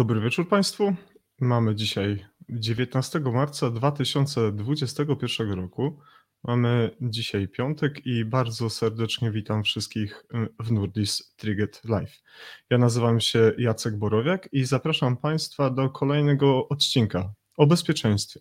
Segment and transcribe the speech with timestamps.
[0.00, 0.94] Dobry wieczór Państwu.
[1.40, 5.98] Mamy dzisiaj 19 marca 2021 roku.
[6.44, 12.22] Mamy dzisiaj piątek i bardzo serdecznie witam wszystkich y, w Nurdis Triget Live.
[12.70, 18.40] Ja nazywam się Jacek Borowiak i zapraszam Państwa do kolejnego odcinka o bezpieczeństwie.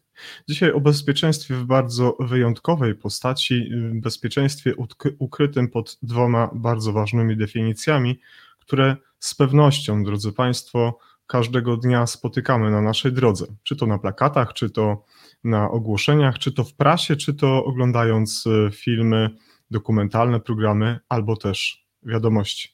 [0.50, 4.74] Dzisiaj o bezpieczeństwie w bardzo wyjątkowej postaci, y, bezpieczeństwie
[5.20, 8.20] ukrytym pod dwoma bardzo ważnymi definicjami,
[8.60, 14.54] które z pewnością, drodzy Państwo, każdego dnia spotykamy na naszej drodze, czy to na plakatach,
[14.54, 15.06] czy to
[15.44, 19.30] na ogłoszeniach, czy to w prasie, czy to oglądając e, filmy
[19.72, 22.70] dokumentalne, programy, albo też wiadomości.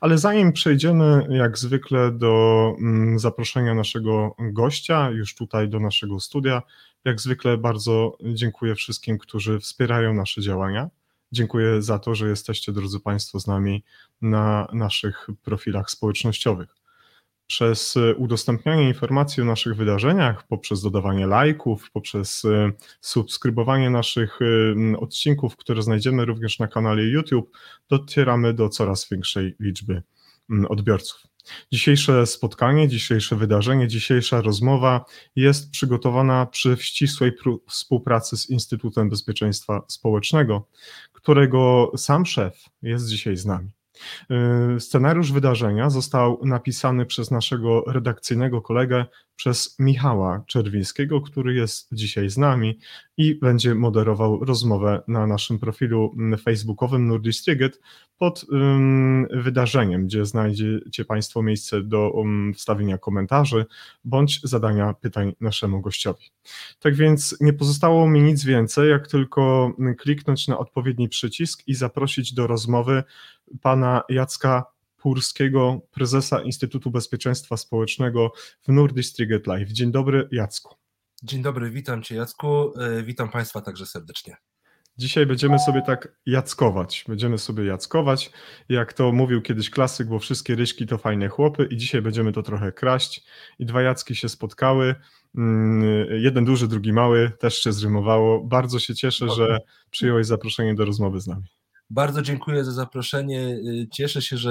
[0.00, 6.62] Ale zanim przejdziemy, jak zwykle, do mm, zaproszenia naszego gościa, już tutaj do naszego studia,
[7.04, 10.90] jak zwykle bardzo dziękuję wszystkim, którzy wspierają nasze działania.
[11.32, 13.84] Dziękuję za to, że jesteście, drodzy Państwo, z nami
[14.22, 16.83] na naszych profilach społecznościowych
[17.46, 24.98] przez e, udostępnianie informacji o naszych wydarzeniach, poprzez dodawanie lajków, poprzez e, subskrybowanie naszych e,
[24.98, 27.56] odcinków, które znajdziemy również na kanale YouTube,
[27.88, 30.02] docieramy do coraz większej liczby
[30.68, 31.34] odbiorców.
[31.72, 35.04] Dzisiejsze spotkanie, dzisiejsze wydarzenie, dzisiejsza rozmowa
[35.36, 37.32] jest przygotowana przy ścisłej
[37.68, 40.68] współpracy z Instytutem Bezpieczeństwa Społecznego,
[41.12, 43.70] którego sam szef jest dzisiaj z nami.
[44.76, 49.04] Y, scenariusz wydarzenia został napisany przez naszego redakcyjnego kolegę,
[49.36, 52.78] przez Michała Czerwińskiego, który jest dzisiaj z nami
[53.16, 57.80] i będzie moderował rozmowę na naszym profilu facebookowym Nordistriget
[58.18, 63.66] pod um, wydarzeniem, gdzie znajdziecie Państwo miejsce do um, wstawienia komentarzy
[64.04, 66.24] bądź zadania pytań naszemu gościowi.
[66.80, 72.34] Tak więc nie pozostało mi nic więcej, jak tylko kliknąć na odpowiedni przycisk i zaprosić
[72.34, 73.02] do rozmowy
[73.62, 74.64] pana Jacka
[74.96, 78.32] Purskiego, prezesa Instytutu Bezpieczeństwa Społecznego
[78.62, 79.68] w Norddistriget Live.
[79.68, 80.74] Dzień dobry, Jacku.
[81.22, 82.78] Dzień dobry, witam Cię, Jacku.
[82.78, 84.36] E, witam Państwa także serdecznie.
[84.98, 87.04] Dzisiaj będziemy sobie tak jackować.
[87.08, 88.30] Będziemy sobie jackować.
[88.68, 92.42] Jak to mówił kiedyś klasyk, bo wszystkie ryśki to fajne chłopy, i dzisiaj będziemy to
[92.42, 93.24] trochę kraść.
[93.58, 94.94] I dwa jacki się spotkały.
[95.34, 95.82] Mm,
[96.22, 98.44] jeden duży, drugi mały, też się zrymowało.
[98.44, 101.53] Bardzo się cieszę, że przyjąłeś zaproszenie do rozmowy z nami.
[101.90, 103.40] Bardzo dziękuję za zaproszenie.
[103.40, 104.50] Y, cieszę się, że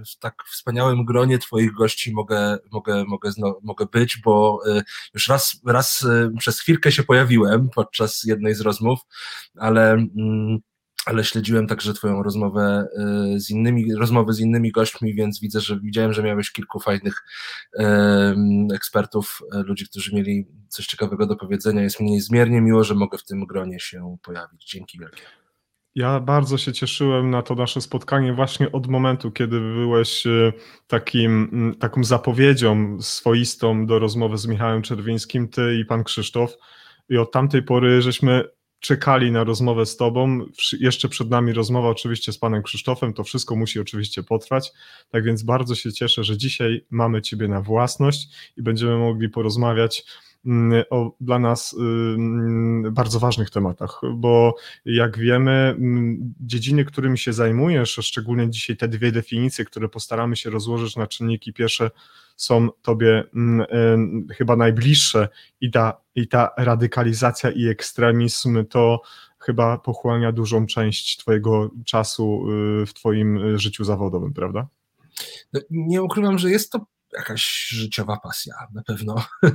[0.00, 3.30] y, w tak wspaniałym gronie Twoich gości mogę, mogę, mogę,
[3.62, 4.82] mogę być, bo y,
[5.14, 6.06] już raz, raz
[6.38, 9.00] przez chwilkę się pojawiłem podczas jednej z rozmów,
[9.56, 10.58] ale mm,
[11.06, 12.88] ale śledziłem także Twoją rozmowę
[13.36, 17.24] z innymi, rozmowy z innymi gośćmi, więc widzę, że widziałem, że miałeś kilku fajnych
[18.74, 21.82] ekspertów, ludzi, którzy mieli coś ciekawego do powiedzenia.
[21.82, 24.70] Jest mi niezmiernie miło, że mogę w tym gronie się pojawić.
[24.70, 25.22] Dzięki wielkie.
[25.98, 30.52] Ja bardzo się cieszyłem na to nasze spotkanie właśnie od momentu, kiedy byłeś e,
[30.86, 36.52] takim, taką zapowiedzią swoistą do rozmowy z Michałem Czerwińskim, ty i pan Krzysztof.
[37.08, 38.44] I od tamtej pory żeśmy
[38.80, 40.46] czekali na rozmowę z tobą.
[40.80, 44.72] Jeszcze przed nami rozmowa oczywiście z panem Krzysztofem, to wszystko musi oczywiście potrwać.
[45.10, 50.04] Tak więc bardzo się cieszę, że dzisiaj mamy ciebie na własność i będziemy mogli porozmawiać
[50.90, 51.72] o dla nas
[52.86, 54.54] y, bardzo ważnych tematach, bo
[54.84, 60.50] jak wiemy, mm, dziedziny, którymi się zajmujesz, szczególnie dzisiaj te dwie definicje, które postaramy się
[60.50, 61.90] rozłożyć na czynniki pierwsze,
[62.36, 63.66] są tobie mm,
[64.30, 65.28] y, chyba najbliższe
[65.60, 69.00] i ta, i ta radykalizacja i ekstremizm to
[69.38, 72.44] chyba pochłania dużą część twojego czasu
[72.82, 74.68] y, w twoim życiu zawodowym, prawda?
[75.52, 79.14] No, nie ukrywam, że jest to jakaś życiowa pasja na pewno.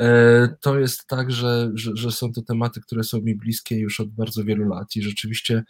[0.00, 4.00] E, to jest tak, że, że, że, są to tematy, które są mi bliskie już
[4.00, 5.64] od bardzo wielu lat i rzeczywiście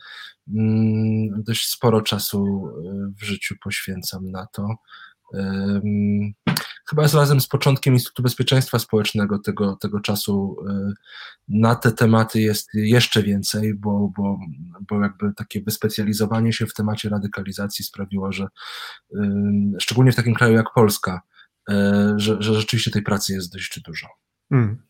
[0.48, 4.76] mm, dość sporo czasu e, w życiu poświęcam na to
[6.88, 10.94] chyba jest razem z początkiem Instytutu Bezpieczeństwa Społecznego tego, tego czasu y,
[11.48, 14.38] na te tematy jest jeszcze więcej, bo, bo,
[14.88, 18.46] bo jakby takie wyspecjalizowanie się w temacie radykalizacji sprawiło, że
[19.78, 21.20] szczególnie w takim kraju jak Polska,
[21.70, 21.74] y,
[22.16, 24.06] że, że rzeczywiście tej pracy jest dość dużo.
[24.48, 24.82] Hmm.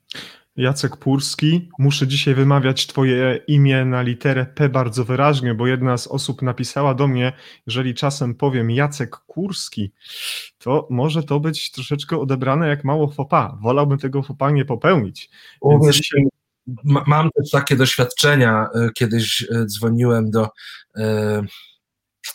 [0.57, 1.69] Jacek Purski.
[1.79, 6.95] Muszę dzisiaj wymawiać Twoje imię na literę P bardzo wyraźnie, bo jedna z osób napisała
[6.95, 7.33] do mnie,
[7.67, 9.93] jeżeli czasem powiem Jacek Kurski,
[10.59, 13.59] to może to być troszeczkę odebrane jak mało fopa.
[13.63, 15.31] Wolałbym tego fopa nie popełnić.
[15.91, 16.25] Dzisiaj...
[16.85, 18.69] Mam też takie doświadczenia.
[18.75, 20.49] E, kiedyś e, dzwoniłem do
[20.97, 21.43] e,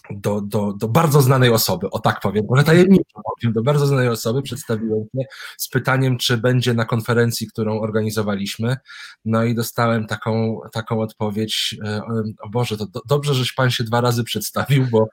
[0.09, 4.07] do, do, do bardzo znanej osoby, o tak powiem, może tajemniczo powiem, do bardzo znanej
[4.07, 5.25] osoby przedstawiłem się
[5.57, 8.77] z pytaniem, czy będzie na konferencji, którą organizowaliśmy,
[9.25, 12.01] no i dostałem taką, taką odpowiedź, e,
[12.41, 15.07] o Boże, to do, dobrze, żeś Pan się dwa razy przedstawił, bo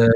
[0.00, 0.08] e,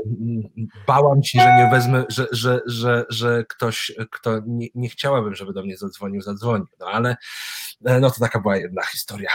[0.87, 5.53] bałam się, że nie wezmę, że, że, że, że ktoś, kto nie, nie chciałabym, żeby
[5.53, 7.17] do mnie zadzwonił, zadzwonił, no ale
[8.01, 9.31] no to taka była jedna historia,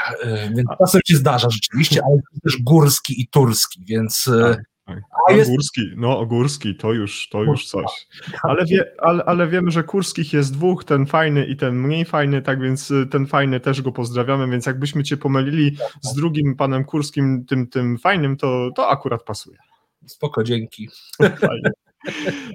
[0.56, 4.64] więc czasem się zdarza rzeczywiście, ale też górski i turski, więc tak.
[4.90, 5.04] Tak.
[5.30, 5.52] A jest...
[5.52, 8.08] Górski, no Górski, to już, to już coś.
[8.44, 12.42] Ale, wie, ale, ale wiemy, że Kurskich jest dwóch, ten fajny i ten mniej fajny,
[12.42, 16.86] tak więc y, ten fajny też go pozdrawiamy, więc jakbyśmy cię pomylili z drugim panem
[16.86, 19.58] Kurskim, tym, tym fajnym, to, to akurat pasuje.
[20.06, 20.90] Spoko, dzięki.
[21.20, 21.72] Fajnie.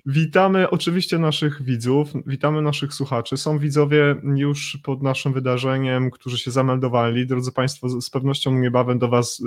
[0.07, 3.37] Witamy oczywiście naszych widzów, witamy naszych słuchaczy.
[3.37, 7.27] Są widzowie już pod naszym wydarzeniem, którzy się zameldowali.
[7.27, 9.45] Drodzy Państwo, z pewnością niebawem do Was y,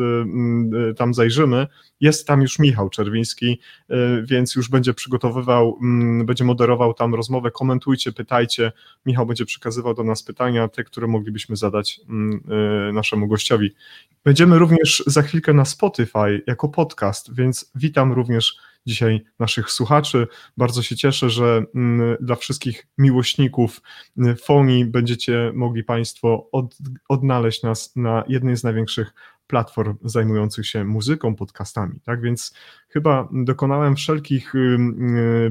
[0.90, 1.68] y, tam zajrzymy.
[2.00, 3.60] Jest tam już Michał Czerwiński,
[3.92, 7.52] y, więc już będzie przygotowywał, mm, będzie moderował tam rozmowę.
[7.52, 8.72] Komentujcie, pytajcie.
[9.06, 12.42] Michał będzie przekazywał do nas pytania, te, które moglibyśmy zadać mm,
[12.94, 13.72] naszemu gościowi.
[14.24, 20.28] Będziemy również za chwilkę na Spotify jako podcast, więc witam również dzisiaj naszych słuchaczy.
[20.58, 23.82] Bardzo się cieszę, że mm, dla wszystkich miłośników
[24.18, 26.78] mm, fonii będziecie mogli Państwo od,
[27.10, 29.14] odnaleźć nas na jednej z największych
[29.48, 32.00] platform zajmujących się muzyką, podcastami.
[32.04, 32.54] Tak więc
[32.90, 34.54] chyba dokonałem wszelkich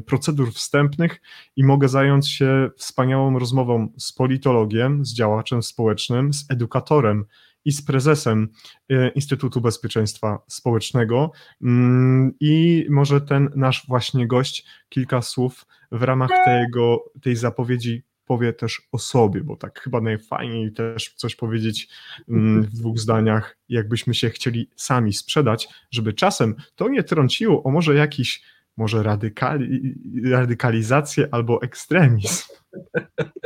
[0.06, 1.20] procedur wstępnych
[1.56, 7.24] i mogę zająć się wspaniałą rozmową z politologiem, z działaczem społecznym, z edukatorem
[7.66, 8.48] i z prezesem
[8.90, 11.32] e, Instytutu Bezpieczeństwa Społecznego.
[11.62, 18.52] Mm, I może ten nasz właśnie gość kilka słów w ramach tego, tej zapowiedzi powie
[18.52, 21.88] też o sobie, bo tak chyba najfajniej też coś powiedzieć
[22.28, 27.70] mm, w dwóch zdaniach, jakbyśmy się chcieli sami sprzedać, żeby czasem to nie trąciło o
[27.70, 28.42] może jakiś
[28.76, 32.44] może radykali, radykalizację albo ekstremizm.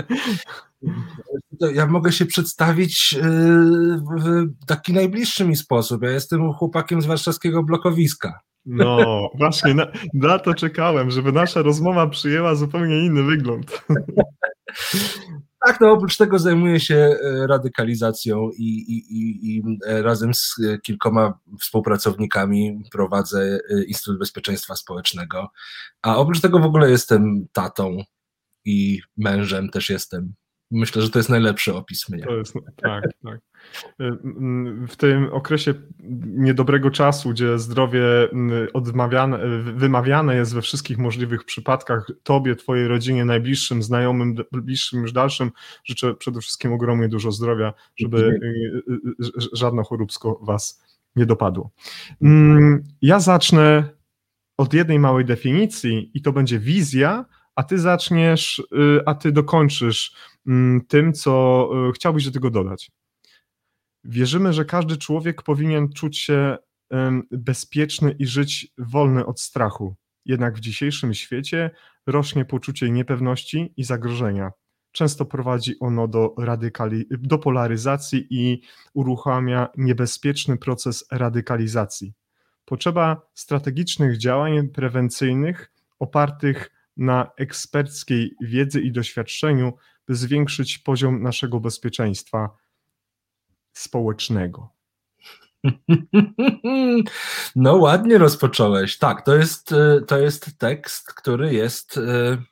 [1.74, 3.22] Ja mogę się przedstawić yy,
[4.18, 6.02] w taki najbliższy mi sposób.
[6.02, 8.40] Ja jestem chłopakiem z warszawskiego blokowiska.
[8.66, 13.82] No, właśnie na, na to czekałem, żeby nasza rozmowa przyjęła zupełnie inny wygląd.
[15.66, 20.56] Tak, no oprócz tego zajmuję się e, radykalizacją i, i, i, i, e, razem z
[20.82, 25.50] kilkoma współpracownikami prowadzę e, Instytut Bezpieczeństwa Społecznego.
[26.02, 28.04] A oprócz tego w ogóle jestem tatą
[28.64, 30.34] i mężem też jestem.
[30.70, 32.22] Myślę, że to jest najlepszy opis mnie.
[32.22, 33.40] To jest, tak, tak.
[34.88, 35.74] W tym okresie
[36.24, 38.02] niedobrego czasu, gdzie zdrowie
[38.72, 45.50] odmawiane, wymawiane jest we wszystkich możliwych przypadkach, tobie, twojej rodzinie, najbliższym, znajomym, bliższym już dalszym,
[45.84, 50.82] życzę przede wszystkim ogromnie dużo zdrowia, żeby y, y, y, żadne choróbsko was
[51.16, 51.70] nie dopadło.
[53.02, 53.88] Ja zacznę
[54.56, 57.24] od jednej małej definicji i to będzie wizja,
[57.54, 58.62] a ty zaczniesz,
[59.06, 60.14] a ty dokończysz
[60.88, 62.90] tym, co chciałbyś do tego dodać.
[64.04, 66.56] Wierzymy, że każdy człowiek powinien czuć się
[67.30, 69.96] bezpieczny i żyć wolny od strachu.
[70.24, 71.70] Jednak w dzisiejszym świecie
[72.06, 74.50] rośnie poczucie niepewności i zagrożenia.
[74.92, 78.62] Często prowadzi ono do, radykali- do polaryzacji i
[78.94, 82.12] uruchamia niebezpieczny proces radykalizacji.
[82.64, 89.72] Potrzeba strategicznych działań prewencyjnych opartych na eksperckiej wiedzy i doświadczeniu,
[90.14, 92.50] zwiększyć poziom naszego bezpieczeństwa
[93.72, 94.68] społecznego.
[97.56, 98.98] No ładnie rozpocząłeś.
[98.98, 102.42] Tak, to jest, e, to jest tekst, który jest, e,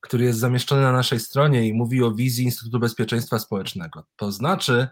[0.00, 4.04] który jest zamieszczony na naszej stronie i mówi o wizji Instytutu Bezpieczeństwa Społecznego.
[4.16, 4.88] To znaczy,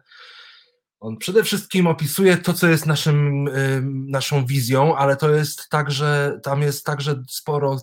[1.01, 6.41] on przede wszystkim opisuje to, co jest naszym, e, naszą wizją, ale to jest także,
[6.43, 7.83] tam jest także sporo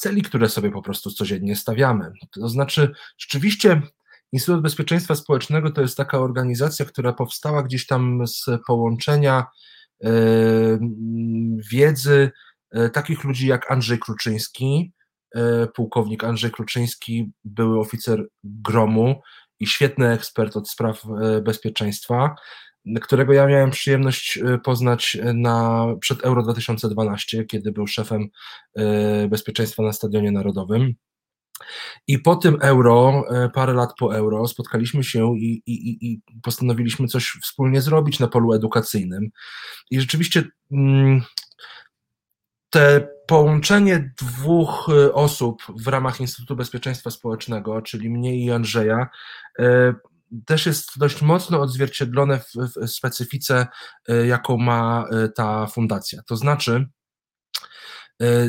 [0.00, 2.12] celi, które sobie po prostu codziennie stawiamy.
[2.30, 3.82] To znaczy, rzeczywiście
[4.32, 9.46] Instytut Bezpieczeństwa Społecznego to jest taka organizacja, która powstała gdzieś tam z połączenia
[10.04, 10.10] e,
[11.70, 12.30] wiedzy
[12.70, 14.92] e, takich ludzi jak Andrzej Kluczyński,
[15.34, 19.20] e, pułkownik Andrzej Kluczyński, były oficer gromu
[19.60, 21.02] i świetny ekspert od spraw
[21.42, 22.34] bezpieczeństwa,
[23.02, 28.28] którego ja miałem przyjemność poznać na, przed Euro 2012, kiedy był szefem
[29.28, 30.94] bezpieczeństwa na Stadionie Narodowym.
[32.06, 37.06] I po tym euro, e, parę lat po euro, spotkaliśmy się i, i, i postanowiliśmy
[37.06, 39.30] coś wspólnie zrobić na polu edukacyjnym.
[39.90, 41.22] I rzeczywiście mm,
[42.70, 49.08] te połączenie dwóch e, osób w ramach Instytutu Bezpieczeństwa Społecznego, czyli mnie i Andrzeja,
[49.58, 49.94] e,
[50.46, 53.66] też jest dość mocno odzwierciedlone w, w specyfice,
[54.26, 56.22] jaką ma ta fundacja.
[56.26, 56.86] To znaczy,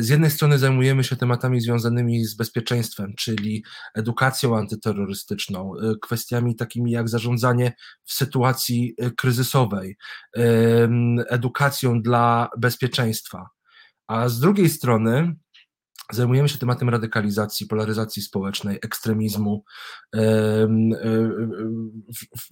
[0.00, 5.72] z jednej strony zajmujemy się tematami związanymi z bezpieczeństwem, czyli edukacją antyterrorystyczną,
[6.02, 7.72] kwestiami takimi jak zarządzanie
[8.04, 9.96] w sytuacji kryzysowej,
[11.28, 13.48] edukacją dla bezpieczeństwa.
[14.06, 15.34] A z drugiej strony
[16.12, 19.64] Zajmujemy się tematem radykalizacji, polaryzacji społecznej, ekstremizmu,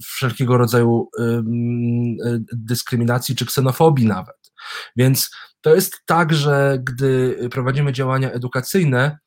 [0.05, 1.09] wszelkiego rodzaju
[2.53, 4.53] dyskryminacji czy ksenofobii nawet.
[4.97, 9.19] Więc to jest tak, że gdy prowadzimy działania edukacyjne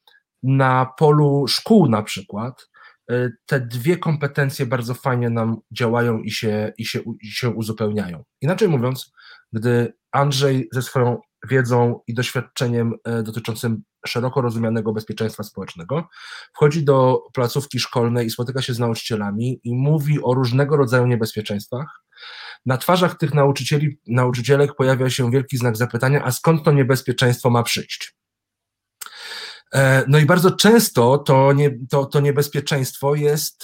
[0.44, 2.70] na polu szkół na przykład,
[3.12, 8.24] e, te dwie kompetencje bardzo fajnie nam działają i się, i się, i się uzupełniają.
[8.42, 9.12] Inaczej mówiąc,
[9.54, 16.08] gdy Andrzej ze swoją wiedzą i doświadczeniem e, dotyczącym szeroko rozumianego bezpieczeństwa społecznego,
[16.54, 22.04] wchodzi do placówki szkolnej i spotyka się z nauczycielami i mówi o różnego rodzaju niebezpieczeństwach.
[22.66, 27.64] Na twarzach tych nauczycieli, nauczycielek pojawia się wielki znak zapytania, a skąd to niebezpieczeństwo ma
[27.64, 28.16] przyjść?
[29.74, 33.64] E, no i bardzo często to, nie, to, to niebezpieczeństwo jest,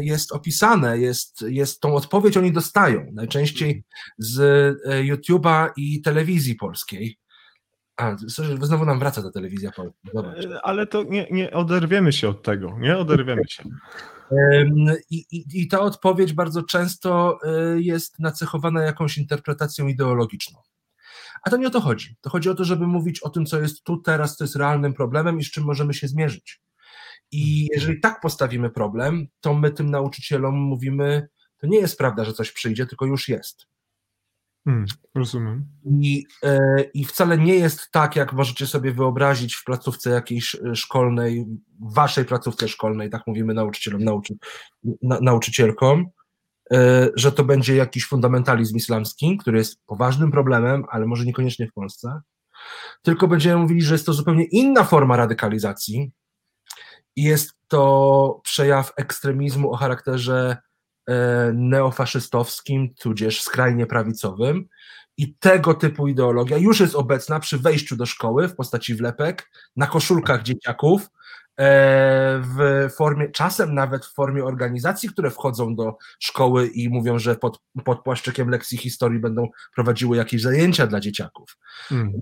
[0.00, 3.84] jest opisane, jest, jest tą odpowiedź oni dostają, najczęściej
[4.18, 7.21] z e, YouTube'a i telewizji polskiej.
[8.02, 8.16] A,
[8.60, 10.10] znowu nam wraca ta telewizja polska.
[10.14, 10.44] Zobacz.
[10.44, 13.62] E, ale to nie, nie oderwiemy się od tego, nie oderwiemy się.
[15.10, 17.38] I, i, I ta odpowiedź bardzo często
[17.76, 20.58] jest nacechowana jakąś interpretacją ideologiczną.
[21.42, 22.16] A to nie o to chodzi.
[22.20, 24.94] To chodzi o to, żeby mówić o tym, co jest tu, teraz, co jest realnym
[24.94, 26.60] problemem i z czym możemy się zmierzyć.
[27.32, 31.28] I jeżeli tak postawimy problem, to my tym nauczycielom mówimy,
[31.58, 33.66] to nie jest prawda, że coś przyjdzie, tylko już jest.
[34.64, 35.66] Hmm, rozumiem.
[35.84, 40.74] I, e, I wcale nie jest tak, jak możecie sobie wyobrazić w placówce jakiejś e,
[40.74, 41.46] szkolnej,
[41.80, 44.34] waszej placówce szkolnej, tak mówimy nauczycielom, nauczy,
[45.02, 46.10] na, nauczycielkom,
[46.72, 51.72] E, że to będzie jakiś fundamentalizm islamski, który jest poważnym problemem, ale może niekoniecznie w
[51.72, 52.20] Polsce,
[53.02, 56.12] tylko będziemy mówili, że jest to zupełnie inna forma radykalizacji
[57.16, 60.56] i jest to przejaw ekstremizmu o charakterze
[61.54, 64.68] neofaszystowskim, tudzież skrajnie prawicowym.
[65.16, 69.86] I tego typu ideologia już jest obecna przy wejściu do szkoły w postaci wlepek, na
[69.86, 71.08] koszulkach dzieciaków,
[71.60, 77.36] E, w formie, czasem nawet w formie organizacji, które wchodzą do szkoły i mówią, że
[77.36, 81.56] pod, pod płaszczykiem lekcji historii będą prowadziły jakieś zajęcia dla dzieciaków.
[81.88, 82.12] Hmm.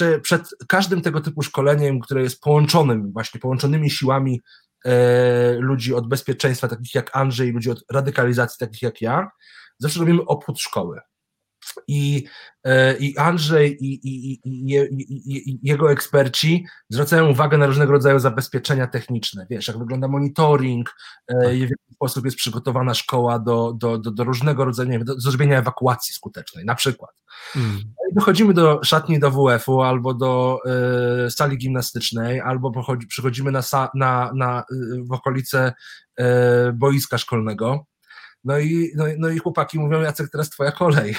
[0.00, 4.40] E, przed każdym tego typu szkoleniem, które jest połączonym, właśnie połączonymi siłami
[4.84, 9.28] e, ludzi od bezpieczeństwa, takich jak Andrzej, ludzi od radykalizacji, takich jak ja,
[9.78, 11.00] zawsze robimy obchód szkoły.
[11.88, 12.24] I,
[12.64, 19.46] e, i Andrzej i, i, i, jego eksperci zwracają uwagę na różnego rodzaju zabezpieczenia techniczne.
[19.50, 20.94] Wiesz, jak wygląda monitoring,
[21.28, 21.54] e, tak.
[21.54, 25.14] w jaki sposób jest przygotowana szkoła do, do, do, do różnego rodzaju, nie wiem, do,
[25.14, 27.10] do zrobienia ewakuacji skutecznej, na przykład.
[27.52, 27.80] Hmm.
[28.14, 30.58] Dochodzimy do szatni do WF-u albo do
[31.26, 33.62] y, sali gimnastycznej, albo pochodzi, przychodzimy na,
[33.94, 34.64] na, na,
[35.08, 35.72] w okolice
[36.20, 36.24] y,
[36.72, 37.86] boiska szkolnego
[38.44, 41.16] no i, no, no i chłopaki mówią, Jacek, teraz twoja kolej,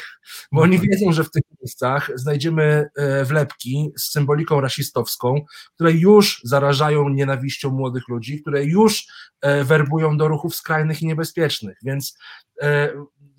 [0.52, 0.92] bo oni mhm.
[0.92, 7.70] wiedzą, że w tych miejscach znajdziemy e, wlepki z symboliką rasistowską, które już zarażają nienawiścią
[7.70, 9.08] młodych ludzi, które już
[9.42, 12.18] e, werbują do ruchów skrajnych i niebezpiecznych, więc
[12.62, 12.90] e,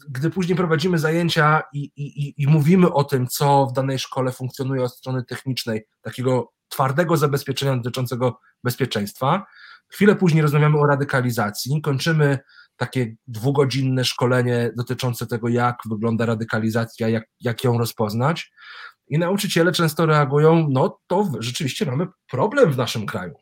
[0.08, 4.82] gdy później prowadzimy zajęcia i, i, i mówimy o tym, co w danej szkole funkcjonuje
[4.82, 9.46] od strony technicznej, takiego twardego zabezpieczenia dotyczącego bezpieczeństwa,
[9.88, 12.38] chwilę później rozmawiamy o radykalizacji, kończymy
[12.76, 18.52] takie dwugodzinne szkolenie dotyczące tego, jak wygląda radykalizacja, jak, jak ją rozpoznać.
[19.08, 23.34] I nauczyciele często reagują, no to rzeczywiście mamy problem w naszym kraju.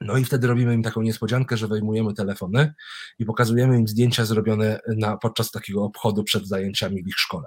[0.00, 2.74] No i wtedy robimy im taką niespodziankę, że wejmujemy telefony
[3.18, 7.46] i pokazujemy im zdjęcia zrobione na, podczas takiego obchodu przed zajęciami w ich szkole.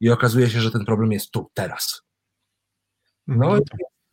[0.00, 2.02] I okazuje się, że ten problem jest tu, teraz.
[3.26, 3.60] No i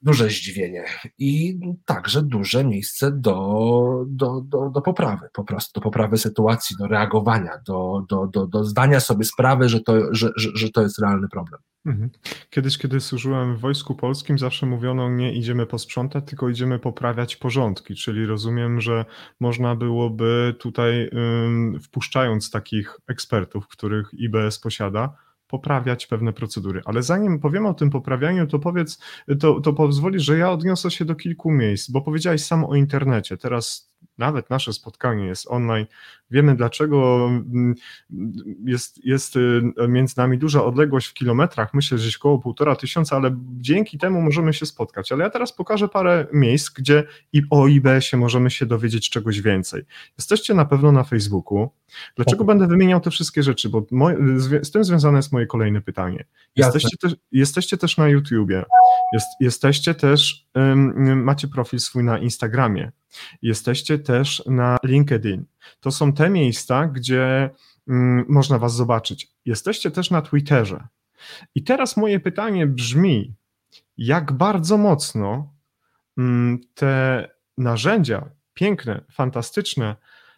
[0.05, 0.85] duże zdziwienie
[1.17, 6.87] i także duże miejsce do, do, do, do poprawy, po prostu do poprawy sytuacji, do
[6.87, 10.99] reagowania, do, do, do, do zdania sobie sprawy, że to, że, że, że to jest
[10.99, 11.61] realny problem.
[11.85, 12.09] Mhm.
[12.49, 17.95] Kiedyś, kiedy służyłem w Wojsku Polskim, zawsze mówiono, nie idziemy posprzątać, tylko idziemy poprawiać porządki,
[17.95, 19.05] czyli rozumiem, że
[19.39, 21.09] można byłoby tutaj,
[21.83, 26.81] wpuszczając takich ekspertów, których IBS posiada, poprawiać pewne procedury.
[26.85, 28.99] Ale zanim powiem o tym poprawianiu, to powiedz,
[29.39, 33.37] to, to pozwoli, że ja odniosę się do kilku miejsc, bo powiedziałeś sam o internecie.
[33.37, 35.85] Teraz nawet nasze spotkanie jest online.
[36.31, 37.75] Wiemy, dlaczego mm,
[38.65, 43.15] jest, jest y, między nami duża odległość w kilometrach, myślę, że gdzieś około półtora tysiąca,
[43.15, 45.11] ale dzięki temu możemy się spotkać.
[45.11, 47.03] Ale ja teraz pokażę parę miejsc, gdzie
[47.33, 49.83] i o IBS-ie możemy się dowiedzieć czegoś więcej.
[50.17, 51.69] Jesteście na pewno na Facebooku.
[52.15, 52.47] Dlaczego tak.
[52.47, 53.69] będę wymieniał te wszystkie rzeczy?
[53.69, 53.85] Bo
[54.61, 56.25] z tym związane jest moje kolejne pytanie.
[56.55, 58.65] Jesteście też, jesteście też na YouTubie,
[59.13, 62.91] jest, jesteście też, um, macie profil swój na Instagramie,
[63.41, 65.45] jesteście też na LinkedIn.
[65.79, 67.49] To są te miejsca, gdzie
[67.87, 69.27] um, można was zobaczyć.
[69.45, 70.87] Jesteście też na Twitterze.
[71.55, 73.33] I teraz moje pytanie brzmi,
[73.97, 75.53] jak bardzo mocno
[76.17, 79.95] um, te narzędzia, piękne, fantastyczne,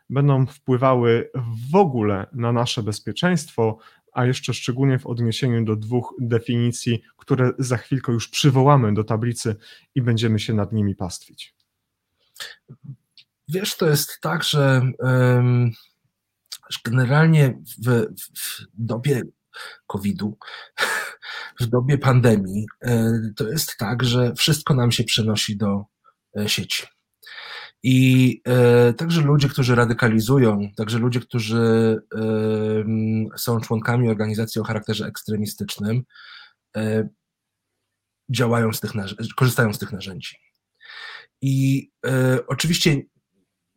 [0.09, 1.31] będą wpływały
[1.71, 3.77] w ogóle na nasze bezpieczeństwo,
[4.13, 9.55] a jeszcze szczególnie w odniesieniu do dwóch definicji, które za chwilkę już przywołamy do tablicy
[9.95, 11.56] i będziemy się nad nimi pastwić.
[13.47, 15.71] Wiesz, to jest tak, że um,
[16.85, 18.05] generalnie w,
[18.39, 19.21] w dobie
[19.87, 20.37] COVID-u,
[21.61, 25.85] w dobie pandemii, e, to jest tak, że wszystko nam się przenosi do
[26.39, 26.87] e, sieci.
[27.83, 35.05] I e, także ludzie, którzy radykalizują, także ludzie, którzy e, są członkami organizacji o charakterze
[35.05, 36.03] ekstremistycznym,
[36.77, 37.09] e,
[38.29, 38.91] działają z tych,
[39.35, 40.35] korzystają z tych narzędzi.
[41.41, 43.01] I e, oczywiście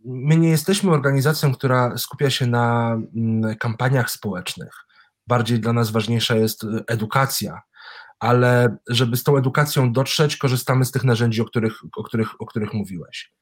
[0.05, 4.73] my nie jesteśmy organizacją, która skupia się na mm, kampaniach społecznych.
[5.27, 7.61] Bardziej dla nas ważniejsza jest edukacja,
[8.21, 12.47] ale żeby z tą edukacją dotrzeć, korzystamy z tych narzędzi, o których, o których, o
[12.47, 13.33] których mówiłeś.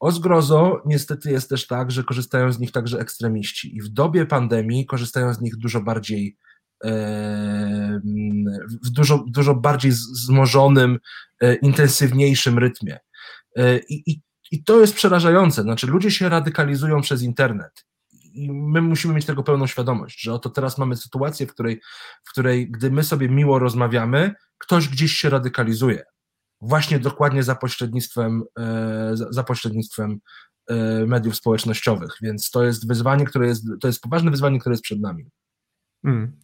[0.00, 4.26] O zgrozo niestety jest też tak, że korzystają z nich także ekstremiści i w dobie
[4.26, 6.36] pandemii korzystają z nich dużo bardziej
[8.84, 10.98] w dużo, dużo bardziej zmożonym,
[11.40, 12.98] e, intensywniejszym rytmie.
[13.88, 15.62] I, i, I to jest przerażające.
[15.62, 17.84] Znaczy, ludzie się radykalizują przez internet.
[18.12, 21.80] I my musimy mieć tego pełną świadomość, że oto teraz mamy sytuację, w której,
[22.24, 26.04] w której gdy my sobie miło rozmawiamy, ktoś gdzieś się radykalizuje
[26.64, 30.18] właśnie dokładnie za pośrednictwem, e, za pośrednictwem
[30.68, 34.82] e, mediów społecznościowych, więc to jest wyzwanie, które jest, to jest poważne wyzwanie, które jest
[34.82, 35.24] przed nami.
[36.04, 36.36] Hmm.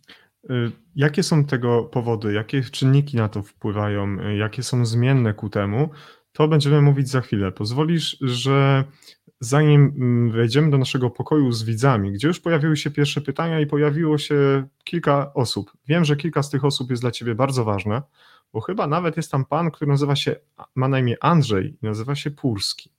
[0.95, 2.33] Jakie są tego powody?
[2.33, 4.17] Jakie czynniki na to wpływają?
[4.17, 5.91] Jakie są zmienne ku temu?
[6.33, 7.53] To będziemy mówić za chwilę.
[7.53, 8.85] Pozwolisz, że
[9.41, 13.67] zanim mm, wejdziemy do naszego pokoju z widzami, gdzie już pojawiły się pierwsze pytania i
[13.67, 15.73] pojawiło się kilka osób.
[15.89, 18.03] Wiem, że kilka z tych osób jest dla Ciebie bardzo ważne
[18.53, 20.37] bo chyba nawet jest tam pan, który nazywa się,
[20.75, 22.93] ma na imię Andrzej i nazywa się Purski.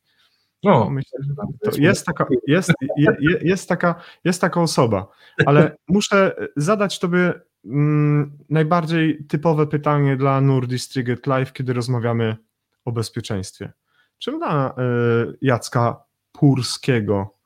[0.63, 1.34] No, myślę, że
[1.72, 5.08] to jest taka, jest, je, jest, taka, jest taka osoba,
[5.46, 7.34] ale muszę zadać tobie
[7.65, 12.38] mm, najbardziej typowe pytanie dla Nordistrigget Live, kiedy rozmawiamy
[12.86, 13.74] o bezpieczeństwie.
[14.17, 17.38] Czym dla y, Jacka Purskiego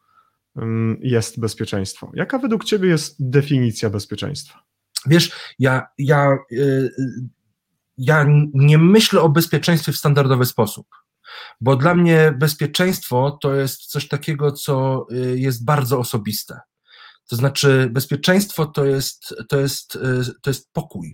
[0.58, 0.62] y,
[1.00, 2.12] jest bezpieczeństwo?
[2.14, 4.64] Jaka według ciebie jest definicja bezpieczeństwa?
[5.06, 6.90] Wiesz, ja, ja y,
[7.98, 10.88] ja nie myślę o bezpieczeństwie w standardowy sposób,
[11.62, 16.60] bo dla mnie bezpieczeństwo to jest coś takiego, co y, jest bardzo osobiste.
[17.30, 20.00] To znaczy, bezpieczeństwo to jest, to jest,
[20.42, 21.14] to jest pokój.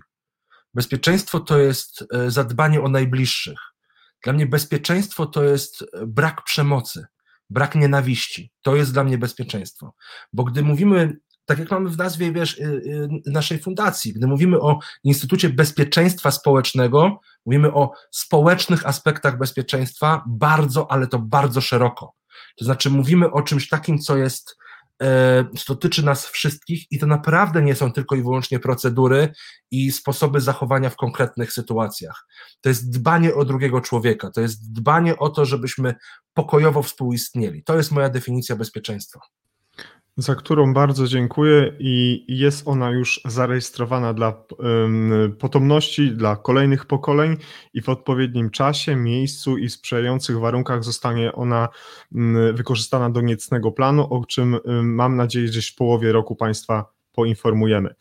[0.74, 3.71] Bezpieczeństwo to jest zadbanie o najbliższych.
[4.24, 7.06] Dla mnie bezpieczeństwo to jest brak przemocy,
[7.50, 8.52] brak nienawiści.
[8.62, 9.94] To jest dla mnie bezpieczeństwo.
[10.32, 14.60] Bo gdy mówimy tak jak mamy w nazwie wiesz, y, y, naszej fundacji, gdy mówimy
[14.60, 22.14] o Instytucie Bezpieczeństwa Społecznego, mówimy o społecznych aspektach bezpieczeństwa bardzo, ale to bardzo szeroko.
[22.56, 24.56] To znaczy mówimy o czymś takim, co jest,
[25.02, 29.32] e, co dotyczy nas wszystkich i to naprawdę nie są tylko i wyłącznie procedury
[29.70, 32.26] i sposoby zachowania w konkretnych sytuacjach.
[32.60, 35.94] To jest dbanie o drugiego człowieka, to jest dbanie o to, żebyśmy
[36.34, 37.64] pokojowo współistnieli.
[37.64, 39.20] To jest moja definicja bezpieczeństwa
[40.16, 44.44] za którą bardzo dziękuję i jest ona już zarejestrowana dla
[45.38, 47.36] potomności, dla kolejnych pokoleń
[47.74, 51.68] i w odpowiednim czasie, miejscu i sprzyjających warunkach zostanie ona
[52.52, 57.94] wykorzystana do niecnego planu, o czym mam nadzieję gdzieś w połowie roku Państwa poinformujemy.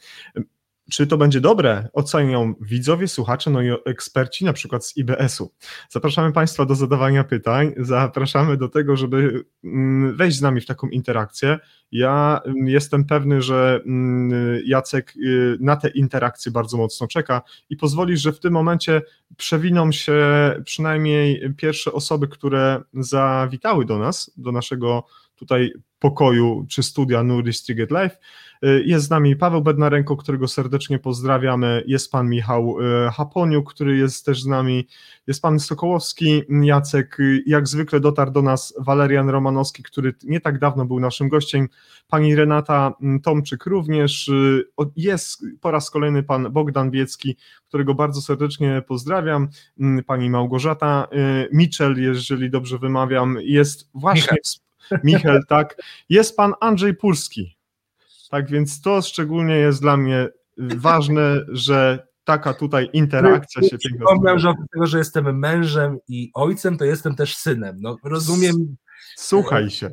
[0.91, 5.51] Czy to będzie dobre, ocenią widzowie, słuchacze, no i eksperci, na przykład z IBS-u.
[5.89, 10.87] Zapraszamy Państwa do zadawania pytań, zapraszamy do tego, żeby mm, wejść z nami w taką
[10.87, 11.59] interakcję.
[11.91, 17.77] Ja mm, jestem pewny, że mm, Jacek y, na te interakcje bardzo mocno czeka i
[17.77, 19.01] pozwolisz, że w tym momencie
[19.37, 20.15] przewiną się
[20.65, 25.05] przynajmniej pierwsze osoby, które zawitały do nas, do naszego
[25.41, 28.17] tutaj pokoju czy studia Nuri Striget Live.
[28.65, 31.83] Y, jest z nami Paweł Bednarenko, którego serdecznie pozdrawiamy.
[31.87, 34.87] Jest pan Michał y, Haponiuk, który jest też z nami.
[35.27, 37.19] Jest pan Sokołowski, Jacek.
[37.19, 41.67] Y, jak zwykle dotarł do nas Walerian Romanowski, który nie tak dawno był naszym gościem.
[42.07, 44.31] Pani Renata mm, Tomczyk również.
[44.95, 49.47] Jest po raz kolejny pan Bogdan Biecki, którego bardzo serdecznie pozdrawiam.
[49.79, 51.07] Mm, pani Małgorzata
[51.53, 54.21] Mitchell, jeżeli dobrze wymawiam, jest właśnie.
[54.21, 54.70] Michał.
[55.03, 55.81] Michał, tak.
[56.09, 57.57] Jest pan Andrzej Pulski.
[58.31, 64.39] Tak więc to szczególnie jest dla mnie ważne, że taka tutaj interakcja się pięknie Wspomniałem,
[64.39, 67.77] że oprócz tego, że jestem mężem i ojcem, to jestem też synem.
[67.81, 68.75] No, rozumiem.
[69.15, 69.89] Słuchaj się.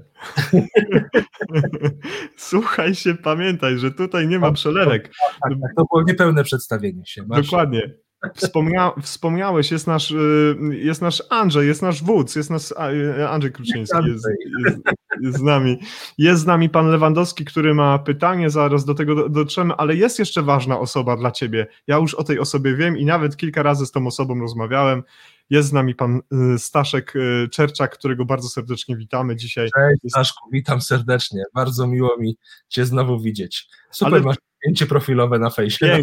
[2.36, 5.02] Słuchaj się, pamiętaj, że tutaj nie ma przelewek.
[5.02, 7.22] Tak, tak, tak, to było niepełne przedstawienie się.
[7.26, 7.46] Masz...
[7.46, 7.94] Dokładnie.
[8.34, 13.52] Wspomnia, wspomniałeś, jest nasz, y, jest nasz Andrzej, jest nasz wódz, jest nasz y, Andrzej
[13.52, 14.24] Kruczyński, jest,
[14.64, 14.78] jest,
[15.20, 15.78] jest, z nami.
[16.18, 20.42] Jest z nami pan Lewandowski, który ma pytanie, zaraz do tego dotrzemy, ale jest jeszcze
[20.42, 21.66] ważna osoba dla ciebie.
[21.86, 25.02] Ja już o tej osobie wiem i nawet kilka razy z tą osobą rozmawiałem.
[25.50, 26.20] Jest z nami pan
[26.54, 27.14] y, Staszek
[27.50, 29.68] Czerczak, którego bardzo serdecznie witamy dzisiaj.
[29.74, 31.42] Cześć Staszku, witam serdecznie.
[31.54, 32.36] Bardzo miło mi
[32.68, 33.68] cię znowu widzieć.
[33.90, 34.22] Super ale...
[34.22, 34.36] masz
[34.68, 36.02] zdjęcie profilowe na fejsie.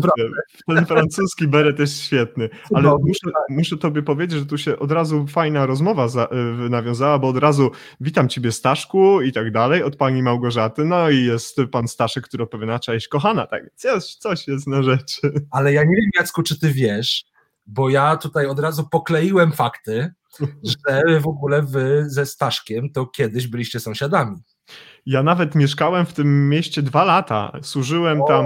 [0.67, 5.27] Ten francuski beret jest świetny, ale muszę, muszę tobie powiedzieć, że tu się od razu
[5.27, 6.27] fajna rozmowa za,
[6.65, 11.09] y, nawiązała, bo od razu witam ciebie Staszku i tak dalej, od pani Małgorzaty, no
[11.09, 15.33] i jest pan Staszek, który opowiada, cześć kochana, tak, coś, coś jest na rzeczy.
[15.51, 17.25] Ale ja nie wiem Jacku, czy ty wiesz,
[17.65, 20.13] bo ja tutaj od razu pokleiłem fakty,
[20.63, 24.35] że w ogóle wy ze Staszkiem to kiedyś byliście sąsiadami.
[25.05, 27.51] Ja nawet mieszkałem w tym mieście dwa lata.
[27.61, 28.27] Służyłem o.
[28.27, 28.45] tam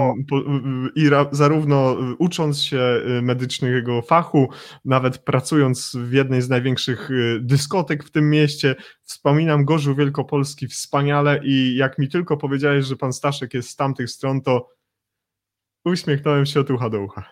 [0.94, 4.48] i ra, zarówno ucząc się y, medycznego fachu,
[4.84, 8.76] nawet pracując w jednej z największych y, dyskotek w tym mieście.
[9.02, 14.10] Wspominam Gorzów Wielkopolski wspaniale i jak mi tylko powiedziałeś, że pan Staszek jest z tamtych
[14.10, 14.68] stron, to
[15.84, 17.24] Uśmiechnąłem się od ucha do ucha.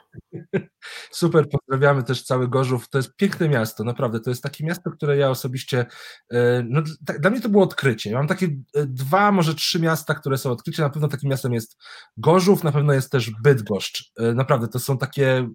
[1.10, 2.88] Super, pozdrawiamy też cały Gorzów.
[2.88, 4.20] To jest piękne miasto, naprawdę.
[4.20, 5.86] To jest takie miasto, które ja osobiście,
[6.30, 6.82] e, no,
[7.20, 8.12] dla mnie to było odkrycie.
[8.12, 10.82] mam takie e, dwa, może trzy miasta, które są odkrycie.
[10.82, 11.76] Na pewno takim miastem jest
[12.16, 14.12] Gorzów, na pewno jest też Bydgoszcz.
[14.16, 15.48] E, naprawdę, to są takie,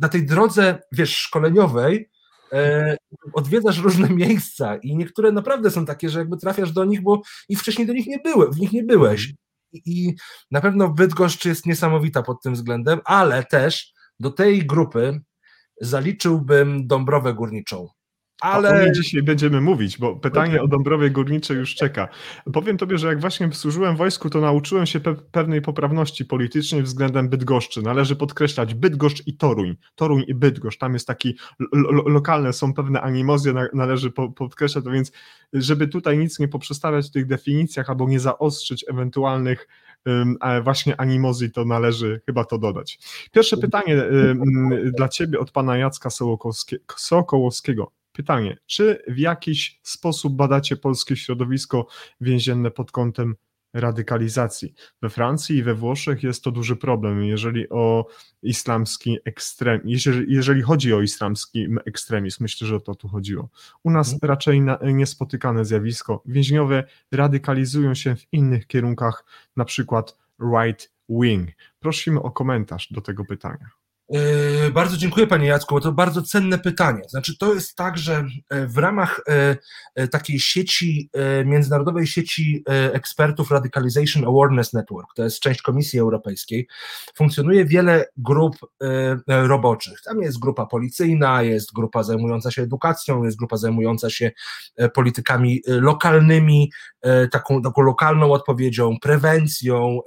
[0.00, 2.10] na tej drodze, wiesz, szkoleniowej,
[3.32, 7.56] odwiedzasz różne miejsca i niektóre naprawdę są takie, że jakby trafiasz do nich, bo i
[7.56, 9.32] wcześniej do nich nie były, w nich nie byłeś
[9.72, 10.14] i
[10.50, 15.20] na pewno Bydgoszcz jest niesamowita pod tym względem, ale też do tej grupy
[15.80, 17.88] zaliczyłbym Dąbrowę Górniczą.
[18.40, 18.68] Ale...
[18.68, 22.08] O niej dzisiaj będziemy mówić, bo pytanie o Dąbrowie Górniczej już czeka.
[22.52, 27.28] Powiem tobie, że jak właśnie służyłem wojsku, to nauczyłem się pe pewnej poprawności politycznej względem
[27.28, 27.82] Bydgoszczy.
[27.82, 29.76] Należy podkreślać Bydgoszcz i Toruń.
[29.94, 30.78] Toruń i Bydgoszcz.
[30.78, 31.36] Tam jest taki
[31.72, 35.12] lo lokalne, są pewne animozje, na należy po podkreślać, to więc
[35.52, 39.68] żeby tutaj nic nie poprzestawiać w tych definicjach albo nie zaostrzyć ewentualnych
[40.64, 42.98] właśnie animozji, to należy chyba to dodać.
[43.32, 44.04] Pierwsze pytanie
[44.96, 46.08] dla Ciebie od pana Jacka
[46.96, 47.92] Sokołowskiego.
[48.20, 51.86] Pytanie, czy w jakiś sposób badacie polskie środowisko
[52.20, 53.34] więzienne pod kątem
[53.74, 54.74] radykalizacji?
[55.02, 58.06] We Francji i we Włoszech jest to duży problem, jeżeli o
[58.42, 63.48] islamski ekstremizm, jeżeli, jeżeli chodzi o islamski ekstremizm, myślę, że o to tu chodziło.
[63.84, 64.20] U nas hmm.
[64.22, 66.22] raczej na, niespotykane zjawisko.
[66.26, 69.24] Więźniowie radykalizują się w innych kierunkach,
[69.56, 70.18] na przykład
[70.56, 71.50] right wing.
[71.78, 73.79] Prosimy o komentarz do tego pytania.
[74.10, 77.02] Yy, bardzo dziękuję Panie Jacku, bo to bardzo cenne pytanie.
[77.08, 79.56] Znaczy, to jest tak, że e, w ramach e,
[79.94, 81.10] e, takiej sieci,
[81.44, 86.68] międzynarodowej sieci ekspertów Radicalization Awareness Network, to jest część Komisji Europejskiej,
[87.14, 88.56] funkcjonuje wiele grup
[89.26, 90.02] roboczych.
[90.02, 94.30] Tam jest grupa policyjna, jest grupa zajmująca się edukacją, jest grupa zajmująca się
[94.94, 96.72] politykami lokalnymi,
[97.30, 100.00] taką, taką lokalną odpowiedzią, prewencją.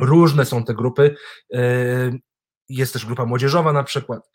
[0.00, 1.16] Różne są te grupy
[2.70, 4.30] jest też grupa młodzieżowa na przykład.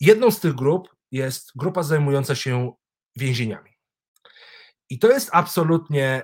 [0.00, 2.72] Jedną z tych grup jest grupa zajmująca się
[3.16, 3.70] więzieniami.
[4.90, 6.22] I to jest absolutnie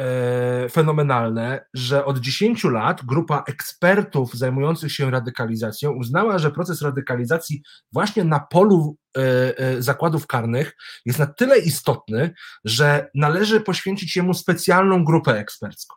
[0.00, 7.62] e, fenomenalne, że od 10 lat grupa ekspertów zajmujących się radykalizacją uznała, że proces radykalizacji
[7.92, 9.20] właśnie na polu e,
[9.58, 15.96] e, zakładów karnych jest na tyle istotny, że należy poświęcić jemu specjalną grupę ekspercką.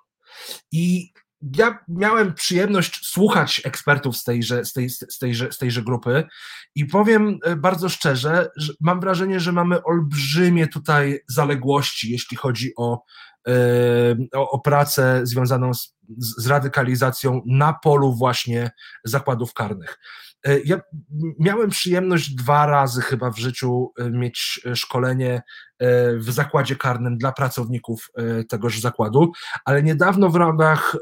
[0.71, 1.13] I
[1.57, 6.23] ja miałem przyjemność słuchać ekspertów z tejże, z tej, z tejże, z tejże grupy
[6.75, 12.71] i powiem e, bardzo szczerze, że mam wrażenie, że mamy olbrzymie tutaj zaległości, jeśli chodzi
[12.77, 13.03] o,
[13.47, 13.53] e,
[14.33, 18.71] o, o pracę związaną z, z radykalizacją na polu właśnie
[19.03, 19.99] zakładów karnych.
[20.65, 20.81] Ja
[21.39, 25.41] miałem przyjemność dwa razy chyba w życiu mieć szkolenie
[26.15, 28.09] w zakładzie karnym dla pracowników
[28.49, 29.31] tegoż zakładu,
[29.65, 30.95] ale niedawno w ramach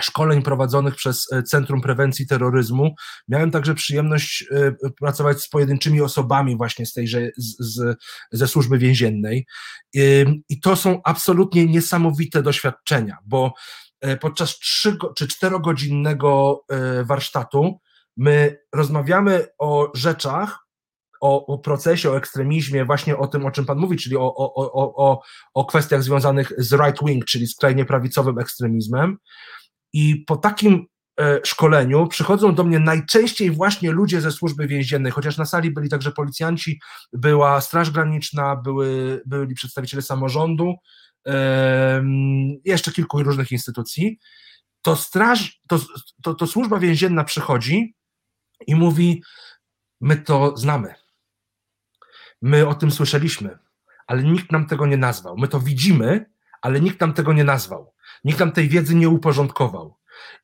[0.00, 2.94] szkoleń prowadzonych przez e, Centrum Prewencji Terroryzmu.
[3.28, 7.98] Miałem także przyjemność e, pracować z pojedynczymi osobami właśnie z tejże, z, z,
[8.32, 9.46] ze służby więziennej
[10.48, 13.54] i to są absolutnie niesamowite doświadczenia, bo
[14.00, 16.64] e, podczas trzy czy czterogodzinnego
[17.04, 17.80] warsztatu
[18.16, 20.64] my rozmawiamy o rzeczach,
[21.20, 24.54] o, o, procesie, o ekstremizmie, właśnie o tym, o czym Pan mówi, czyli o, o,
[24.54, 25.22] o, o,
[25.54, 29.16] o kwestiach związanych z right wing, czyli skrajnie prawicowym ekstremizmem.
[29.92, 30.86] I po takim
[31.20, 35.88] e, szkoleniu przychodzą do mnie najczęściej właśnie ludzie ze służby więziennej, chociaż na sali byli
[35.88, 36.80] także policjanci,
[37.12, 40.74] była Straż Graniczna, były, byli przedstawiciele samorządu,
[42.64, 44.18] jeszcze kilku różnych instytucji.
[44.82, 45.80] To straż, to,
[46.22, 47.94] to, to służba więzienna przychodzi
[48.66, 49.22] i mówi:
[50.00, 50.94] My to znamy.
[52.42, 53.58] My o tym słyszeliśmy,
[54.06, 55.36] ale nikt nam tego nie nazwał.
[55.38, 56.30] My to widzimy,
[56.62, 57.94] ale nikt nam tego nie nazwał.
[58.24, 59.96] Nikt nam tej wiedzy nie uporządkował.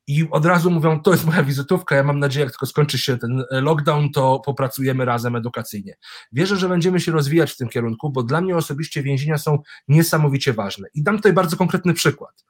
[0.07, 3.17] I od razu mówią, to jest moja wizytówka, ja mam nadzieję, jak tylko skończy się
[3.17, 5.97] ten lockdown, to popracujemy razem edukacyjnie.
[6.31, 10.53] Wierzę, że będziemy się rozwijać w tym kierunku, bo dla mnie osobiście więzienia są niesamowicie
[10.53, 10.87] ważne.
[10.93, 12.45] I dam tutaj bardzo konkretny przykład.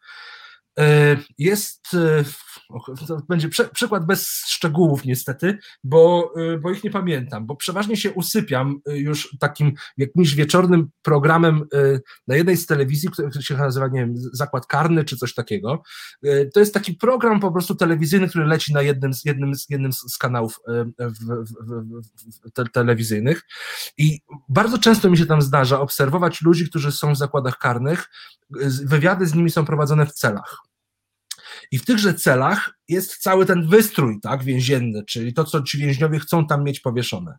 [0.80, 2.24] E, jest, e,
[3.30, 8.80] będzie przykład bez szczegółów niestety, bo, e, bo ich nie pamiętam, bo przeważnie się usypiam
[8.86, 11.68] już takim jakimś wieczornym programem
[12.28, 15.84] na jednej z telewizji, który się nazywa, nie wiem, Zakład Karny czy coś takiego.
[16.54, 19.94] To jest taki program po prostu telewizyjny, który leci na jednym z, jednym z, jednym
[19.94, 21.54] z kanałów w, w,
[22.46, 23.42] w, te, telewizyjnych
[23.98, 28.10] i bardzo często mi się tam zdarza obserwować ludzi, którzy są w zakładach karnych,
[28.86, 30.61] wywiady z nimi są prowadzone w celach.
[31.72, 36.20] I w tychże celach jest cały ten wystrój tak, więzienny, czyli to, co ci więźniowie
[36.20, 37.38] chcą tam mieć powieszone.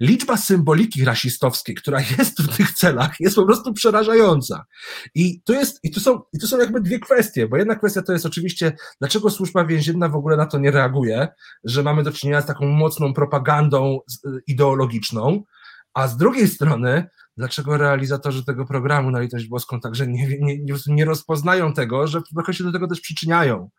[0.00, 4.64] Liczba symboliki rasistowskiej, która jest w tych celach, jest po prostu przerażająca.
[5.14, 8.02] I tu, jest, i tu, są, i tu są jakby dwie kwestie, bo jedna kwestia
[8.02, 11.28] to jest oczywiście, dlaczego służba więzienna w ogóle na to nie reaguje,
[11.64, 13.98] że mamy do czynienia z taką mocną propagandą
[14.46, 15.44] ideologiczną,
[15.96, 21.04] a z drugiej strony, dlaczego realizatorzy tego programu na litość boską także nie, nie, nie
[21.04, 23.70] rozpoznają tego, że trochę się do tego też przyczyniają.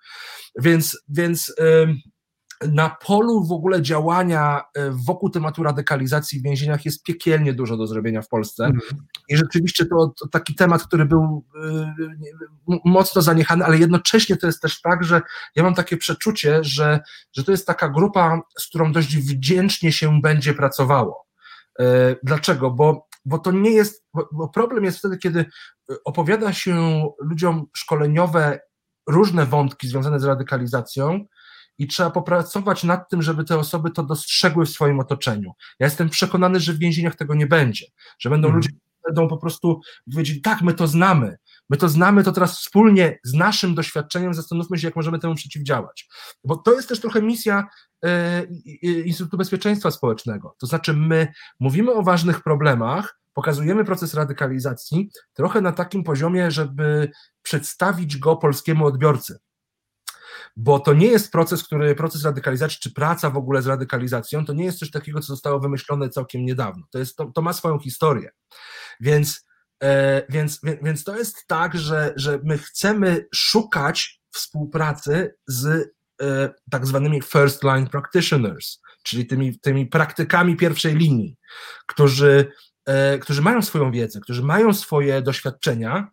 [0.60, 1.54] Więc, więc
[2.62, 7.88] na polu w ogóle działania e, wokół tematu radykalizacji w więzieniach jest piekielnie dużo do
[7.88, 8.66] zrobienia w Polsce.
[8.66, 8.80] Mm.
[9.30, 14.62] I rzeczywiście to, to, taki temat, który był y, mocno zaniechany, ale jednocześnie to jest
[14.62, 15.22] też tak, że
[15.56, 17.00] ja mam takie przeczucie, że,
[17.36, 21.27] że to jest taka grupa, z którą dość wdzięcznie się będzie pracowało.
[21.80, 22.72] E, dlaczego?
[22.72, 25.46] Bo, bo to nie jest, bo problem jest wtedy, kiedy
[26.06, 28.60] opowiada się ludziom szkoleniowe
[29.08, 31.26] różne wątki związane z radykalizacją
[31.78, 35.52] i trzeba popracować nad tym, żeby te osoby to dostrzegły w swoim otoczeniu.
[35.80, 37.86] Ja jestem przekonany, że w więzieniach tego nie będzie,
[38.20, 38.56] że będą hmm.
[38.56, 38.70] ludzie,
[39.06, 41.38] będą po prostu powiedzieć, tak, my to znamy,
[41.70, 46.10] my to znamy, to teraz wspólnie z naszym doświadczeniem zastanówmy się, jak możemy temu przeciwdziałać.
[46.44, 47.68] Bo to jest też trochę misja
[48.04, 48.44] e,
[48.82, 50.56] Instytutu Bezpieczeństwa Społecznego.
[50.60, 51.28] To znaczy, my
[51.60, 58.86] mówimy o ważnych problemach, pokazujemy proces radykalizacji trochę na takim poziomie, żeby przedstawić go polskiemu
[58.86, 59.40] odbiorcy
[60.58, 64.54] bo to nie jest proces, który, proces radykalizacji, czy praca w ogóle z radykalizacją, to
[64.54, 66.86] nie jest coś takiego, co zostało wymyślone całkiem niedawno.
[66.92, 68.30] To, jest, to, to ma swoją historię.
[69.00, 69.47] Więc,
[70.30, 75.90] więc, więc to jest tak, że, że my chcemy szukać współpracy z
[76.22, 81.38] e, tak zwanymi first line practitioners, czyli tymi, tymi praktykami pierwszej linii,
[81.88, 82.52] którzy,
[82.86, 86.08] e, którzy mają swoją wiedzę, którzy mają swoje doświadczenia,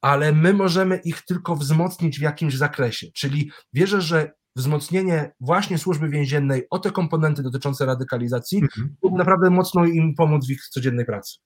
[0.00, 3.06] ale my możemy ich tylko wzmocnić w jakimś zakresie.
[3.14, 8.96] Czyli wierzę, że wzmocnienie właśnie służby więziennej o te komponenty dotyczące radykalizacji mhm.
[9.02, 11.38] naprawdę mocno im pomóc w ich codziennej pracy.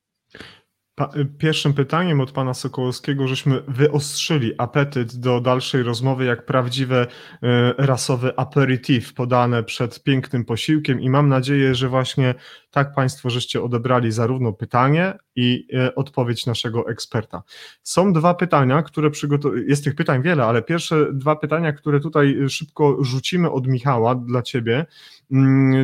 [1.39, 7.07] Pierwszym pytaniem od pana Sokołowskiego, żeśmy wyostrzyli apetyt do dalszej rozmowy, jak prawdziwe
[7.43, 12.35] e, rasowe aperitif podane przed pięknym posiłkiem i mam nadzieję, że właśnie
[12.71, 17.43] tak państwo żeście odebrali zarówno pytanie i e, odpowiedź naszego eksperta.
[17.83, 22.37] Są dwa pytania, które przygotowałem, jest tych pytań wiele, ale pierwsze dwa pytania, które tutaj
[22.49, 24.87] szybko rzucimy od Michała dla ciebie,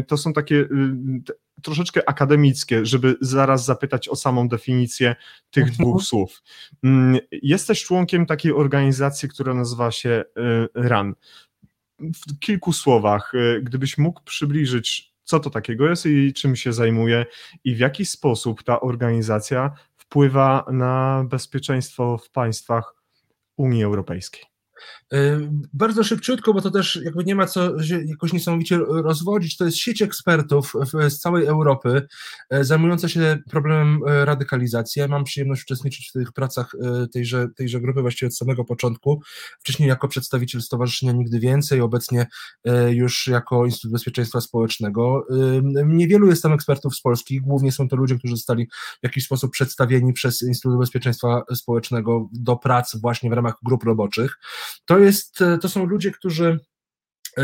[0.07, 0.69] to są takie y,
[1.63, 5.17] troszeczkę akademickie, żeby zaraz zapytać o samą definicję
[5.51, 5.79] tych mhm.
[5.79, 6.43] dwóch słów.
[6.85, 11.15] Mm, jesteś członkiem takiej organizacji, która nazywa się y, RAN.
[11.99, 17.27] W kilku słowach, y, gdybyś mógł przybliżyć, co to takiego jest i czym się zajmuje,
[17.65, 22.95] i w jaki sposób ta organizacja wpływa na bezpieczeństwo w państwach
[23.57, 24.43] Unii Europejskiej.
[25.73, 27.73] Bardzo szybciutko, bo to też jakby nie ma co
[28.07, 30.73] jakoś niesamowicie rozwodzić, to jest sieć ekspertów
[31.09, 32.07] z całej Europy
[32.51, 35.01] zajmująca się problemem radykalizacji.
[35.01, 36.73] Ja mam przyjemność uczestniczyć w tych pracach
[37.13, 39.23] tejże, tejże grupy właściwie od samego początku.
[39.61, 42.27] Wcześniej jako przedstawiciel Stowarzyszenia Nigdy Więcej, obecnie
[42.91, 45.27] już jako Instytut Bezpieczeństwa Społecznego.
[45.87, 48.67] Niewielu jest tam ekspertów z Polski, głównie są to ludzie, którzy zostali
[49.01, 54.39] w jakiś sposób przedstawieni przez Instytut Bezpieczeństwa Społecznego do prac właśnie w ramach grup roboczych.
[54.85, 56.59] To, jest, to są ludzie, którzy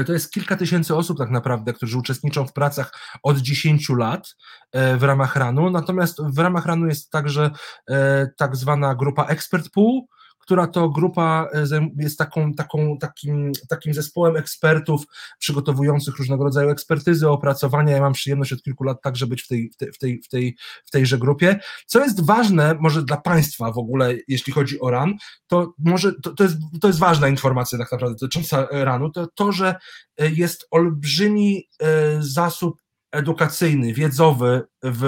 [0.07, 2.93] to jest kilka tysięcy osób tak naprawdę, którzy uczestniczą w pracach
[3.23, 4.37] od 10 lat
[4.73, 7.51] e, w ramach RANu, natomiast w ramach RANu jest także
[7.91, 10.01] e, tak zwana grupa Expert Pool,
[10.47, 15.03] która to grupa e, jest taką, taką, takim, takim zespołem ekspertów
[15.39, 17.95] przygotowujących różnego rodzaju ekspertyzy, opracowania.
[17.95, 20.29] Ja mam przyjemność od kilku lat także być w tej, w tej, w tej, w
[20.29, 21.59] tej, w tejże grupie.
[21.87, 25.15] Co jest ważne, może dla Państwa w ogóle, jeśli chodzi o RAN,
[25.47, 29.53] to może to, to, jest, to jest ważna informacja tak naprawdę dotycząca RANu, to to,
[29.53, 29.75] że
[30.19, 31.87] e, jest olbrzymi e,
[32.23, 35.05] zasób edukacyjny, wiedzowy w,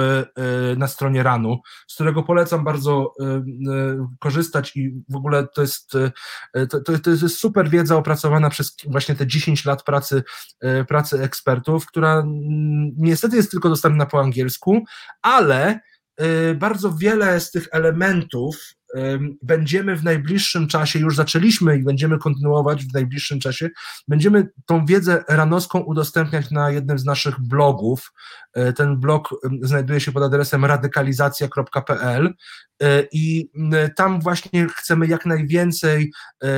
[0.73, 1.59] y, na stronie RANu,
[1.89, 3.39] z którego polecam bardzo y, y,
[4.19, 5.93] korzystać i w ogóle to jest,
[6.71, 10.23] to, to jest super wiedza opracowana przez właśnie te 10 lat pracy,
[10.89, 14.85] pracy ekspertów, która mm, niestety jest tylko dostępna po angielsku,
[15.23, 15.81] ale
[16.55, 18.78] bardzo wiele z tych elementów
[19.43, 23.71] będziemy w najbliższym czasie, już zaczęliśmy i będziemy kontynuować w najbliższym czasie,
[24.09, 28.13] będziemy tą wiedzę ranowską udostępniać na jednym z naszych blogów.
[28.53, 32.35] E, ten blog znajduje się pod adresem radykalizacja.pl
[32.83, 33.51] e, i
[33.97, 36.13] tam właśnie chcemy jak najwięcej
[36.45, 36.49] e,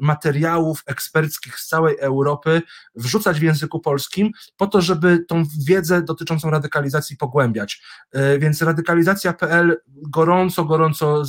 [0.00, 2.62] materiałów eksperckich z całej Europy
[2.94, 7.82] wrzucać w języku polskim, po to, żeby tą wiedzę dotyczącą radykalizacji pogłębiać.
[8.38, 11.24] Więc radykalizacja.pl gorąco, gorąco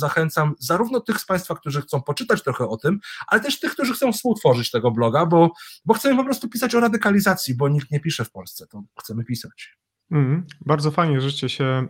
[0.58, 4.12] zarówno tych z Państwa, którzy chcą poczytać trochę o tym, ale też tych, którzy chcą
[4.12, 5.50] współtworzyć tego bloga, bo,
[5.84, 9.24] bo chcemy po prostu pisać o radykalizacji, bo nikt nie pisze w Polsce, to chcemy
[9.24, 9.76] pisać.
[10.10, 11.86] Mm, bardzo fajnie, żeście się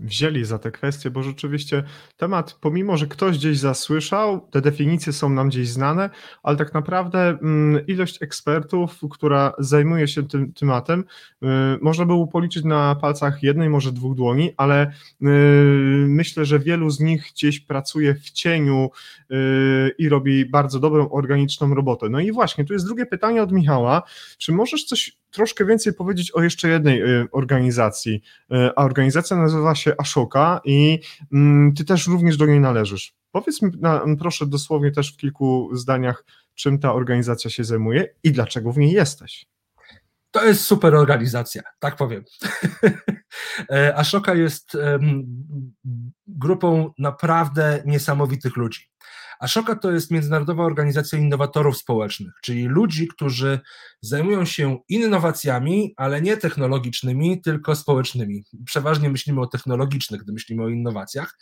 [0.00, 1.84] wzięli za te kwestie, bo rzeczywiście
[2.16, 6.10] temat, pomimo że ktoś gdzieś zasłyszał, te definicje są nam gdzieś znane,
[6.42, 7.38] ale tak naprawdę
[7.86, 11.04] ilość ekspertów, która zajmuje się tym tematem,
[11.42, 11.46] y,
[11.80, 15.26] można było policzyć na palcach jednej, może dwóch dłoni, ale y,
[16.08, 18.90] myślę, że wielu z nich gdzieś pracuje w cieniu
[19.30, 19.34] y,
[19.98, 22.08] i robi bardzo dobrą, organiczną robotę.
[22.08, 24.02] No i właśnie, tu jest drugie pytanie od Michała.
[24.38, 28.22] Czy możesz coś troszkę więcej powiedzieć o jeszcze jednej y, organizacji.
[28.52, 31.00] Y, a organizacja nazywa się Ashoka i
[31.32, 33.14] mm, ty też również do niej należysz.
[33.32, 33.70] Powiedz mi
[34.18, 38.92] proszę dosłownie też w kilku zdaniach, czym ta organizacja się zajmuje i dlaczego w niej
[38.92, 39.46] jesteś.
[40.30, 42.24] To jest super organizacja, tak powiem.
[43.72, 44.76] E, Ashoka jest
[46.26, 48.90] grupą naprawdę niesamowitych ludzi.
[49.40, 53.60] Ashoka to jest międzynarodowa organizacja innowatorów społecznych, czyli ludzi, którzy
[54.00, 58.44] zajmują się innowacjami, ale nie technologicznymi, tylko społecznymi.
[58.64, 61.38] Przeważnie myślimy o technologicznych, gdy myślimy o innowacjach,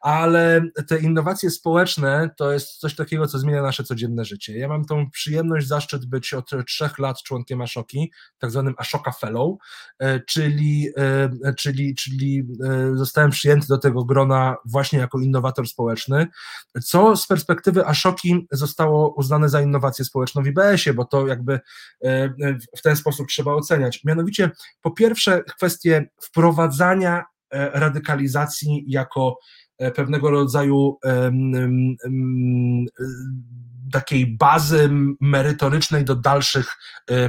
[0.00, 4.58] ale te innowacje społeczne to jest coś takiego, co zmienia nasze codzienne życie.
[4.58, 9.58] Ja mam tą przyjemność, zaszczyt być od trzech lat członkiem Ashoki, tak zwanym Ashoka Fellow,
[9.98, 16.26] e, czyli, e, czyli, czyli e, zostałem przyjęty do tego grona właśnie jako innowator społeczny,
[16.84, 17.26] co z
[17.86, 21.60] Ashoki zostało uznane za innowację społeczną w IBS-ie, bo to jakby
[22.04, 22.28] E,
[22.76, 24.04] w ten sposób trzeba oceniać.
[24.04, 24.50] Mianowicie,
[24.82, 29.38] po pierwsze, kwestie wprowadzania e, radykalizacji jako
[29.78, 30.98] e, pewnego rodzaju
[33.92, 36.76] takiej bazy merytorycznej do dalszych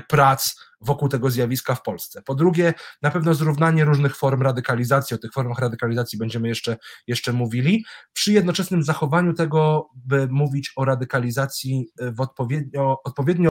[0.08, 2.22] prac wokół tego zjawiska w Polsce.
[2.22, 7.34] Po drugie, na pewno zrównanie różnych form radykalizacji, o tych formach radykalizacji będziemy jeszcze, jeszcze
[7.34, 13.50] mówili, przy jednoczesnym zachowaniu tego, by mówić o radykalizacji w odpowiednio, odpowiednio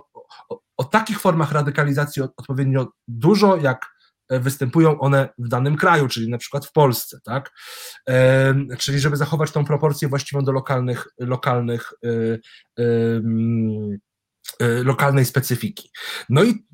[0.76, 3.86] o takich formach radykalizacji odpowiednio dużo, jak
[4.28, 7.50] e, występują one w danym kraju, czyli na przykład w Polsce, tak?
[8.08, 12.80] E, czyli żeby zachować tą proporcję właściwą do lokalnych, lokalnych e,
[14.84, 15.90] lokalnej specyfiki.
[16.28, 16.66] No i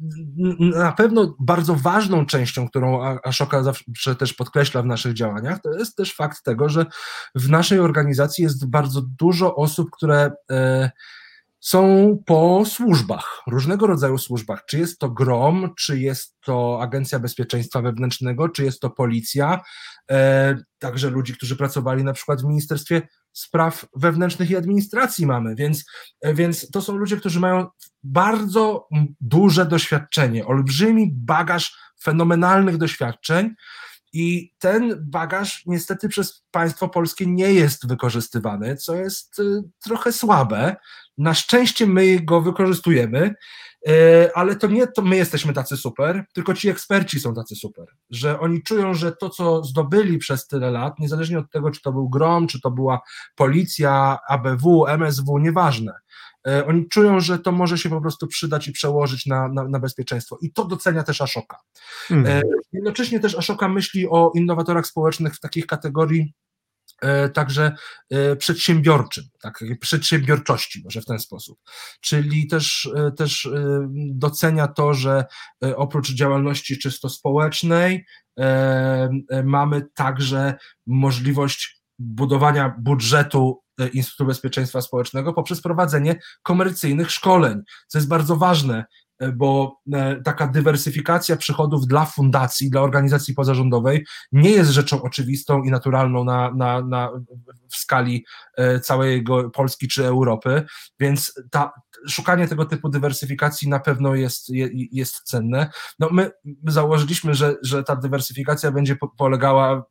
[0.59, 5.97] na pewno bardzo ważną częścią, którą Ashoka zawsze też podkreśla w naszych działaniach, to jest
[5.97, 6.87] też fakt tego, że
[7.35, 10.31] w naszej organizacji jest bardzo dużo osób, które
[11.67, 14.65] są po służbach, różnego rodzaju służbach.
[14.69, 19.61] Czy jest to GROM, czy jest to Agencja Bezpieczeństwa Wewnętrznego, czy jest to policja,
[20.11, 23.03] e, także ludzi, którzy pracowali na przykład w Ministerstwie
[23.37, 25.85] Spraw Wewnętrznych i Administracji mamy, więc,
[26.35, 27.67] więc to są ludzie, którzy mają
[28.03, 28.89] bardzo
[29.21, 33.55] duże doświadczenie, olbrzymi bagaż fenomenalnych doświadczeń
[34.13, 40.77] I ten bagaż niestety przez państwo polskie nie jest wykorzystywany, co jest y, trochę słabe.
[41.19, 43.35] Na szczęście my go wykorzystujemy,
[43.89, 47.87] y, ale to nie to my jesteśmy tacy super, tylko ci eksperci są tacy super,
[48.11, 51.93] że oni czują, że to, co zdobyli przez tyle lat, niezależnie od tego, czy to
[51.93, 53.01] był GROM, czy to była
[53.35, 55.93] policja, ABW, MSW, nieważne,
[56.67, 60.39] oni czują, że to może się po prostu przydać i przełożyć na, na, na bezpieczeństwo.
[60.43, 61.59] I to docenia też Ashoka.
[62.09, 62.43] Hmm.
[62.73, 66.35] Jednocześnie też Ashoka myśli o innowatorach społecznych w takich kategorii
[67.03, 67.73] E, także
[68.11, 71.59] e, przedsiębiorczym, tak, przedsiębiorczości, może w ten sposób.
[72.01, 73.49] Czyli też, e, też
[73.95, 75.25] docenia to, że
[75.77, 78.07] oprócz działalności czysto społecznej
[79.45, 80.55] mamy także
[80.87, 83.63] możliwość budowania budżetu
[83.93, 88.79] Instytutu Bezpieczeństwa Społecznego poprzez prowadzenie komercyjnych szkoleń, co jest bardzo ważne.
[88.79, 88.85] E,
[89.35, 95.71] bo e, taka dywersyfikacja przychodów dla fundacji, dla organizacji pozarządowej nie jest rzeczą oczywistą i
[95.71, 97.11] naturalną na, na, na,
[97.71, 98.25] w skali
[98.57, 100.63] e, całej Polski czy Europy,
[101.01, 101.73] więc ta,
[102.09, 104.51] szukanie tego typu dywersyfikacji na pewno jest,
[104.93, 105.71] jest cenne.
[105.99, 106.31] No my
[106.67, 109.85] założyliśmy, że, że ta dywersyfikacja będzie polegała,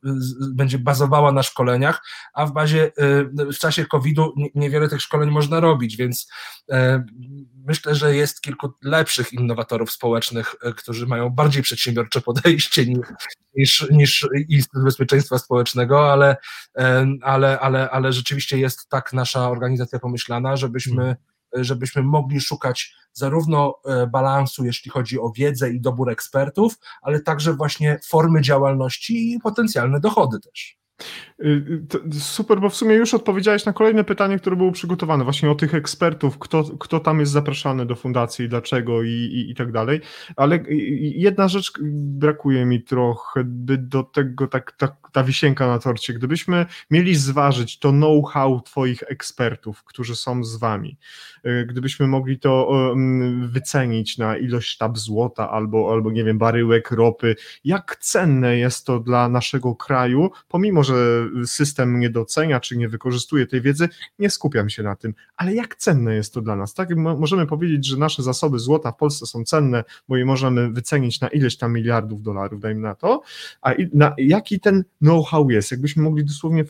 [0.54, 2.02] będzie bazowała na szkoleniach,
[2.34, 2.92] a w bazie
[3.36, 6.28] w czasie COVID-u niewiele tych szkoleń można robić, więc
[7.66, 13.00] myślę, że jest kilku lepszych innowatorów społecznych, e, którzy mają bardziej przedsiębiorcze podejście niż,
[13.54, 16.36] niż, niż Instytut Bezpieczeństwa Społecznego, ale,
[16.78, 21.16] e, ale, ale, ale rzeczywiście jest tak nasza organizacja pomyślana, żebyśmy hmm.
[21.52, 27.54] żebyśmy mogli szukać zarówno e, balansu, jeśli chodzi o wiedzę i dobór ekspertów, ale także
[27.54, 30.78] właśnie formy działalności i potencjalne dochody też.
[31.44, 31.82] Y,
[32.20, 35.74] super, bo w sumie już odpowiedziałeś na kolejne pytanie, które było przygotowane, właśnie o tych
[35.74, 40.00] ekspertów, kto, kto tam jest zapraszany do fundacji, dlaczego i, i, i tak dalej.
[40.36, 40.58] Ale
[40.98, 46.14] jedna rzecz brakuje mi trochę by do tego, tak, tak, ta wisienka na torcie.
[46.14, 50.98] Gdybyśmy mieli zważyć to know-how Twoich ekspertów, którzy są z Wami,
[51.46, 52.66] y, gdybyśmy mogli to
[53.48, 59.00] wycenić na ilość sztab złota albo, albo nie wiem, baryłek ropy, jak cenne jest to
[59.00, 64.68] dla naszego kraju, pomimo, że system nie docenia czy nie wykorzystuje tej wiedzy, nie skupiam
[64.68, 66.96] się na tym, ale jak cenne jest to dla nas, tak?
[66.96, 71.28] Możemy powiedzieć, że nasze zasoby złota w Polsce są cenne, bo je możemy wycenić na
[71.28, 73.22] ileś tam miliardów dolarów, dajmy na to,
[73.62, 76.64] a na, jaki ten know-how jest, jakbyśmy mogli dosłownie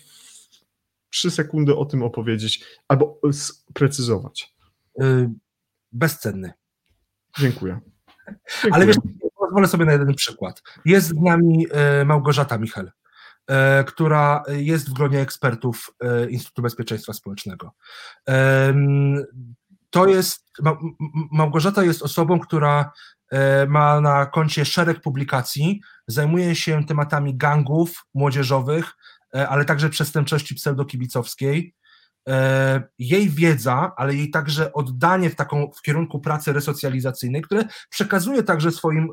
[1.11, 4.55] trzy sekundy o tym opowiedzieć albo sprecyzować.
[4.99, 5.31] Yy,
[5.93, 6.53] bezcenny.
[7.39, 7.81] Dziękuję.
[8.63, 8.75] Dziękuję.
[8.75, 8.97] Ale wiesz,
[9.39, 10.63] pozwolę sobie na jeden przykład.
[10.85, 11.67] Jest z nami
[12.03, 12.91] y, Małgorzata Michel.
[13.51, 17.73] E, która jest w gronie ekspertów e, Instytutu Bezpieczeństwa Społecznego.
[19.91, 20.53] To jest,
[21.33, 22.93] Małgorzata jest osobą, która
[23.31, 28.93] e, ma na koncie szereg publikacji, zajmuje się tematami gangów młodzieżowych,
[29.33, 31.75] ale także przestępczości pseudokibicowskiej.
[32.99, 38.71] Jej wiedza, ale jej także oddanie w taką w kierunku pracy resocjalizacyjnej, które przekazuje także
[38.71, 39.09] swoim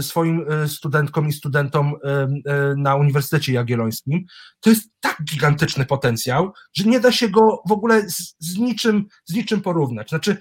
[0.00, 2.28] swoim e, studentkom i studentom e, e,
[2.76, 4.24] na Uniwersytecie Jagiellońskim,
[4.60, 9.04] to jest tak gigantyczny potencjał, że nie da się go w ogóle z, z niczym,
[9.24, 10.08] z niczym porównać.
[10.08, 10.36] Znaczy,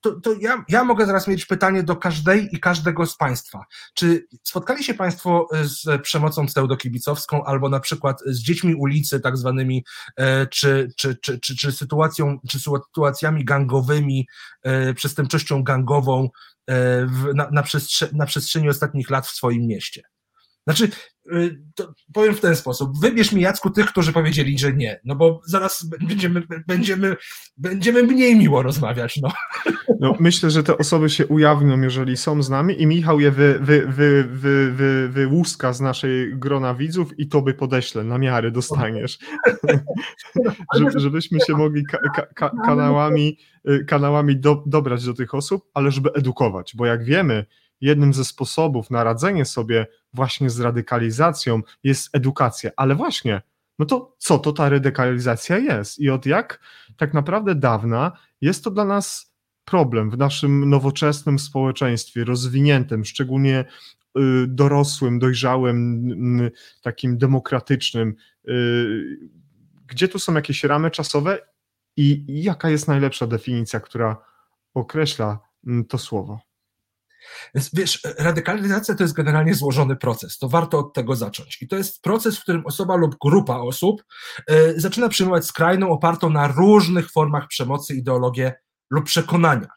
[0.00, 3.64] to, to ja, ja mogę zaraz mieć pytanie do każdej i każdego z Państwa.
[3.94, 9.84] Czy spotkali się Państwo z przemocą pseudokibicowską albo na przykład z dziećmi ulicy, tak zwanymi,
[10.50, 14.28] czy, czy, czy, czy, czy sytuacją, czy sytuacjami gangowymi,
[14.94, 16.28] przestępczością gangową,
[16.68, 20.02] E, w, na, na, przestrze na przestrzeni ostatnich lat w swoim mieście.
[20.68, 20.88] Znaczy,
[21.32, 21.60] y,
[22.12, 25.84] powiem w ten sposób, wybierz mi Jacku tych, którzy powiedzieli, że nie, no bo zaraz
[25.84, 27.16] będziemy, będziemy,
[27.56, 29.20] będziemy mniej miło rozmawiać.
[29.22, 29.32] No.
[30.00, 33.58] no myślę, że te osoby się ujawnią, jeżeli są z nami i Michał je wy,
[33.60, 38.50] wy, wy, wy, wy, wyłuska z naszej grona widzów i to by podeślę, na miary
[38.50, 39.18] dostaniesz.
[40.96, 41.98] żebyśmy się mogli ka
[42.34, 43.38] ka kanałami,
[43.70, 47.46] y, kanałami do, dobrać do tych osób, ale żeby edukować, bo jak wiemy,
[47.80, 52.70] jednym ze sposobów na radzenie sobie właśnie z radykalizacją jest edukacja.
[52.76, 53.42] Ale właśnie,
[53.78, 56.60] no to co to ta radykalizacja jest i od jak
[56.96, 59.34] tak naprawdę dawna jest to dla nas
[59.64, 63.64] problem w naszym nowoczesnym społeczeństwie, rozwiniętym, szczególnie
[64.18, 66.50] y, dorosłym, dojrzałym,
[66.82, 68.14] takim demokratycznym.
[68.48, 69.18] Y,
[69.86, 71.38] gdzie tu są jakieś ramy czasowe
[71.96, 74.16] i jaka jest najlepsza definicja, która
[74.74, 75.38] określa
[75.88, 76.47] to słowo?
[77.54, 81.62] Więc wiesz, radykalizacja to jest generalnie złożony proces, to warto od tego zacząć.
[81.62, 84.04] I to jest proces, w którym osoba lub grupa osób
[84.50, 88.54] y, zaczyna przyjmować skrajną, opartą na różnych formach przemocy, ideologię
[88.90, 89.68] lub przekonania.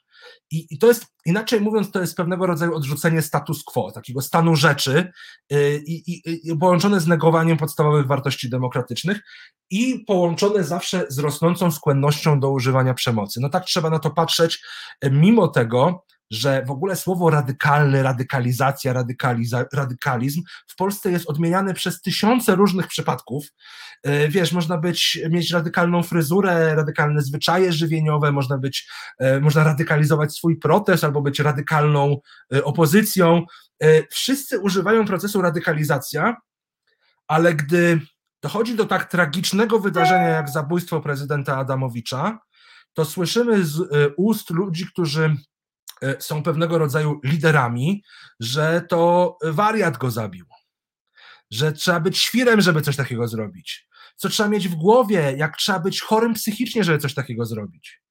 [0.51, 4.55] I, I, to jest, inaczej mówiąc, to jest pewnego rodzaju odrzucenie status quo, takiego stanu
[4.55, 5.11] rzeczy
[5.49, 9.21] yy, i, połączone z negowaniem podstawowych wartości demokratycznych
[9.69, 13.39] i połączone zawsze z rosnącą skłonnością do używania przemocy.
[13.41, 14.63] No tak trzeba na to patrzeć,
[15.11, 22.01] mimo tego, że w ogóle słowo radykalny, radykalizacja, radykaliza, radykalizm w Polsce jest odmieniane przez
[22.01, 23.45] tysiące różnych przypadków.
[24.03, 28.87] E, wiesz, można być, mieć radykalną fryzurę, radykalne zwyczaje żywieniowe, można być,
[29.19, 32.17] e, można radykalizować swój protest albo być radykalną
[32.53, 33.45] e, opozycją.
[34.11, 36.37] Wszyscy używają procesu radykalizacja,
[37.27, 37.99] ale gdy
[38.43, 42.39] dochodzi do tak tragicznego wydarzenia jak zabójstwo prezydenta Adamowicza,
[42.93, 45.35] to słyszymy z ust ludzi, którzy
[46.19, 48.03] są pewnego rodzaju liderami,
[48.39, 50.45] że to wariat go zabił,
[51.51, 55.79] że trzeba być świrem, żeby coś takiego zrobić, co trzeba mieć w głowie, jak trzeba
[55.79, 58.01] być chorym psychicznie, żeby coś takiego zrobić.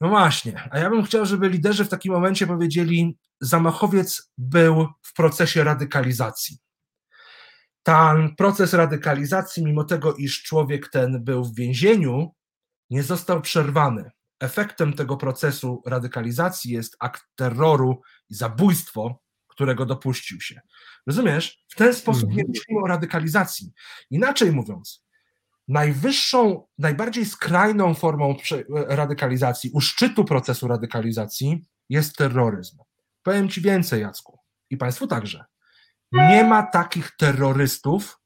[0.00, 5.12] No właśnie, a ja bym chciał, żeby liderzy w takim momencie powiedzieli: Zamachowiec był w
[5.14, 6.58] procesie radykalizacji.
[7.82, 12.34] Ten proces radykalizacji, mimo tego, iż człowiek ten był w więzieniu,
[12.90, 14.10] nie został przerwany
[14.40, 20.60] efektem tego procesu radykalizacji jest akt terroru i zabójstwo, którego dopuścił się.
[21.06, 21.64] Rozumiesz?
[21.68, 22.48] W ten sposób nie mhm.
[22.48, 23.72] myślimy o radykalizacji.
[24.10, 25.04] Inaczej mówiąc,
[25.68, 28.36] najwyższą, najbardziej skrajną formą
[28.68, 32.78] radykalizacji, u szczytu procesu radykalizacji jest terroryzm.
[33.22, 34.38] Powiem Ci więcej, Jacku,
[34.70, 35.44] i Państwu także.
[36.12, 38.20] Nie ma takich terrorystów,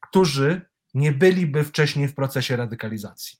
[0.00, 3.38] którzy nie byliby wcześniej w procesie radykalizacji.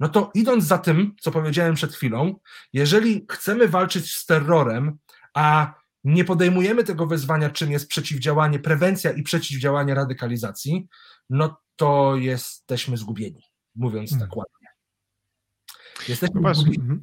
[0.00, 2.34] No to idąc za tym, co powiedziałem przed chwilą,
[2.72, 4.98] jeżeli chcemy walczyć z terrorem,
[5.34, 10.88] a nie podejmujemy tego wyzwania, czym jest przeciwdziałanie, prewencja i przeciwdziałanie radykalizacji,
[11.30, 13.42] no to jesteśmy zgubieni,
[13.74, 14.28] mówiąc hmm.
[14.28, 14.68] tak ładnie.
[16.08, 16.98] Jesteśmy no zgubieni.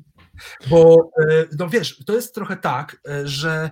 [0.70, 3.70] Bo e, no wiesz, to jest trochę tak, e, że,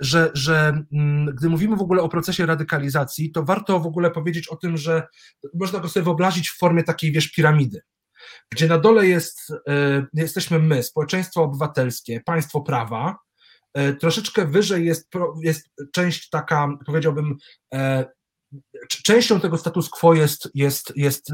[0.00, 4.48] że, że mm, gdy mówimy w ogóle o procesie radykalizacji, to warto w ogóle powiedzieć
[4.48, 5.06] o tym, że
[5.54, 7.80] można go sobie wyobrazić w formie takiej, wiesz, piramidy
[8.50, 13.18] gdzie na dole jest, e, jesteśmy my, społeczeństwo obywatelskie, państwo prawa,
[14.00, 15.08] troszeczkę wyżej jest,
[15.42, 17.36] jest część taka, powiedziałbym,
[18.88, 21.32] częścią tego status quo jest, jest, jest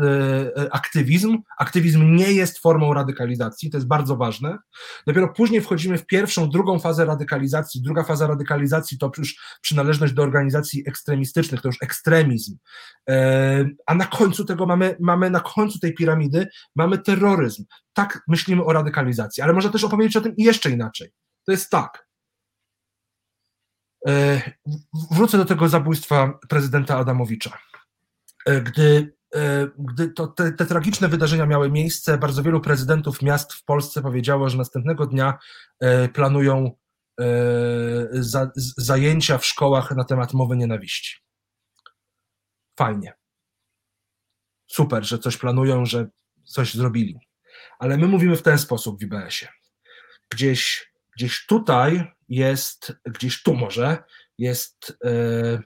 [0.71, 1.39] aktywizm.
[1.59, 4.59] Aktywizm nie jest formą radykalizacji, to jest bardzo ważne.
[5.07, 7.83] Dopiero później wchodzimy w pierwszą, drugą fazę radykalizacji.
[7.83, 12.57] Druga faza radykalizacji to już przynależność do organizacji ekstremistycznych, to już ekstremizm.
[13.87, 16.47] A na końcu tego mamy, mamy na końcu tej piramidy
[16.77, 17.65] mamy terroryzm.
[17.93, 21.11] Tak myślimy o radykalizacji, ale można też opowiedzieć o tym jeszcze inaczej.
[21.47, 22.04] To jest tak.
[24.09, 24.43] E,
[25.11, 27.59] wrócę do tego zabójstwa prezydenta Adamowicza.
[28.47, 33.53] E, gdy, e, gdy to te, te, tragiczne wydarzenia miały miejsce, bardzo wielu prezydentów miast
[33.53, 35.39] w Polsce powiedziało, że następnego dnia
[36.13, 36.71] planują
[38.13, 41.17] za, zajęcia w szkołach na temat mowy nienawiści.
[42.79, 43.13] Fajnie.
[44.67, 46.07] Super, że coś planują, że
[46.45, 47.19] coś zrobili.
[47.79, 49.53] Ale my mówimy w ten sposób w IBS-ie.
[50.31, 53.99] Gdzieś, gdzieś tutaj jest gdzieś tu może,
[54.39, 55.59] jest e,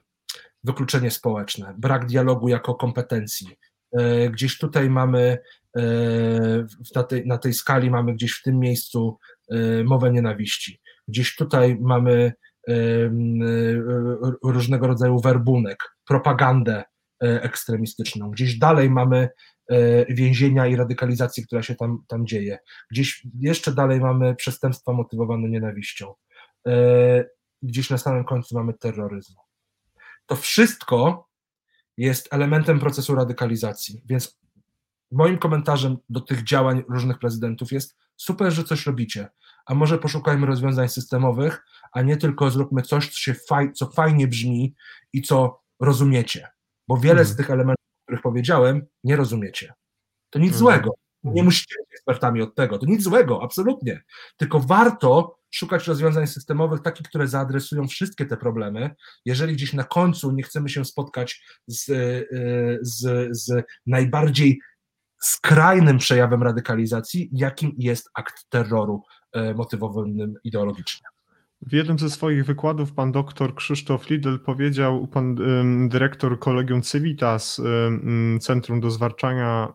[0.64, 3.56] wykluczenie społeczne, brak dialogu jako kompetencji.
[3.92, 5.38] E, gdzieś tutaj mamy,
[5.76, 5.82] e,
[6.94, 9.18] na tej, na tej skali mamy gdzieś w tym miejscu
[9.84, 10.80] mowę nienawiści.
[11.08, 12.32] Gdzieś tutaj mamy
[14.44, 15.78] różnego rodzaju werbunek,
[16.08, 16.84] propagandę
[17.20, 18.30] ekstremistyczną.
[18.30, 19.28] Gdzieś dalej mamy
[20.08, 22.58] więzienia i radykalizację, która się tam, tam dzieje.
[22.90, 26.14] Gdzieś jeszcze dalej mamy przestępstwa motywowane nienawiścią.
[26.68, 27.24] E,
[27.62, 29.34] gdzieś na samym końcu mamy terroryzm.
[30.26, 31.28] To wszystko
[31.96, 34.38] jest elementem procesu radykalizacji, więc
[35.10, 39.28] moim komentarzem do tych działań różnych prezydentów jest super, że coś robicie,
[39.66, 44.28] a może poszukajmy rozwiązań systemowych, a nie tylko zróbmy coś, co, się faj, co fajnie
[44.28, 44.74] brzmi
[45.12, 46.48] i co rozumiecie,
[46.88, 47.36] bo wiele z mhm.
[47.36, 49.74] tych elementów, o których powiedziałem, nie rozumiecie.
[50.30, 50.58] To nic mhm.
[50.58, 50.90] złego.
[51.24, 51.44] Nie mhm.
[51.44, 52.78] musicie być ekspertami od tego.
[52.78, 54.02] To nic złego, absolutnie.
[54.36, 58.94] Tylko warto szukać rozwiązań systemowych, takich, które zaadresują wszystkie te problemy.
[59.24, 64.60] Jeżeli gdzieś na końcu nie chcemy się spotkać z, y, z, z najbardziej
[65.22, 69.02] skrajnym przejawem radykalizacji, jakim jest akt terroru
[69.36, 71.08] y, motywowanym ideologicznie.
[71.62, 75.36] W jednym ze swoich wykładów pan doktor Krzysztof Lidl powiedział, pan
[75.88, 77.62] dyrektor Kolegium Civitas,
[78.40, 78.88] Centrum do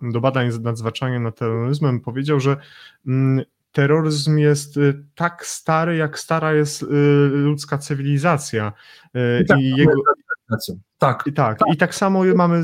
[0.02, 2.58] do Badań nad Zwalczaniem nad Terroryzmem, powiedział, że
[3.74, 6.86] terroryzm jest y, tak stary, jak stara jest y,
[7.32, 8.74] ludzka cywilizacja.
[9.16, 10.02] Y, I, tak, I jego...
[10.98, 11.74] Tak, I tak, tak.
[11.74, 12.64] I tak samo mamy,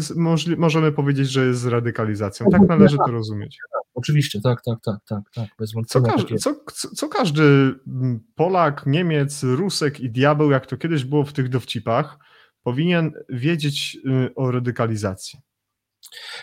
[0.58, 2.48] możemy powiedzieć, że jest z radykalizacją.
[2.52, 3.58] Tak należy to rozumieć.
[3.94, 6.16] oczywiście, tak, tak, tak, tak, tak, bez Co, wątpienia.
[6.16, 6.44] każ, tak jest.
[6.44, 7.44] co, co, każdy
[7.88, 12.18] mm, Polak, Niemiec, Rusek i diabeł, jak to kiedyś było w tych dowcipach,
[12.64, 13.98] powinien wiedzieć
[14.36, 15.40] o radykalizacji?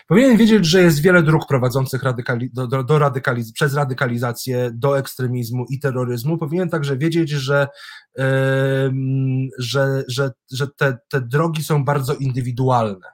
[0.07, 4.99] Powinien wiedzieć, że jest wiele dróg prowadzących radykali, do, do, do radykaliz- przez radykalizację do
[4.99, 6.37] ekstremizmu i terroryzmu.
[6.37, 7.67] Powinien także wiedzieć, że,
[8.17, 13.07] em, że, że, że te, te drogi są bardzo indywidualne.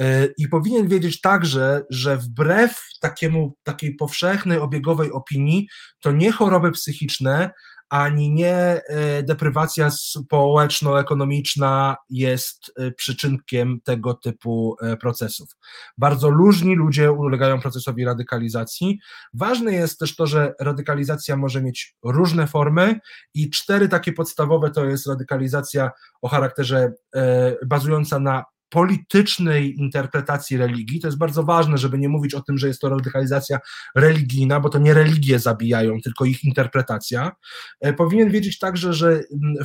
[0.00, 5.68] E, I powinien wiedzieć także, że wbrew takiemu, takiej powszechnej, obiegowej opinii,
[6.00, 7.50] to nie choroby psychiczne,
[7.92, 8.82] ani nie e,
[9.22, 15.56] deprywacja społeczno-ekonomiczna jest e, przyczynkiem tego typu e, procesów.
[15.98, 18.98] Bardzo różni ludzie ulegają procesowi radykalizacji.
[19.34, 23.00] Ważne jest też to, że radykalizacja może mieć różne formy
[23.34, 25.90] i cztery takie podstawowe to jest radykalizacja
[26.22, 26.92] o charakterze
[27.66, 31.00] bazująca na politycznej interpretacji religii.
[31.00, 33.58] To jest bardzo ważne, żeby nie mówić o tym, że jest to radykalizacja
[33.96, 37.32] religijna, bo to nie religie zabijają, tylko ich interpretacja.
[37.80, 39.20] E, powinien wiedzieć także, że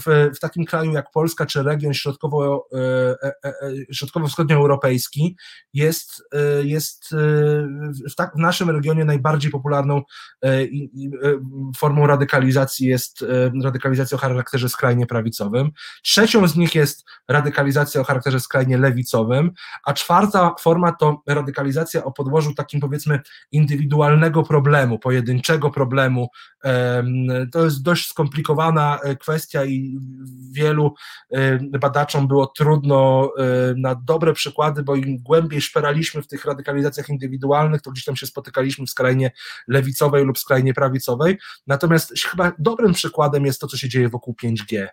[0.06, 3.54] w, w takim kraju jak Polska czy region środkowo, e, e,
[3.94, 5.36] środkowo-wschodnioeuropejski
[5.74, 6.24] jest,
[6.64, 7.16] jest
[8.12, 10.02] w, tak, w naszym regionie najbardziej popularną
[11.78, 13.26] formą radykalizacji jest
[13.64, 15.72] radykalizacja o charakterze skrajnie prawicowym.
[16.04, 19.52] Trzecią z nich jest radykalizacja o charakterze skrajnie lewicowym, lewicowym,
[19.84, 23.20] a czwarta forma to radykalizacja o podłożu takim powiedzmy
[23.52, 26.28] indywidualnego problemu, pojedynczego problemu.
[27.52, 30.00] To jest dość skomplikowana e, kwestia i
[30.52, 30.94] wielu
[31.80, 33.44] badaczom było trudno e,
[33.78, 38.26] na dobre przykłady, bo im głębiej szperaliśmy w tych radykalizacjach indywidualnych, to gdzieś tam się
[38.26, 39.32] spotykaliśmy w skrajnie
[39.68, 41.38] lewicowej lub skrajnie prawicowej.
[41.68, 44.88] Natomiast chyba dobrym przykładem jest to, co się dzieje wokół 5G,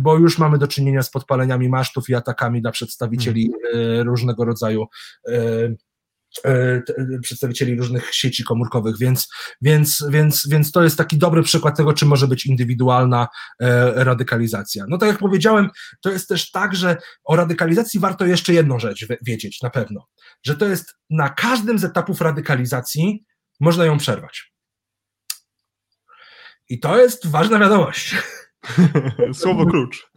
[0.00, 3.39] bo już mamy do czynienia z podpaleniami masztów i atakami dla przedstawicieli
[3.74, 4.86] E, różnego rodzaju
[5.28, 5.74] e,
[6.44, 6.82] e,
[7.22, 9.28] przedstawicieli różnych sieci komórkowych, więc,
[9.62, 13.28] więc, więc, więc to jest taki dobry przykład tego, czym może być indywidualna
[13.94, 14.84] radykalizacja.
[14.88, 15.70] No tak jak powiedziałem,
[16.00, 20.06] to jest też tak, że o radykalizacji warto jeszcze jedną rzecz wiedzieć na pewno,
[20.42, 23.24] że to jest na każdym z etapów radykalizacji
[23.60, 24.52] można ją przerwać.
[26.68, 28.14] I to jest ważna wiadomość.
[29.32, 30.10] Słowo klucz.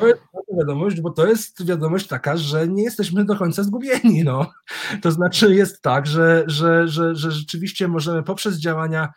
[0.00, 0.22] To jest
[0.58, 4.24] wiadomość, bo to jest wiadomość taka, że nie jesteśmy do końca zgubieni.
[4.24, 4.50] No.
[5.02, 9.12] To znaczy jest tak, że, że, że, że rzeczywiście możemy poprzez działania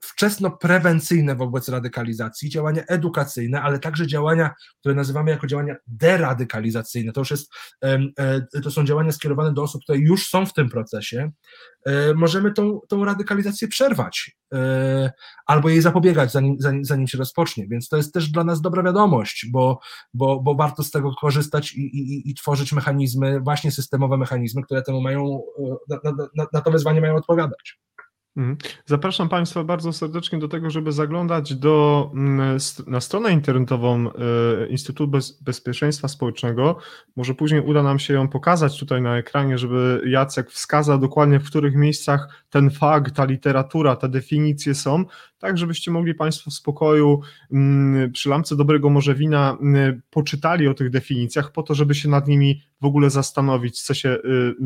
[0.00, 7.12] wczesno-prewencyjne wobec radykalizacji, działania edukacyjne, ale także działania, które nazywamy jako działania deradykalizacyjne.
[7.12, 10.68] To już jest, e, to są działania skierowane do osób, które już są w tym
[10.68, 11.30] procesie.
[11.86, 15.12] E, możemy tą, tą radykalizację przerwać e,
[15.46, 17.66] albo jej zapobiegać, zanim, zanim, zanim się rozpocznie.
[17.68, 19.80] Więc to jest też dla nas dobra wiadomość, bo,
[20.14, 24.82] bo, bo warto z tego korzystać i, i, i tworzyć mechanizmy, właśnie systemowe mechanizmy, które
[24.82, 25.42] temu mają,
[25.88, 27.78] na, na, na, to wyzwanie mają odpowiadać.
[28.36, 28.56] Mhm.
[28.86, 35.08] Zapraszam Państwa bardzo serdecznie do tego, żeby zaglądać do, mm, na stronę internetową e, Instytutu
[35.08, 36.78] Bez, Bezpieczeństwa Społecznego.
[37.16, 41.46] Może później uda nam się ją pokazać tutaj na ekranie, żeby Jacek wskazał dokładnie, w
[41.46, 45.04] których miejscach ten fakt, ta literatura, te definicje są,
[45.38, 47.20] tak żebyście mogli Państwo w spokoju
[47.52, 52.08] mm, przy lampce dobrego może wina mm, poczytali o tych definicjach, po to, żeby się
[52.08, 54.18] nad nimi w ogóle zastanowić, co się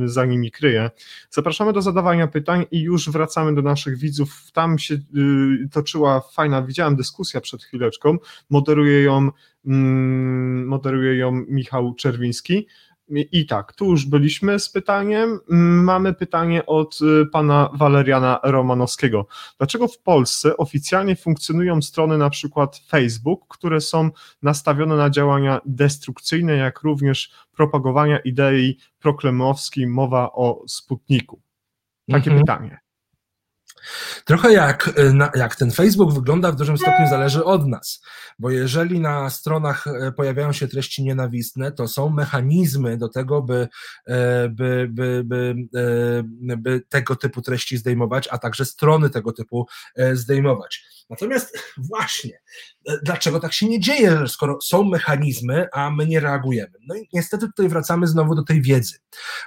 [0.04, 0.90] y, za nimi kryje.
[1.30, 4.52] Zapraszamy do zadawania pytań i już wracamy do naszych widzów.
[4.52, 8.18] Tam się y, toczyła fajna, widziałem dyskusja przed chwileczką,
[8.50, 9.30] moderuje ją,
[9.66, 12.66] mm, moderuje ją Michał Czerwiński.
[13.10, 15.38] I tak, tu już byliśmy z pytaniem.
[15.84, 19.26] Mamy pytanie od y, pana Waleriana Romanowskiego.
[19.58, 24.10] Dlaczego w Polsce oficjalnie funkcjonują strony na przykład Facebook, które są
[24.42, 31.40] nastawione na działania destrukcyjne, jak również propagowania idei proklemowskiej, mowa o Sputniku?
[32.10, 32.40] Takie mhm.
[32.40, 32.89] pytanie.
[34.24, 38.02] Trochę jak, y, jak ten Facebook wygląda, w dużym stopniu zależy od nas,
[38.38, 43.68] bo jeżeli na stronach y, pojawiają się treści nienawistne, to są mechanizmy do tego, by,
[44.08, 45.54] y, by, by, by,
[46.56, 49.66] by tego typu treści zdejmować, a także strony tego typu
[50.12, 50.84] zdejmować.
[51.10, 52.40] Natomiast właśnie,
[53.02, 56.72] dlaczego tak się nie dzieje, skoro są mechanizmy, a my nie reagujemy?
[56.88, 58.98] No i niestety tutaj wracamy znowu do tej wiedzy.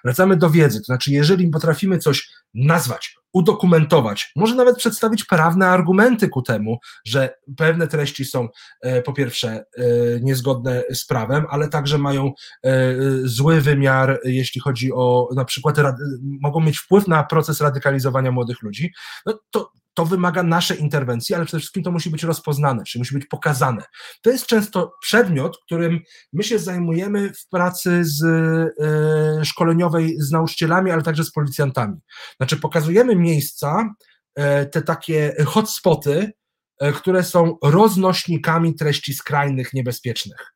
[0.04, 6.30] Wracamy do wiedzy, to znaczy, jeżeli potrafimy coś nazwać, udokumentować, może nawet przedstawić prawne argumenty
[6.30, 8.48] ku temu, że pewne treści są
[8.82, 9.84] e, po pierwsze e,
[10.22, 12.32] niezgodne z prawem, ale także mają
[12.64, 15.78] e, zły wymiar, jeśli chodzi o na przykład
[16.22, 18.94] mogą mieć wpływ na proces radykalizowania młodych ludzi,
[19.26, 23.14] no to to wymaga naszej interwencji, ale przede wszystkim to musi być rozpoznane, czyli musi
[23.14, 23.84] być pokazane.
[24.22, 26.00] To jest często przedmiot, którym
[26.34, 31.98] my się zajmujemy w pracy z e, szkoleniowej z nauczycielami, ale także z policjantami.
[32.38, 33.94] Znaczy pokazujemy miejsca,
[34.36, 36.32] e, te takie hotspoty,
[36.80, 40.54] e, które są roznośnikami treści skrajnych, niebezpiecznych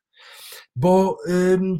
[0.78, 1.18] bo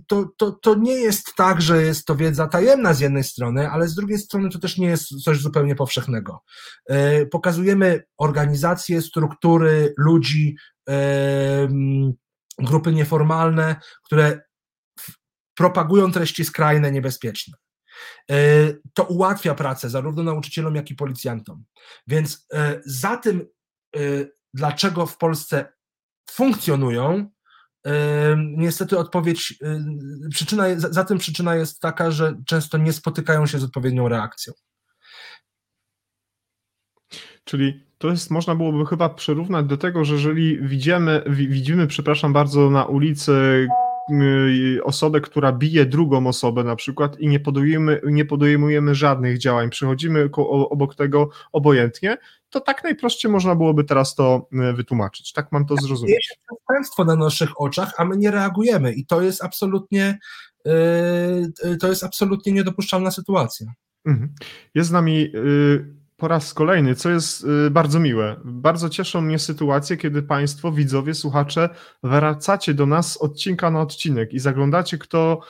[0.07, 3.89] to, to, to nie jest tak, że jest to wiedza tajemna z jednej strony, ale
[3.89, 6.43] z drugiej strony to też nie jest coś zupełnie powszechnego.
[6.87, 10.57] E, pokazujemy organizacje, struktury, ludzi,
[12.59, 14.41] grupy nieformalne, które
[15.55, 17.57] propagują treści skrajne, niebezpieczne.
[18.31, 18.37] E,
[18.95, 21.65] to ułatwia pracę zarówno nauczycielom, jak i policjantom.
[22.07, 23.47] Więc e, za tym,
[24.55, 25.73] dlaczego w Polsce
[26.31, 27.31] funkcjonują,
[28.57, 29.59] Niestety odpowiedź,
[30.31, 34.53] przyczyna, za tym przyczyna jest taka, że często nie spotykają się z odpowiednią reakcją.
[37.45, 42.71] Czyli to jest, można byłoby chyba przyrównać do tego, że jeżeli widzimy, widzimy, przepraszam bardzo,
[42.71, 43.69] na ulicy
[44.11, 49.71] Y, osobę, która bije drugą osobę na przykład i nie podejmujemy, nie podejmujemy żadnych działań,
[49.71, 50.29] przychodzimy
[50.71, 52.17] obok tego obojętnie,
[52.51, 55.33] to tak najprościej można byłoby teraz to y, wytłumaczyć.
[55.33, 56.29] Tak mam to zrozumieć.
[56.31, 60.19] Jest przestępstwo na naszych oczach, a my nie reagujemy i to jest absolutnie
[60.67, 63.73] y, to jest absolutnie niedopuszczalna sytuacja.
[64.05, 64.35] Mhm.
[64.75, 65.33] Jest z nami
[66.19, 68.37] po raz kolejny, co jest y, bardzo miłe.
[68.45, 71.69] Bardzo cieszą mnie sytuacje, kiedy Państwo, widzowie, słuchacze,
[72.03, 75.41] wracacie do nas z odcinka na odcinek i zaglądacie, kto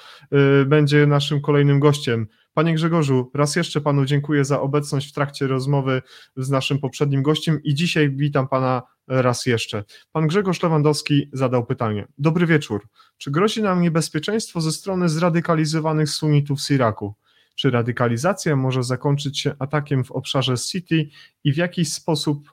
[0.63, 2.27] y, będzie naszym kolejnym gościem.
[2.59, 6.03] Panie Grzegorzu, raz jeszcze Panu dziękuję za obecność w trakcie rozmowy
[6.37, 9.85] z naszym poprzednim gościem i dzisiaj witam Pana raz jeszcze.
[10.13, 12.09] Pan Grzegorz Lewandowski zadał pytanie.
[12.19, 12.89] Dobry wieczór.
[13.17, 17.15] Czy grozi nam niebezpieczeństwo ze strony zradykalizowanych sunnitów z Iraku?
[17.55, 21.09] Czy radykalizacja może zakończyć się atakiem w obszarze City
[21.45, 22.53] i w jakiś sposób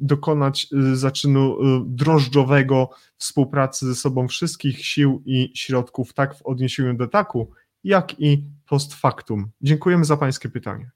[0.00, 6.94] dokonać y, zaczynu y, drożdżowego współpracy ze sobą wszystkich sił i środków, tak w odniesieniu
[6.94, 7.50] do ataku,
[7.84, 9.50] jak i post factum.
[9.60, 10.90] Dziękujemy za Pańskie pytanie.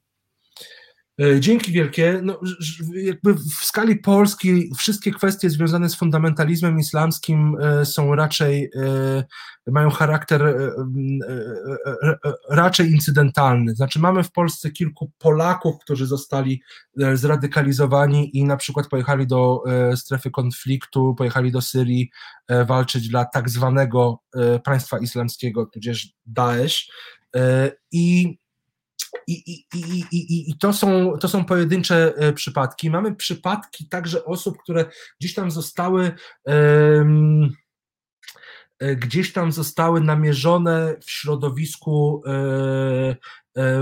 [1.21, 2.21] E, dzięki wielkie.
[2.23, 2.41] No,
[2.95, 9.25] jakby w skali Polski wszystkie kwestie związane z fundamentalizmem islamskim e, są raczej, e,
[9.67, 10.71] mają charakter
[12.51, 13.75] raczej incydentalny.
[13.75, 16.63] Znaczy mamy w Polsce kilku Polaków, którzy zostali
[17.15, 19.63] zradykalizowani i na przykład pojechali do
[19.97, 22.11] strefy konfliktu, pojechali do Syrii
[22.67, 24.19] walczyć dla tak zwanego
[24.65, 26.91] państwa islamskiego, tudzież Daesh.
[27.93, 28.39] I
[29.27, 32.91] i, i, i, i, i to, są, to są pojedyncze e, przypadki.
[32.91, 34.85] Mamy przypadki także osób, które
[35.21, 36.13] gdzieś tam zostały.
[36.45, 37.51] Um,
[38.97, 43.17] gdzieś tam zostały namierzone w środowisku e,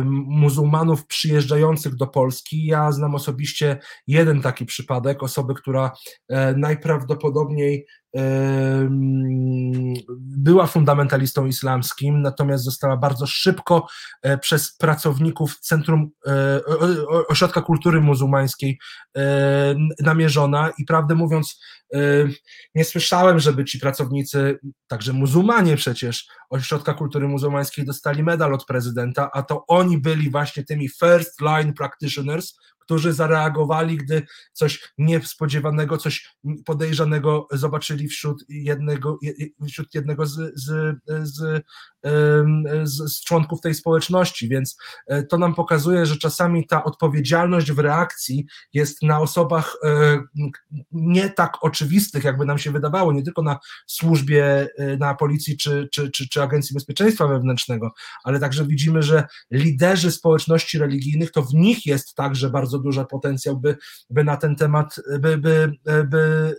[0.05, 2.67] muzułmanów przyjeżdżających do Polski.
[2.67, 5.93] Ja znam osobiście jeden taki przypadek, osoby, która
[6.57, 7.87] najprawdopodobniej
[10.19, 13.87] była fundamentalistą islamskim, natomiast została bardzo szybko
[14.23, 16.61] e, przez pracowników Centrum e,
[17.29, 18.79] Ośrodka Kultury Muzułmańskiej
[19.17, 20.73] e, namierzona.
[20.79, 21.61] I prawdę mówiąc,
[22.75, 29.31] nie słyszałem, żeby ci pracownicy, także muzułmanie przecież, Ośrodka Kultury Muzułmańskiej dostali medal od prezydenta,
[29.33, 36.37] a to oni byli właśnie tymi first line practitioners, którzy zareagowali, gdy coś niespodziewanego, coś
[36.65, 39.19] podejrzanego zobaczyli wśród jednego,
[39.67, 41.63] wśród jednego z, z, z,
[42.83, 44.49] z, z członków tej społeczności.
[44.49, 44.77] Więc
[45.07, 50.19] e, to nam pokazuje, że czasami ta odpowiedzialność w reakcji jest na osobach e,
[50.93, 55.89] nie tak oczywistych, jakby nam się wydawało, nie tylko na służbie, e, na policji czy,
[55.93, 57.93] czy, czy, czy Agencji Bezpieczeństwa Wewnętrznego,
[58.25, 63.57] ale także widzimy, że liderzy społeczności religijnych, to w nich jest także bardzo duży potencjał,
[63.57, 63.77] by,
[64.11, 65.73] by na ten temat, by, by,
[66.05, 66.57] by,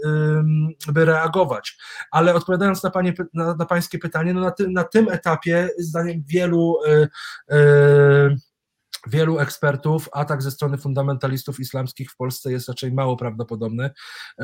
[0.88, 1.78] by reagować.
[2.12, 5.32] Ale odpowiadając na, panie, na, na pańskie pytanie, no na, tym, na tym etapie,
[5.77, 7.07] zdaniem wielu y,
[7.55, 8.38] y,
[9.07, 13.91] wielu ekspertów, atak ze strony fundamentalistów islamskich w Polsce jest raczej mało prawdopodobny.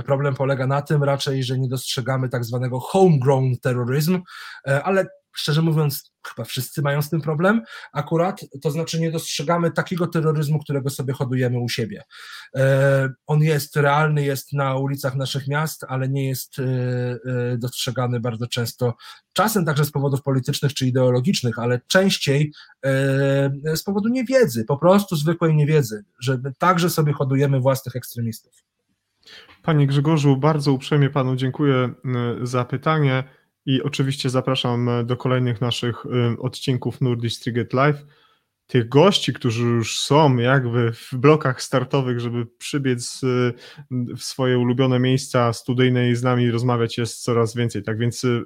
[0.05, 4.21] Problem polega na tym raczej, że nie dostrzegamy tak zwanego homegrown terroryzm,
[4.67, 7.61] e, ale szczerze mówiąc, chyba wszyscy mają z tym problem
[7.93, 12.03] akurat, to znaczy nie dostrzegamy takiego terroryzmu, którego sobie hodujemy u siebie.
[12.55, 18.19] E, on jest realny, jest na ulicach naszych miast, ale nie jest e, e, dostrzegany
[18.19, 18.93] bardzo często,
[19.34, 22.53] czasem także z powodów politycznych czy ideologicznych, ale częściej
[23.75, 28.53] z powodu niewiedzy, po prostu zwykłej niewiedzy, że także sobie hodujemy własnych ekstremistów.
[29.63, 31.89] Panie Grzegorzu, bardzo uprzejmie Panu dziękuję
[32.43, 33.23] za pytanie.
[33.66, 38.05] I oczywiście zapraszam do kolejnych naszych e, odcinków Nordic Triget Live.
[38.70, 43.53] Tych gości, którzy już są jakby w blokach startowych, żeby przybiec y,
[43.91, 47.84] w swoje ulubione miejsca studyjne i z nami rozmawiać jest coraz więcej.
[47.84, 48.43] Tak więc y,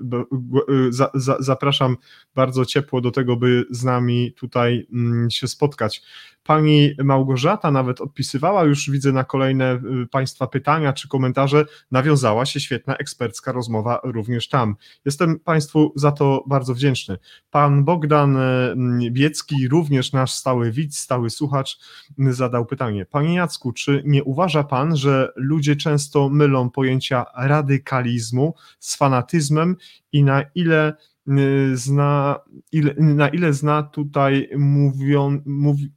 [0.90, 1.98] za, zapraszam
[2.36, 6.02] bardzo ciepło do tego, by z nami tutaj mm, się spotkać.
[6.44, 12.60] Pani Małgorzata nawet odpisywała, już widzę na kolejne y, Państwa pytania czy komentarze, nawiązała się
[12.60, 14.76] świetna ekspercka rozmowa również tam.
[15.06, 17.18] Jestem Państwu za to bardzo wdzięczny.
[17.52, 21.80] Pan Bogdan y, Biecki, również nasz stały widz, stały słuchacz,
[22.18, 23.06] zadał pytanie.
[23.06, 29.76] Panie Jacku, czy nie uważa Pan, że ludzie często mylą pojęcia radykalizmu z fanatyzmem
[30.12, 30.94] i na ile
[31.28, 32.40] y, zna,
[32.72, 35.92] ile, na ile zna tutaj mówią, mówi,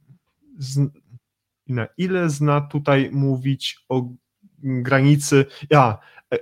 [1.67, 4.09] na ile zna tutaj mówić o
[4.63, 5.97] granicy, ja,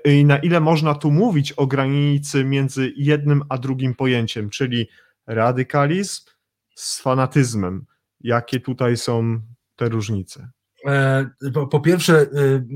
[0.06, 4.88] i na ile można tu mówić o granicy między jednym a drugim pojęciem, czyli
[5.28, 6.35] radykalizm
[6.76, 7.86] z fanatyzmem.
[8.20, 9.42] Jakie tutaj są
[9.76, 10.52] te różnice?
[10.88, 12.28] E, po, po pierwsze, e,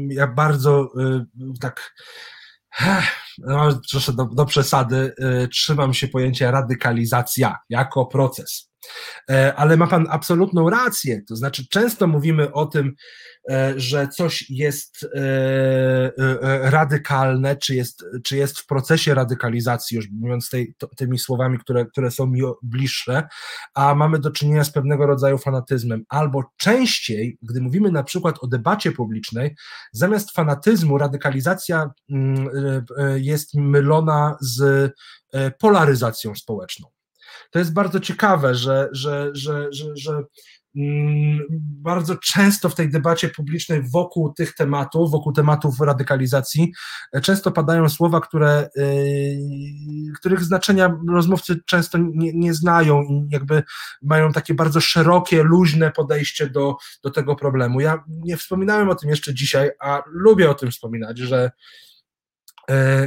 [0.08, 1.26] ja bardzo e,
[1.60, 1.96] tak
[3.38, 3.80] no,
[4.16, 5.14] do, do przesady,
[5.52, 8.69] trzymam się pojęcia radykalizacja jako proces.
[9.30, 11.22] E, ale ma Pan absolutną rację.
[11.28, 12.96] To znaczy, często mówimy o tym,
[13.50, 16.12] e, że coś jest e,
[16.70, 22.12] radykalne, czy jest, czy jest w procesie radykalizacji, już mówiąc tej, tymi słowami, które, które
[22.12, 23.28] są mi bliższe,
[23.74, 26.04] a mamy do czynienia z pewnego rodzaju fanatyzmem.
[26.10, 29.56] Albo częściej, gdy mówimy na przykład o debacie publicznej,
[29.92, 32.50] zamiast fanatyzmu radykalizacja mm,
[33.16, 34.92] jest mylona z
[35.60, 36.90] polaryzacją społeczną.
[37.52, 40.24] To jest bardzo ciekawe, że, że, że, że, że
[40.76, 41.40] mm,
[41.82, 46.72] bardzo często w tej debacie publicznej wokół tych tematów, wokół tematów radykalizacji,
[47.14, 53.64] e, często padają słowa, które, yy, których znaczenia rozmówcy często nie, nie, znają i jakby
[54.02, 57.82] mają takie bardzo szerokie, luźne podejście do, do tego problemu.
[57.82, 61.52] Ja nie wspominałem o tym jeszcze dzisiaj, a lubię o tym wspominać, że E,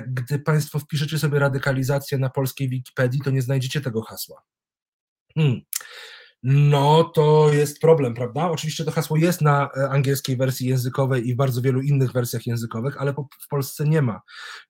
[0.06, 4.42] gdy Państwo wpiszecie sobie radykalizację na polskiej Wikipedii, to nie znajdziecie tego hasła.
[5.34, 5.60] Hmm.
[6.44, 8.50] No to jest problem, prawda?
[8.50, 12.46] Oczywiście to hasło jest na e, angielskiej wersji językowej i w bardzo wielu innych wersjach
[12.46, 14.20] językowych, ale w Polsce nie ma.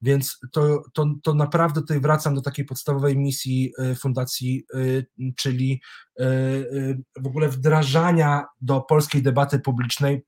[0.02, 4.64] Więc to, to, to naprawdę tutaj wracam do takiej podstawowej misji e, fundacji,
[5.36, 5.80] czyli
[7.16, 10.26] w ogóle wdrażania do polskiej debaty publicznej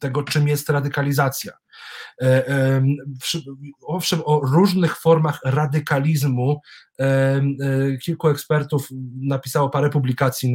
[0.00, 1.52] tego, czym jest radykalizacja.
[2.22, 2.82] E,
[3.82, 6.60] owszem, o różnych formach radykalizmu
[7.00, 7.42] e,
[8.02, 8.88] kilku ekspertów
[9.20, 10.54] napisało parę publikacji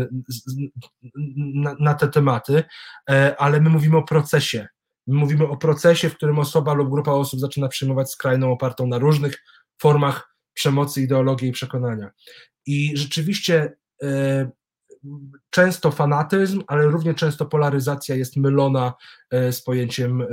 [1.35, 2.63] na, na te tematy,
[3.09, 4.67] e, ale my mówimy o procesie.
[5.07, 8.97] My mówimy o procesie, w którym osoba lub grupa osób zaczyna przyjmować skrajną opartą na
[8.97, 9.43] różnych
[9.81, 12.11] formach przemocy, ideologii i przekonania.
[12.65, 13.73] I rzeczywiście
[15.49, 18.93] często fanatyzm, ale równie często polaryzacja jest mylona
[19.29, 20.27] e, z pojęciem e,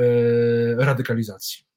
[0.85, 1.69] radykalizacji.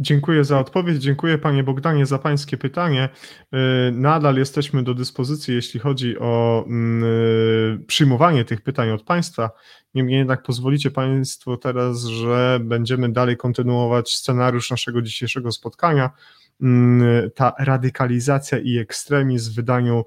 [0.00, 1.02] Dziękuję za odpowiedź.
[1.02, 3.08] Dziękuję Panie Bogdanie za Pańskie pytanie.
[3.52, 3.58] E,
[3.92, 9.50] nadal jesteśmy do dyspozycji, jeśli chodzi o mm, przyjmowanie tych pytań od Państwa.
[9.94, 16.10] Niemniej jednak pozwolicie Państwo teraz, że będziemy dalej kontynuować scenariusz naszego dzisiejszego spotkania.
[16.62, 20.04] Mm, ta radykalizacja i ekstremizm w wydaniu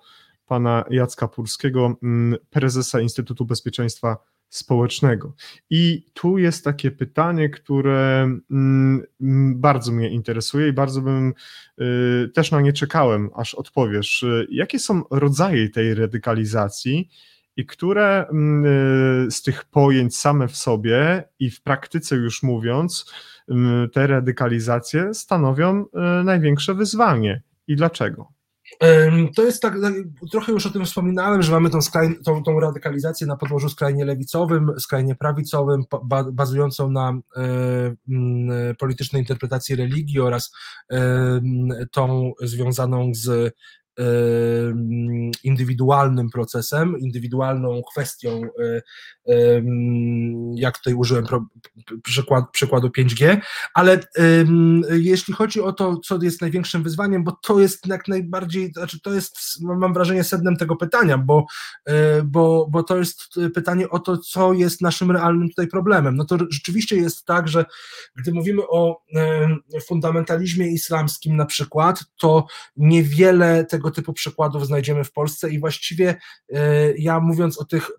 [0.51, 4.17] pana Jacka Purskiego, mm, prezesa Instytutu Bezpieczeństwa
[4.49, 5.33] Społecznego.
[5.69, 8.21] I tu jest takie pytanie, które
[8.51, 9.05] mm,
[9.55, 11.33] bardzo mnie interesuje i bardzo bym
[11.81, 14.25] y, też na nie czekałem, aż odpowiesz.
[14.49, 17.09] Jakie są rodzaje tej radykalizacji
[17.55, 18.65] i które mm,
[19.27, 23.13] y, z tych pojęć same w sobie i w praktyce już mówiąc,
[23.93, 28.40] te radykalizacje stanowią y, największe wyzwanie i dlaczego?
[29.35, 29.93] To jest tak, tak,
[30.31, 34.05] trochę już o tym wspominałem, że mamy tą, skraj, tą, tą radykalizację na podłożu skrajnie
[34.05, 35.83] lewicowym, skrajnie prawicowym,
[36.33, 37.19] bazującą na
[38.79, 40.51] politycznej interpretacji religii oraz
[41.91, 43.53] tą związaną z
[45.43, 48.81] indywidualnym procesem, indywidualną kwestią, e,
[50.55, 51.25] jak tutaj użyłem
[52.03, 53.37] przykład, przykładu 5G,
[53.73, 53.99] ale
[54.91, 59.13] jeśli chodzi o to, co jest największym wyzwaniem, bo to jest jak najbardziej, znaczy to
[59.13, 61.45] jest, mam wrażenie, sednem tego pytania, bo,
[61.85, 63.21] e, bo, bo to jest
[63.53, 66.15] pytanie o to, co jest naszym realnym tutaj problemem.
[66.15, 67.65] No to rzeczywiście jest tak, że
[68.15, 69.01] gdy mówimy o
[69.87, 72.45] fundamentalizmie islamskim na przykład, to
[72.77, 76.15] niewiele tego typu przykładów znajdziemy w Polsce i właściwie
[76.97, 77.91] ja mówiąc o tych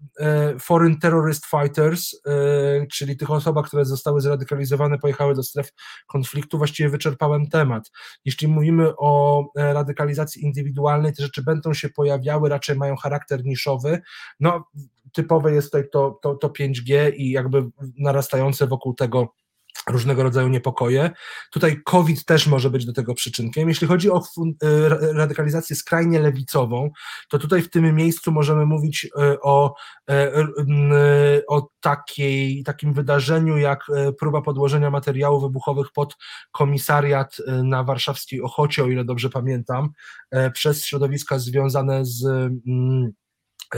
[0.60, 2.20] foreign terrorist fighters,
[2.92, 5.72] czyli tych osobach, które zostały zradykalizowane, pojechały do stref
[6.06, 7.90] konfliktu, właściwie wyczerpałem temat.
[8.24, 14.00] Jeśli mówimy o radykalizacji indywidualnej, te rzeczy będą się pojawiały, raczej mają charakter niszowy.
[14.40, 14.64] No,
[15.12, 19.34] typowe jest tutaj to, to, to 5G i jakby narastające wokół tego
[19.90, 21.10] różnego rodzaju niepokoje.
[21.50, 23.68] Tutaj COVID też może być do tego przyczynkiem.
[23.68, 26.90] Jeśli chodzi o e, radykalizację skrajnie lewicową,
[27.28, 29.74] to tutaj w tym miejscu możemy mówić e, o,
[30.10, 30.32] e,
[31.48, 33.86] o takiej, takim wydarzeniu jak
[34.18, 36.16] próba podłożenia materiałów wybuchowych pod
[36.52, 39.88] komisariat na warszawskiej Ochocie, o ile dobrze pamiętam,
[40.54, 42.50] przez środowiska związane z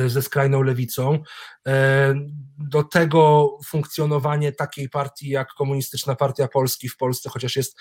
[0.07, 1.19] ze skrajną lewicą.
[1.67, 2.15] E,
[2.59, 7.77] do tego funkcjonowanie takiej partii jak Komunistyczna Partia Polski w Polsce, chociaż jest,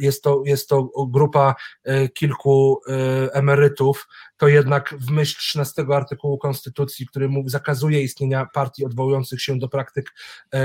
[0.00, 1.54] jest, to, jest to grupa
[1.84, 8.84] e, kilku e, emerytów, to jednak w myśl 13 artykułu Konstytucji, który zakazuje istnienia partii
[8.84, 10.14] odwołujących się do praktyk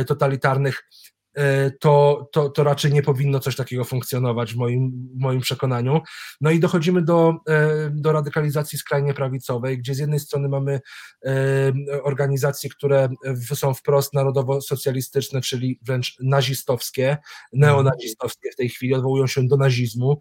[0.08, 1.23] totalitarnych, E,
[1.80, 6.02] to, to, to raczej nie powinno coś takiego funkcjonować w moim, w moim przekonaniu.
[6.42, 10.82] No i dochodzimy do, e, do radykalizacji skrajnie prawicowej, gdzie z jednej strony mamy
[11.26, 11.34] e,
[12.04, 13.10] organizacje, które
[13.56, 17.18] są wprost narodowo-socjalistyczne, czyli wręcz nazistowskie,
[17.54, 20.20] neonazistowskie w tej chwili, odwołują się do nazizmu.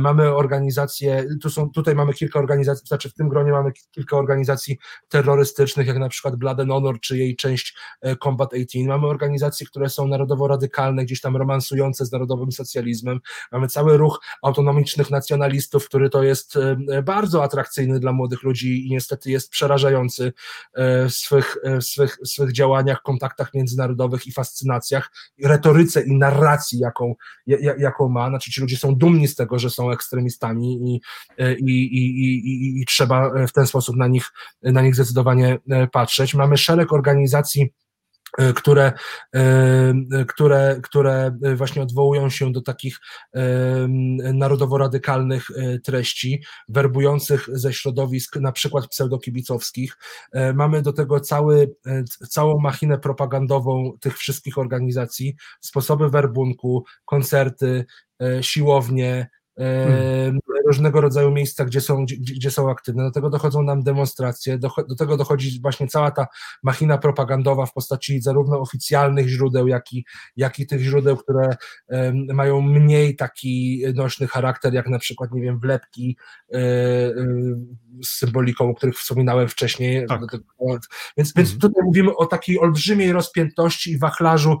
[0.00, 4.78] Mamy organizacje, tu są, tutaj mamy kilka organizacji, znaczy w tym gronie mamy kilka organizacji
[5.08, 7.76] terrorystycznych, jak na przykład Blood and Honor, czy jej część
[8.22, 8.88] Combat 18.
[8.88, 13.20] Mamy organizacje, które są narodowo radykalne, gdzieś tam romansujące z narodowym socjalizmem.
[13.52, 18.90] Mamy cały ruch autonomicznych nacjonalistów, który to jest e, bardzo atrakcyjny dla młodych ludzi i
[18.90, 20.32] niestety jest przerażający
[20.74, 25.10] e, w swych, e, w swych, w swych działaniach, kontaktach międzynarodowych i fascynacjach,
[25.42, 27.14] retoryce i narracji, jaką,
[27.78, 28.28] jaką ma.
[28.28, 31.00] Znaczy ci ludzie są dumni z tego, że są ekstremistami i,
[31.38, 34.32] i, i, i, i trzeba w ten sposób na nich,
[34.62, 35.58] na nich zdecydowanie
[35.92, 36.34] patrzeć.
[36.34, 37.87] Mamy szereg organizacji, E,
[38.54, 38.92] które,
[39.34, 39.94] e,
[40.28, 42.98] które, które właśnie odwołują się do takich
[43.34, 43.40] e,
[44.34, 45.48] narodowo-radykalnych
[45.84, 49.96] treści, werbujących ze środowisk na przykład pseudokibicowskich.
[50.54, 51.74] Mamy do tego cały,
[52.28, 57.84] całą machinę propagandową tych wszystkich organizacji, sposoby werbunku, koncerty,
[58.40, 60.38] siłownie, Hmm.
[60.66, 63.04] Różnego rodzaju miejsca, gdzie są, gdzie, gdzie, są aktywne.
[63.04, 66.26] Do tego dochodzą nam demonstracje, do, do, tego dochodzi właśnie cała ta
[66.62, 70.04] machina propagandowa w postaci zarówno oficjalnych źródeł, jak i,
[70.36, 71.56] jak i tych źródeł, które
[71.88, 76.16] um, mają mniej taki nośny charakter, jak na przykład, nie wiem, wlepki
[76.54, 77.56] y, y,
[78.04, 80.06] z symboliką, o których wspominałem wcześniej.
[80.06, 80.20] Tak.
[81.16, 81.60] Więc, więc mhm.
[81.60, 84.58] tutaj mówimy o takiej olbrzymiej rozpiętości i wachlarzu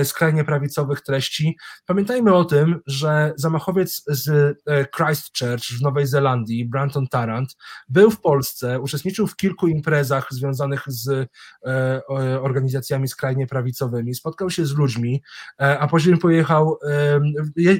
[0.00, 1.56] y, skrajnie prawicowych treści.
[1.86, 4.84] Pamiętajmy o tym, że zamachowiec z E,
[5.32, 7.56] Christchurch w Nowej Zelandii, Branton Tarrant,
[7.88, 11.28] był w Polsce, uczestniczył w kilku imprezach związanych z
[11.66, 12.02] e,
[12.40, 15.22] organizacjami skrajnie prawicowymi, spotkał się z ludźmi,
[15.60, 16.78] e, a później pojechał,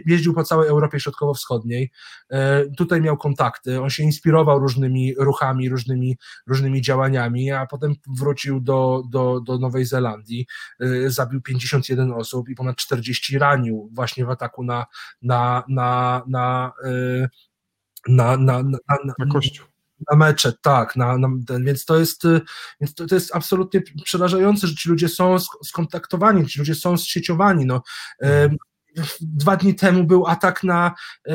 [0.06, 1.90] jeździł po całej Europie Środkowo-Wschodniej,
[2.76, 6.16] tutaj miał kontakty, on się inspirował różnymi ruchami, różnymi,
[6.46, 10.46] różnymi działaniami, a potem wrócił do, do, do Nowej Zelandii,
[11.06, 14.86] zabił 51 osób i ponad 40 ranił właśnie w ataku na,
[15.22, 16.72] na, na, na
[18.08, 19.66] na, na, na, na, na kościół
[20.10, 21.28] na mecze, tak, na, na
[21.60, 22.40] więc to jest, y,
[22.80, 27.66] więc to, to, jest absolutnie przerażające, że ci ludzie są skontaktowani, ci ludzie są zsieciowani,
[27.66, 27.82] no.
[29.20, 30.94] Dwa dni temu był atak na
[31.28, 31.32] e,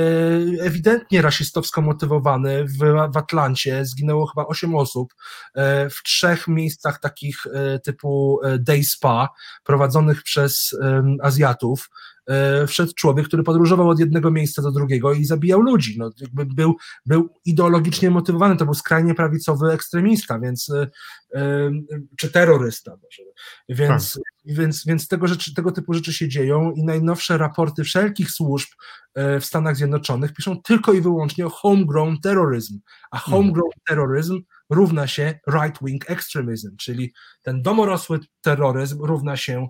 [0.61, 2.78] ewidentnie rasistowsko motywowany w,
[3.13, 3.86] w Atlancie.
[3.86, 5.13] Zginęło chyba 8 osób
[5.55, 9.30] e, w trzech miejscach takich e, typu day spa
[9.63, 10.78] prowadzonych przez
[11.24, 11.89] Azjatów.
[12.30, 15.95] E, wszedł człowiek, który podróżował od jednego miejsca do drugiego i zabijał ludzi.
[15.97, 20.88] No, jakby był, był ideologicznie motywowany, to był skrajnie prawicowy ekstremista, więc e,
[21.36, 21.72] e,
[22.17, 23.32] czy terrorysta może.
[23.69, 24.24] Więc, tak.
[24.57, 28.69] więc, więc tego, rzeczy, tego typu rzeczy się dzieją i najnowsze raporty wszelkich służb
[29.15, 32.80] w Stanach Zjednoczonych piszą tylko i wyłącznie o homegrown terroryzm,
[33.11, 33.43] a hmm.
[33.43, 39.67] homegrown terroryzm równa się right-wing extremism, czyli ten domorosły terroryzm równa się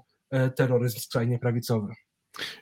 [0.55, 1.93] terroryzm skrajnie prawicowy.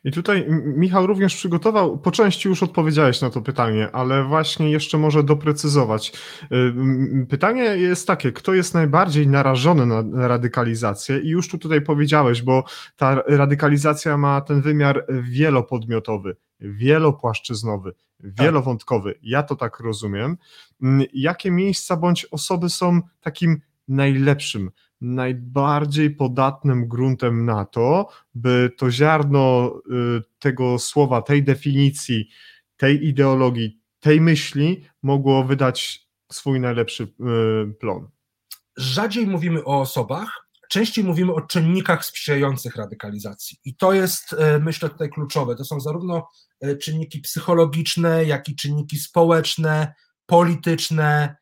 [0.03, 4.97] I tutaj Michał również przygotował, po części już odpowiedziałeś na to pytanie, ale właśnie jeszcze
[4.97, 6.13] może doprecyzować.
[6.51, 11.19] Y, pytanie jest takie, kto jest najbardziej narażony na radykalizację?
[11.19, 12.63] I już tu tutaj powiedziałeś, bo
[12.95, 19.19] ta radykalizacja ma ten wymiar wielopodmiotowy, wielopłaszczyznowy, wielowątkowy.
[19.21, 20.37] Ja to tak rozumiem.
[20.81, 28.91] Mm, jakie miejsca bądź osoby są takim najlepszym najbardziej podatnym gruntem na to, by to
[28.91, 29.73] ziarno
[30.17, 32.29] y, tego słowa, tej definicji,
[32.77, 37.07] tej ideologii, tej myśli mogło wydać swój najlepszy y,
[37.73, 38.07] plon?
[38.77, 43.57] Rzadziej mówimy o osobach, częściej mówimy o czynnikach sprzyjających radykalizacji.
[43.65, 45.55] I to jest, e, myślę, tutaj kluczowe.
[45.55, 46.29] To są zarówno
[46.81, 49.93] czynniki psychologiczne, jak i czynniki społeczne,
[50.25, 51.35] polityczne,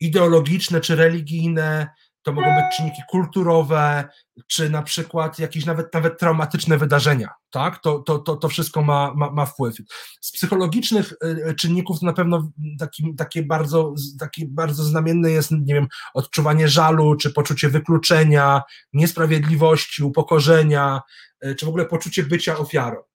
[0.00, 1.88] ideologiczne czy religijne,
[2.22, 4.08] to mogą być czynniki kulturowe,
[4.46, 7.78] czy na przykład jakieś nawet, nawet traumatyczne wydarzenia, tak?
[7.78, 9.76] To, to, to, to wszystko ma, ma, ma wpływ.
[10.20, 11.12] Z psychologicznych
[11.48, 16.68] y, czynników to na pewno taki, takie, bardzo, takie bardzo znamienne jest, nie wiem, odczuwanie
[16.68, 21.00] żalu, czy poczucie wykluczenia, niesprawiedliwości, upokorzenia,
[21.44, 23.07] y, czy w ogóle poczucie bycia ofiarą.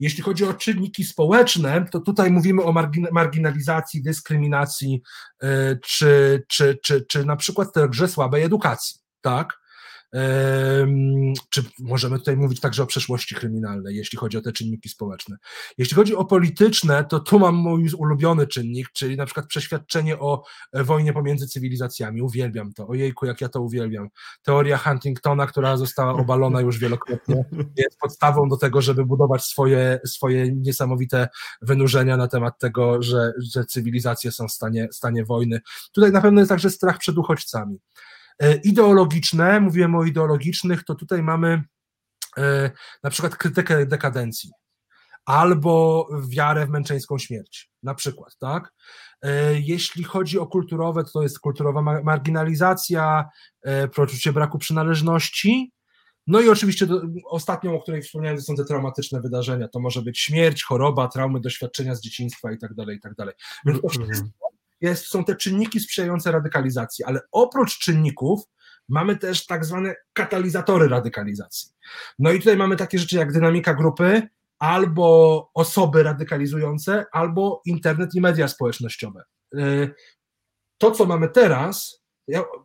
[0.00, 2.74] Jeśli chodzi o czynniki społeczne, to tutaj mówimy o
[3.12, 5.02] marginalizacji, dyskryminacji,
[5.42, 5.46] y,
[5.84, 9.59] czy, czy, czy, czy na przykład także słabej edukacji, tak?
[11.50, 15.36] Czy możemy tutaj mówić także o przeszłości kryminalnej, jeśli chodzi o te czynniki społeczne.
[15.78, 20.44] Jeśli chodzi o polityczne, to tu mam mój ulubiony czynnik, czyli na przykład przeświadczenie o
[20.72, 22.22] e, wojnie pomiędzy cywilizacjami.
[22.22, 22.88] Uwielbiam to.
[22.88, 24.08] Ojejku, jak ja to uwielbiam.
[24.42, 27.44] Teoria Huntingtona, która została obalona już wielokrotnie,
[27.76, 31.28] jest podstawą do tego, żeby budować swoje, swoje niesamowite
[31.62, 35.60] wynurzenia na temat tego, że, że cywilizacje są w stanie, stanie wojny.
[35.92, 37.78] Tutaj na pewno jest także strach przed uchodźcami.
[38.40, 41.64] E, ideologiczne, mówiłem o ideologicznych, to tutaj mamy
[42.38, 42.70] e,
[43.02, 44.50] na przykład krytykę dekadencji
[45.24, 48.72] albo wiarę w męczeńską śmierć, na przykład, tak?
[49.22, 53.28] E, jeśli chodzi o kulturowe, to jest kulturowa marginalizacja,
[53.94, 55.72] poczucie braku przynależności,
[56.26, 59.68] no i oczywiście do, ostatnią, o której wspomniałem, to są te traumatyczne wydarzenia.
[59.68, 63.34] To może być śmierć, choroba, traumy, doświadczenia z dzieciństwa i tak dalej, i tak dalej.
[63.66, 64.10] Więc to mhm.
[64.10, 64.49] wszystko
[64.80, 68.40] jest, są te czynniki sprzyjające radykalizacji, ale oprócz czynników
[68.88, 71.70] mamy też tak zwane katalizatory radykalizacji.
[72.18, 74.28] No i tutaj mamy takie rzeczy jak dynamika grupy,
[74.58, 79.22] albo osoby radykalizujące, albo internet i media społecznościowe.
[79.54, 79.94] Y,
[80.78, 82.02] to, co mamy teraz,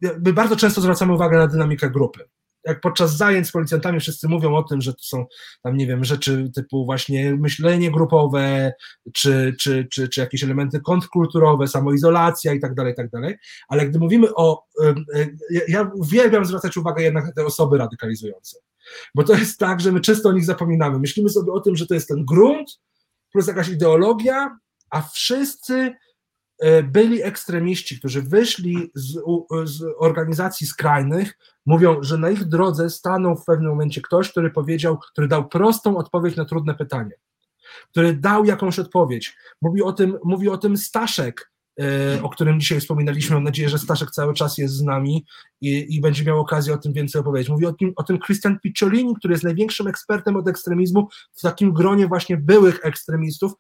[0.02, 2.30] my bardzo często zwracamy uwagę na dynamikę grupy
[2.66, 5.26] jak podczas zajęć z policjantami wszyscy mówią o tym, że to są
[5.64, 8.74] tam, nie wiem, rzeczy typu właśnie myślenie grupowe,
[9.14, 13.36] czy, czy, czy, czy jakieś elementy kontrkulturowe, samoizolacja i tak dalej, i tak dalej,
[13.68, 14.66] ale gdy mówimy o,
[15.68, 18.60] ja uwielbiam zwracać uwagę jednak na te osoby radykalizujące,
[19.16, 21.88] bo to jest tak, że my często o nich zapominamy, myślimy sobie o tym, że
[21.88, 22.80] to jest ten grunt,
[23.32, 24.58] plus jakaś ideologia,
[24.90, 25.94] a wszyscy
[26.60, 29.20] E, byli ekstremiści, którzy wyszli z,
[29.64, 34.98] z, organizacji skrajnych, mówią, że na ich drodze stanął w pewnym momencie ktoś, który powiedział,
[34.98, 37.12] który dał prostą odpowiedź na trudne pytanie,
[37.92, 39.38] który dał jakąś odpowiedź.
[39.62, 41.52] Mówi o tym, mówi o tym Staszek,
[42.22, 43.36] o którym dzisiaj wspominaliśmy.
[43.36, 45.26] Mam nadzieję, że Staszek cały czas jest z nami
[45.62, 47.50] i, i będzie miał okazję o tym więcej opowiedzieć.
[47.50, 51.74] Mówi o tym, o tym Christian Picciolini, który jest największym ekspertem od ekstremizmu w takim
[51.74, 53.52] gronie właśnie byłych ekstremistów,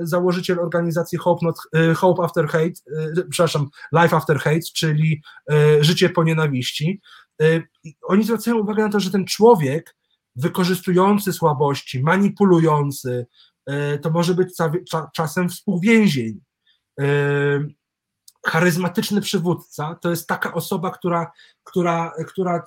[0.00, 5.22] założyciel organizacji Hope, Not, e, Hope After Hate, e, przepraszam, Life After Hate, czyli
[5.80, 7.00] Życie po nienawiści.
[8.02, 9.96] Oni zwracają uwagę na to, że ten człowiek
[10.36, 13.26] wykorzystujący słabości, manipulujący,
[14.02, 14.48] to może być
[15.14, 16.40] czasem współwięzień,
[18.46, 21.32] charyzmatyczny przywódca to jest taka osoba, która,
[21.64, 22.62] która, która e,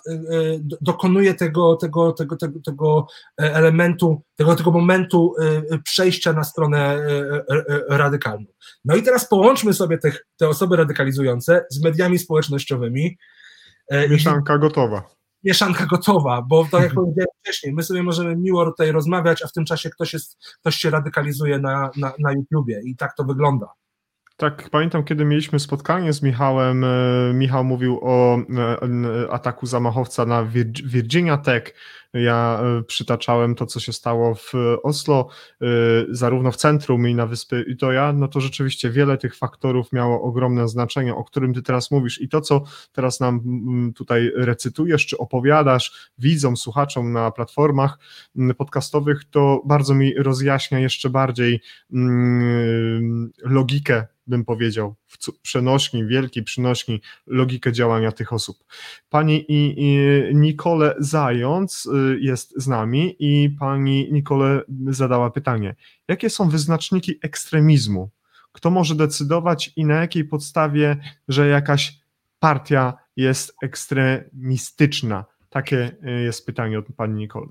[0.81, 3.07] dokonuje tego, tego, tego, tego, tego
[3.37, 7.43] elementu, tego, tego momentu e, przejścia na stronę e,
[7.89, 8.45] radykalną.
[8.85, 13.17] No i teraz połączmy sobie te, te osoby radykalizujące z mediami społecznościowymi.
[14.09, 15.03] Mieszanka gotowa
[15.43, 19.51] mieszanka gotowa, bo tak jak powiedziałem wcześniej, my sobie możemy miło tutaj rozmawiać, a w
[19.51, 23.67] tym czasie ktoś, jest, ktoś się radykalizuje na, na, na YouTubie i tak to wygląda.
[24.41, 26.83] Tak, pamiętam, kiedy mieliśmy spotkanie z Michałem.
[26.83, 26.87] E,
[27.33, 30.43] Michał mówił o e, ataku zamachowca na
[30.85, 31.73] Virginia Tech.
[32.13, 34.51] Ja e, przytaczałem to, co się stało w
[34.83, 35.29] Oslo,
[36.09, 38.13] zarówno w centrum i na wyspy Itoja.
[38.13, 42.21] No to rzeczywiście wiele tych faktorów miało ogromne znaczenie, o którym ty teraz mówisz.
[42.21, 43.41] I to, co teraz nam
[43.95, 47.99] tutaj recytujesz, czy opowiadasz widzom, słuchaczom na platformach
[48.57, 51.61] podcastowych, to bardzo mi rozjaśnia jeszcze bardziej
[53.43, 58.57] logikę bym powiedział, w przenośni, wielkiej przynośni logikę działania tych osób.
[59.09, 59.99] Pani i, i
[60.35, 61.89] Nicole Zając
[62.19, 65.75] jest z nami i pani Nicole zadała pytanie,
[66.07, 68.09] jakie są wyznaczniki ekstremizmu?
[68.51, 70.97] Kto może decydować i na jakiej podstawie,
[71.27, 71.99] że jakaś
[72.39, 75.25] partia jest ekstremistyczna?
[75.49, 77.47] Takie y, jest pytanie od pani Nicole.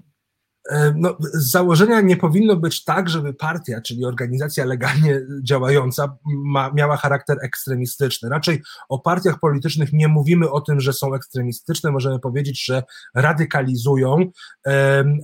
[0.95, 6.97] No, z założenia nie powinno być tak, żeby partia, czyli organizacja legalnie działająca, ma, miała
[6.97, 8.29] charakter ekstremistyczny.
[8.29, 12.83] Raczej o partiach politycznych nie mówimy o tym, że są ekstremistyczne, możemy powiedzieć, że
[13.15, 14.31] radykalizują.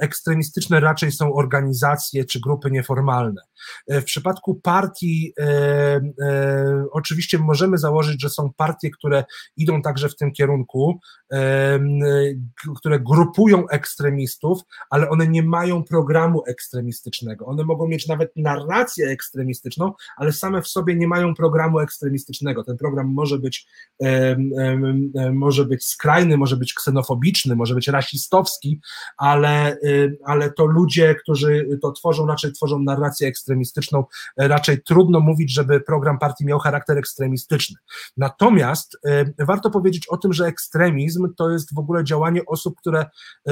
[0.01, 3.43] Ekstremistyczne raczej są organizacje czy grupy nieformalne.
[3.89, 5.45] W przypadku partii, e,
[6.23, 9.25] e, oczywiście możemy założyć, że są partie, które
[9.57, 11.01] idą także w tym kierunku,
[11.33, 11.81] e,
[12.77, 14.61] które grupują ekstremistów,
[14.91, 17.47] ale one nie mają programu ekstremistycznego.
[17.47, 22.65] One mogą mieć nawet narrację ekstremistyczną, ale same w sobie nie mają programu ekstremistycznego.
[22.65, 23.67] Ten program może być,
[25.33, 28.81] może być skrajny, może być ksenofobiczny, może być rasistowski,
[29.19, 29.79] ale,
[30.25, 33.46] ale to ludzie, którzy to tworzą, raczej tworzą narrację ekstremistyczną.
[34.37, 37.77] Raczej trudno mówić, żeby program partii miał charakter ekstremistyczny.
[38.17, 38.99] Natomiast
[39.39, 43.07] warto powiedzieć o tym, że ekstremizm to jest w ogóle działanie osób, które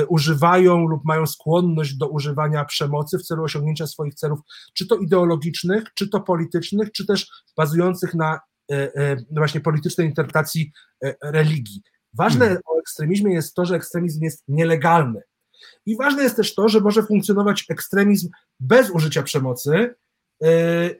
[0.08, 4.40] używają lub mają skłonność do używania przemocy w celu osiągnięcia swoich celów,
[4.74, 8.40] czy to ideologicznych, czy to politycznych, czy też bazujących na
[8.72, 10.72] e, e, właśnie politycznej interpretacji
[11.04, 11.82] e, religii.
[12.12, 12.62] Ważne hmm.
[12.66, 15.20] o ekstremizmie jest to, że ekstremizm jest nielegalny.
[15.86, 18.28] I ważne jest też to, że może funkcjonować ekstremizm
[18.60, 19.94] bez użycia przemocy,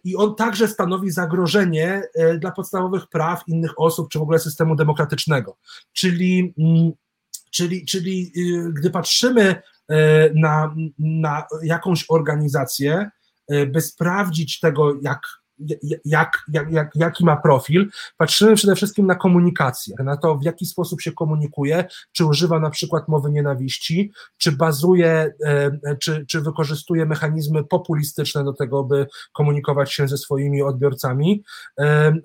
[0.05, 2.03] i on także stanowi zagrożenie
[2.39, 5.57] dla podstawowych praw innych osób, czy w ogóle systemu demokratycznego.
[5.93, 6.93] Czyli mm,
[7.51, 9.95] Czyli, czyli y, gdy patrzymy y,
[10.35, 13.11] na, na jakąś organizację,
[13.67, 15.21] by sprawdzić tego, jak
[16.05, 20.67] jak, jak, jak, jaki ma profil, patrzymy przede wszystkim na komunikację, na to, w jaki
[20.67, 25.35] sposób się komunikuje, czy używa na przykład mowy nienawiści, czy bazuje,
[26.01, 31.45] czy, czy wykorzystuje mechanizmy populistyczne do tego, by komunikować się ze swoimi odbiorcami.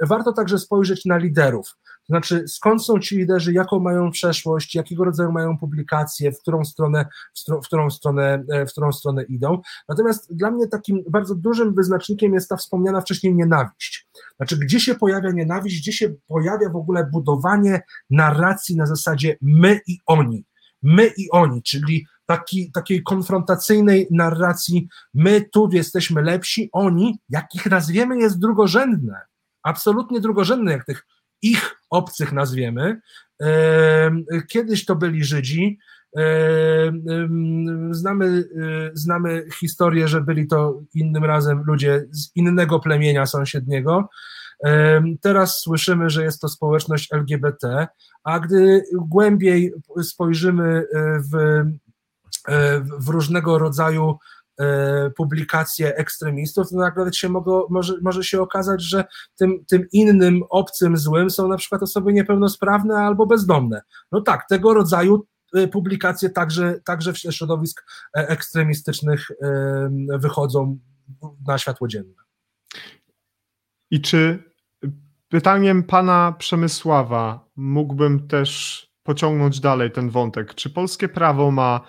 [0.01, 1.75] Warto także spojrzeć na liderów.
[2.09, 6.65] To znaczy, skąd są ci liderzy, jaką mają przeszłość, jakiego rodzaju mają publikacje, w którą
[6.65, 7.05] stronę,
[7.61, 9.61] w, którą stronę, e, w którą stronę idą.
[9.89, 14.07] Natomiast dla mnie takim bardzo dużym wyznacznikiem jest ta wspomniana wcześniej nienawiść.
[14.37, 19.81] Znaczy, gdzie się pojawia nienawiść, gdzie się pojawia w ogóle budowanie narracji na zasadzie my
[19.87, 20.45] i oni.
[20.83, 28.17] My i oni, czyli taki, takiej konfrontacyjnej narracji, my tu jesteśmy lepsi, oni, jakich nazwiemy,
[28.17, 29.21] jest drugorzędne.
[29.63, 31.05] Absolutnie drugorzędne, jak tych
[31.41, 33.01] ich obcych nazwiemy.
[34.47, 35.79] Kiedyś to byli Żydzi.
[37.91, 44.09] Znamy, e, znamy historię, że byli to innym razem ludzie z innego plemienia sąsiedniego.
[45.21, 47.87] Teraz słyszymy, że jest to społeczność LGBT,
[48.23, 49.73] a gdy głębiej
[50.03, 51.35] spojrzymy e, w,
[52.47, 54.17] e, w różnego rodzaju
[54.59, 59.05] E, publikacje ekstremistów, to nagle się mogło, może, może się okazać, że
[59.35, 63.81] tym, tym innym obcym złym są na przykład osoby niepełnosprawne albo bezdomne.
[64.11, 65.38] No tak, tego rodzaju e,
[65.71, 67.85] publikacje także, także w środowisk
[68.17, 69.31] e, ekstremistycznych
[70.19, 70.79] wychodzą
[71.47, 72.13] na światło dzienne.
[73.91, 74.43] I czy
[75.29, 80.55] pytaniem pana Przemysława mógłbym też pociągnąć dalej ten wątek?
[80.55, 81.81] Czy polskie prawo ma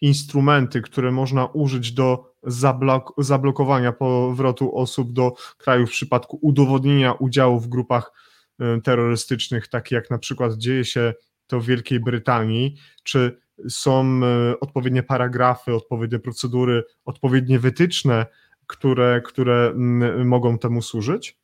[0.00, 7.60] instrumenty, które można użyć do zablok zablokowania powrotu osób do kraju w przypadku udowodnienia udziału
[7.60, 8.12] w grupach
[8.60, 11.14] y, terrorystycznych, tak jak na przykład dzieje się
[11.46, 14.20] to w Wielkiej Brytanii, czy są
[14.52, 18.26] y, odpowiednie paragrafy, odpowiednie procedury, odpowiednie wytyczne,
[18.66, 19.72] które, które
[20.24, 21.38] mogą temu służyć?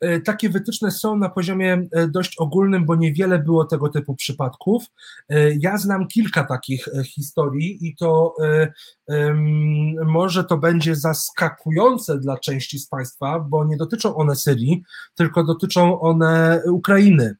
[0.00, 4.84] E, takie wytyczne są na poziomie e, dość ogólnym, bo niewiele było tego typu przypadków.
[5.28, 8.34] E, ja znam kilka takich historii i to
[10.06, 14.82] może to będzie zaskakujące dla części z Państwa, bo nie dotyczą one Syrii,
[15.14, 17.36] tylko dotyczą one Ukrainy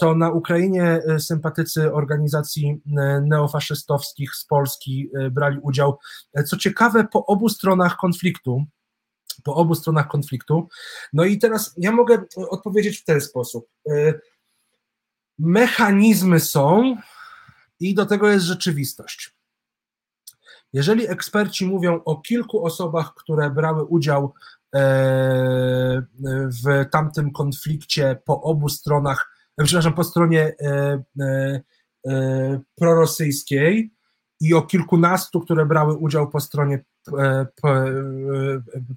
[0.00, 2.82] to na Ukrainie sympatycy organizacji
[3.22, 5.98] neofaszystowskich z Polski brali udział,
[6.46, 8.64] co ciekawe, po obu stronach konfliktu
[9.44, 10.68] po obu stronach konfliktu.
[11.12, 13.68] No i teraz ja mogę odpowiedzieć w ten sposób.
[15.38, 16.96] Mechanizmy są
[17.80, 19.36] i do tego jest rzeczywistość.
[20.72, 24.34] Jeżeli eksperci mówią o kilku osobach, które brały udział
[24.74, 24.80] e,
[26.64, 31.02] w tamtym konflikcie po obu stronach, przepraszam, po stronie e,
[32.06, 33.94] e, prorosyjskiej
[34.40, 37.46] i o kilkunastu, które brały udział po stronie E, e,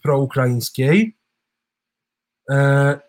[0.02, 1.18] proukraińskiej,
[2.50, 3.00] e,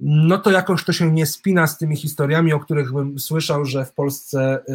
[0.00, 3.84] no to jakoś to się nie spina z tymi historiami, o których bym słyszał, że
[3.84, 4.72] w Polsce y,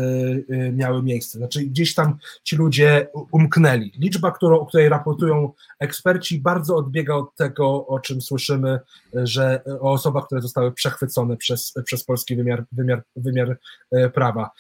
[0.54, 1.38] y, miały miejsce.
[1.38, 3.92] Znaczy gdzieś tam ci ludzie umknęli.
[3.98, 8.80] Liczba, którą, o której raportują eksperci, bardzo odbiega od tego, o czym słyszymy,
[9.14, 13.58] że o osobach, które zostały przechwycone przez, przez polski wymiar, wymiar, wymiar
[13.96, 14.52] y, prawa.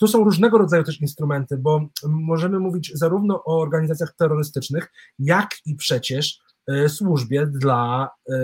[0.00, 5.74] Tu są różnego rodzaju też instrumenty, bo możemy mówić zarówno o organizacjach terrorystycznych, jak i
[5.74, 6.44] przecież
[6.88, 8.34] służbie dla e,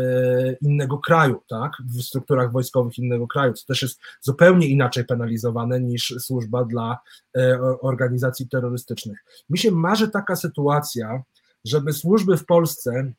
[0.52, 6.14] innego kraju, tak, w strukturach wojskowych innego kraju, co też jest zupełnie inaczej penalizowane niż
[6.18, 6.98] służba dla
[7.36, 9.24] e, organizacji terrorystycznych.
[9.50, 11.22] Mi się marzy taka sytuacja,
[11.64, 13.12] żeby służby w Polsce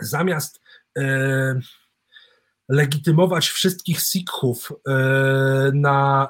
[0.00, 0.60] zamiast
[2.68, 4.72] legitymować wszystkich Sikhów
[5.72, 6.28] na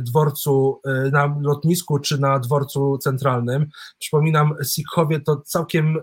[0.00, 0.80] dworcu,
[1.12, 3.66] na lotnisku czy na dworcu centralnym.
[3.98, 5.98] Przypominam, Sikhowie to całkiem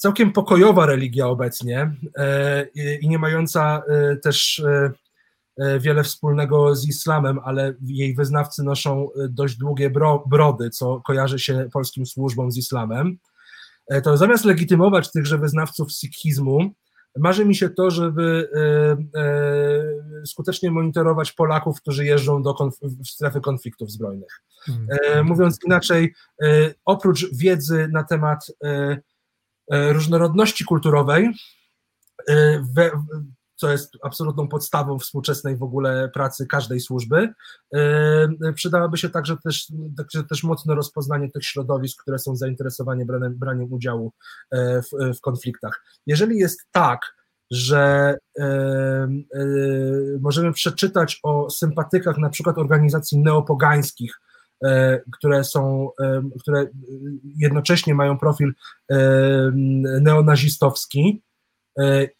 [0.00, 2.66] całkiem pokojowa religia obecnie e,
[3.00, 4.62] i nie mająca e, też
[5.58, 9.90] e, wiele wspólnego z islamem, ale jej wyznawcy noszą dość długie
[10.26, 13.18] brody, co kojarzy się polskim służbom z islamem.
[14.02, 16.70] To zamiast legitymować tychże wyznawców sikhizmu,
[17.18, 18.48] marzy mi się to, żeby
[20.26, 24.42] skutecznie monitorować Polaków, którzy jeżdżą do konf- w strefy konfliktów zbrojnych.
[24.60, 25.26] Hmm.
[25.26, 26.14] Mówiąc inaczej,
[26.84, 28.46] oprócz wiedzy na temat
[29.70, 31.30] różnorodności kulturowej,
[32.28, 32.62] e,
[33.56, 37.28] co jest absolutną podstawą współczesnej w ogóle pracy każdej służby.
[37.74, 43.38] E, przydałoby się także też, także też mocne rozpoznanie tych środowisk, które są zainteresowane braniem,
[43.38, 44.12] braniem udziału
[44.52, 45.84] w, w konfliktach.
[46.06, 47.14] Jeżeli jest tak,
[47.50, 48.14] że
[50.20, 54.29] możemy przeczytać o sympatykach na przykład organizacji neopogańskich, E,
[55.12, 56.66] które są, e, które
[57.38, 58.54] jednocześnie mają profil
[58.90, 58.96] e,
[60.00, 61.22] neonazistowski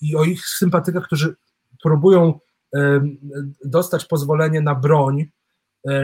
[0.01, 1.35] i o ich sympatykach, którzy
[1.83, 2.39] próbują
[3.65, 5.27] dostać pozwolenie na broń,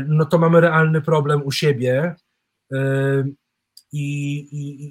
[0.08, 2.14] no to mamy realny problem u siebie
[3.92, 4.84] i, i,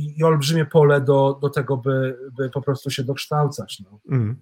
[0.00, 3.82] i, i olbrzymie pole do, do tego, by, by po prostu się dokształcać.
[3.84, 4.00] No.
[4.10, 4.36] Mm.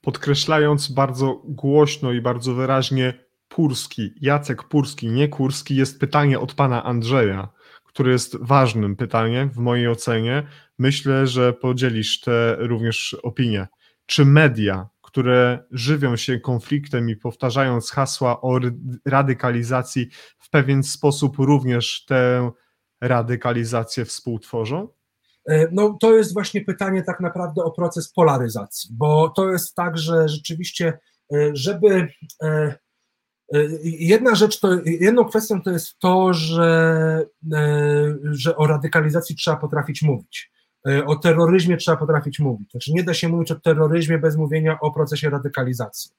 [0.00, 3.23] Podkreślając bardzo głośno i bardzo wyraźnie
[3.54, 7.48] Purski, Jacek Purski, nie Kurski, jest pytanie od pana Andrzeja,
[7.84, 10.46] które jest ważnym pytaniem w mojej ocenie.
[10.78, 13.68] Myślę, że podzielisz te również opinie.
[14.06, 18.60] Czy media, które żywią się konfliktem i powtarzając hasła o
[19.04, 20.08] radykalizacji,
[20.38, 22.50] w pewien sposób również tę
[23.00, 24.88] radykalizację współtworzą?
[25.48, 29.98] E, no, to jest właśnie pytanie tak naprawdę o proces polaryzacji, bo to jest tak,
[29.98, 30.98] że rzeczywiście,
[31.34, 32.08] e, żeby
[32.42, 32.83] E,
[33.84, 40.02] jedna rzecz, to, jedną kwestią to jest to, że, e, że o radykalizacji trzeba potrafić
[40.02, 40.52] mówić.
[40.88, 42.70] E, o terroryzmie trzeba potrafić mówić.
[42.70, 46.10] Znaczy nie da się mówić o terroryzmie bez mówienia o procesie radykalizacji.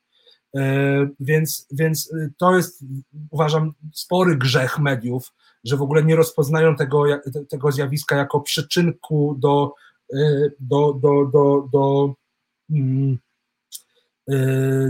[1.20, 2.86] Więc, więc to jest,
[3.32, 5.34] uważam, spory grzech mediów,
[5.64, 7.04] że w ogóle nie rozpoznają tego,
[7.50, 9.74] tego zjawiska jako przyczynku do,
[10.60, 12.14] do, do, do, do,
[12.72, 13.25] mm, Y,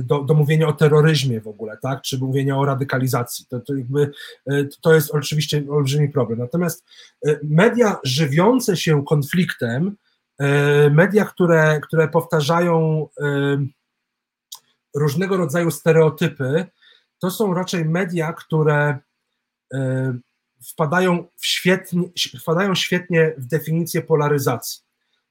[0.03, 3.45] do, do mówienia o terroryzmie w ogóle, tak, czy mówienia o radykalizacji.
[3.49, 4.11] To, to, jakby,
[4.51, 6.39] y, to jest oczywiście olbrzymi problem.
[6.39, 6.83] Natomiast
[7.27, 9.95] y, media żywiące się konfliktem,
[10.91, 13.07] media, które, które powtarzają
[14.95, 16.65] różnego rodzaju stereotypy,
[17.19, 18.97] to są raczej media, które
[20.63, 22.09] wpadają, w świetnie,
[22.41, 24.81] wpadają świetnie w definicję polaryzacji.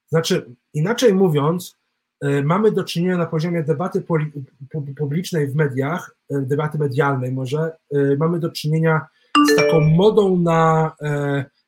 [0.09, 1.77] Znaczy, inaczej mówiąc,
[2.43, 4.03] mamy do czynienia na poziomie debaty
[4.97, 9.07] publicznej w mediach, e, debaty medialnej może, e, mamy do czynienia
[9.51, 10.91] z taką modą na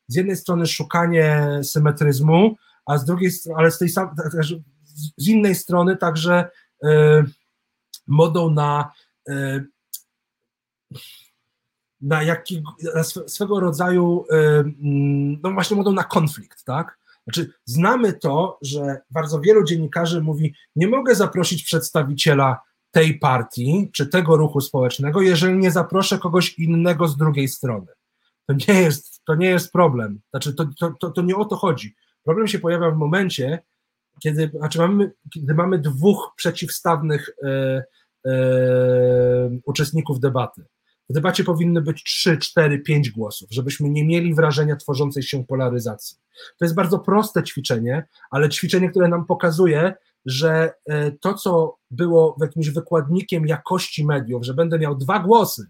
[0.07, 2.55] z jednej strony szukanie symetryzmu,
[2.85, 3.89] a z drugiej strony, ale z, tej,
[5.17, 6.49] z innej strony także
[8.07, 8.91] modą na
[12.01, 12.63] na, jaki,
[12.95, 14.25] na swego rodzaju,
[15.41, 16.97] no właśnie modą na konflikt, tak?
[17.27, 22.59] Znaczy, znamy to, że bardzo wielu dziennikarzy mówi: Nie mogę zaprosić przedstawiciela
[22.91, 27.87] tej partii czy tego ruchu społecznego, jeżeli nie zaproszę kogoś innego z drugiej strony.
[28.45, 30.19] To nie jest, to nie jest problem.
[30.29, 31.95] Znaczy, to, to, to, to nie o to chodzi.
[32.23, 33.59] Problem się pojawia w momencie,
[34.19, 37.83] kiedy, znaczy mamy, kiedy mamy dwóch przeciwstawnych e,
[38.25, 40.65] e, uczestników debaty.
[41.09, 46.17] W debacie powinny być 3, 4, 5 głosów, żebyśmy nie mieli wrażenia tworzącej się polaryzacji.
[46.59, 49.93] To jest bardzo proste ćwiczenie, ale ćwiczenie, które nam pokazuje,
[50.25, 55.67] że e, to, co było jakimś wykładnikiem jakości mediów, że będę miał dwa głosy,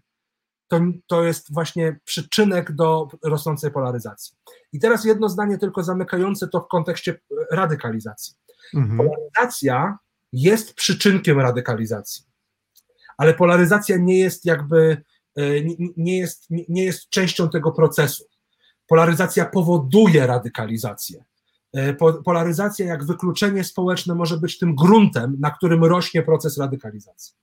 [0.67, 4.37] to, to jest właśnie przyczynek do rosnącej polaryzacji.
[4.73, 7.19] I teraz jedno zdanie tylko zamykające to w kontekście
[7.51, 8.33] radykalizacji.
[8.75, 8.97] Mhm.
[8.97, 9.97] Polaryzacja
[10.33, 12.23] jest przyczynkiem radykalizacji,
[13.17, 15.03] ale polaryzacja nie jest jakby,
[15.37, 18.23] nie, nie, jest, nie jest częścią tego procesu.
[18.87, 21.23] Polaryzacja powoduje radykalizację.
[22.25, 27.33] Polaryzacja, jak wykluczenie społeczne, może być tym gruntem, na którym rośnie proces radykalizacji.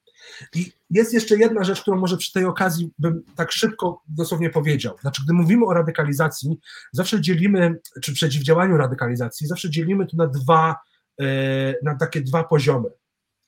[0.55, 4.97] I jest jeszcze jedna rzecz, którą może przy tej okazji bym tak szybko dosłownie powiedział.
[5.01, 6.59] Znaczy, gdy mówimy o radykalizacji,
[6.93, 10.77] zawsze dzielimy, czy przeciwdziałaniu radykalizacji, zawsze dzielimy to na dwa,
[11.21, 11.27] e,
[11.83, 12.89] na takie dwa poziomy.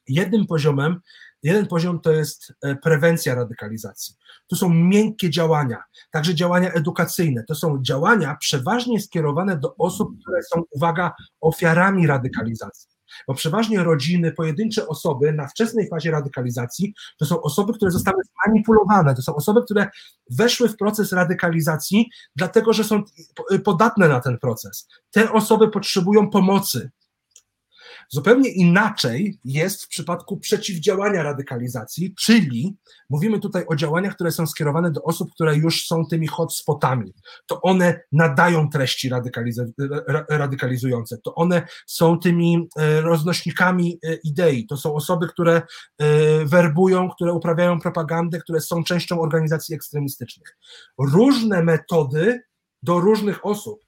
[0.09, 1.01] Jednym poziomem,
[1.43, 4.15] jeden poziom to jest e, prewencja radykalizacji.
[4.47, 7.45] To są miękkie działania, także działania edukacyjne.
[7.45, 12.97] To są działania przeważnie skierowane do osób, które są, uwaga, ofiarami radykalizacji
[13.29, 19.15] bo przeważnie rodziny, pojedyncze osoby na wczesnej fazie radykalizacji to są osoby, które zostały zmanipulowane,
[19.15, 19.89] to są osoby, które
[20.31, 23.03] weszły w proces radykalizacji, dlatego że są
[23.65, 24.89] podatne na ten proces.
[25.11, 26.91] Te osoby potrzebują pomocy,
[28.09, 32.77] Zupełnie inaczej jest w przypadku przeciwdziałania radykalizacji, czyli
[33.11, 37.15] mówimy tutaj o działaniach, które są skierowane do osób, które już są tymi hotspotami.
[37.47, 39.11] To one nadają treści
[40.28, 45.62] radykalizujące, to one są tymi e, roznośnikami e, idei, to są osoby, które
[45.99, 50.57] e, werbują, które uprawiają propagandę, które są częścią organizacji ekstremistycznych.
[50.99, 52.41] Różne metody
[52.83, 53.86] do różnych osób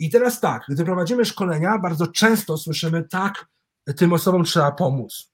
[0.00, 3.46] i teraz tak, gdy prowadzimy szkolenia, bardzo często słyszymy tak,
[3.96, 5.32] tym osobom trzeba pomóc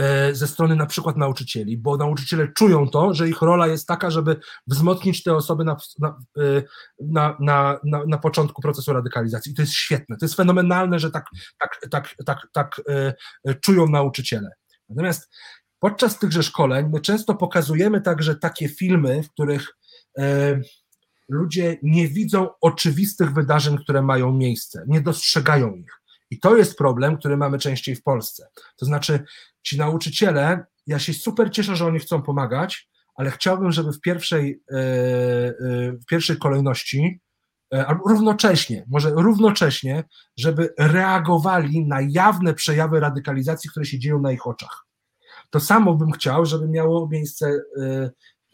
[0.00, 4.10] e, ze strony na przykład nauczycieli, bo nauczyciele czują to, że ich rola jest taka,
[4.10, 4.36] żeby
[4.66, 6.08] wzmocnić te osoby na, na,
[6.38, 6.62] e,
[7.00, 9.52] na, na, na, początku procesu radykalizacji.
[9.52, 11.24] I to jest świetne, to jest fenomenalne, że tak,
[11.58, 14.50] tak, tak, tak, tak e, czują nauczyciele.
[14.88, 15.30] Natomiast
[15.78, 19.78] podczas tychże szkoleń my często pokazujemy także takie filmy, w których
[21.28, 26.00] ludzie nie widzą oczywistych wydarzeń, które mają miejsce, nie dostrzegają ich.
[26.30, 28.48] I to jest problem, który mamy częściej w Polsce.
[28.76, 29.24] To znaczy,
[29.62, 34.62] ci nauczyciele, ja się super cieszę, że oni chcą pomagać, ale chciałbym, żeby w pierwszej,
[34.72, 35.52] e, e,
[35.92, 37.20] w pierwszej kolejności,
[37.74, 40.04] e, albo równocześnie, może równocześnie,
[40.36, 44.86] żeby reagowali na jawne przejawy radykalizacji, które się dzieją na ich oczach.
[45.50, 47.60] To samo bym chciał, żeby miało miejsce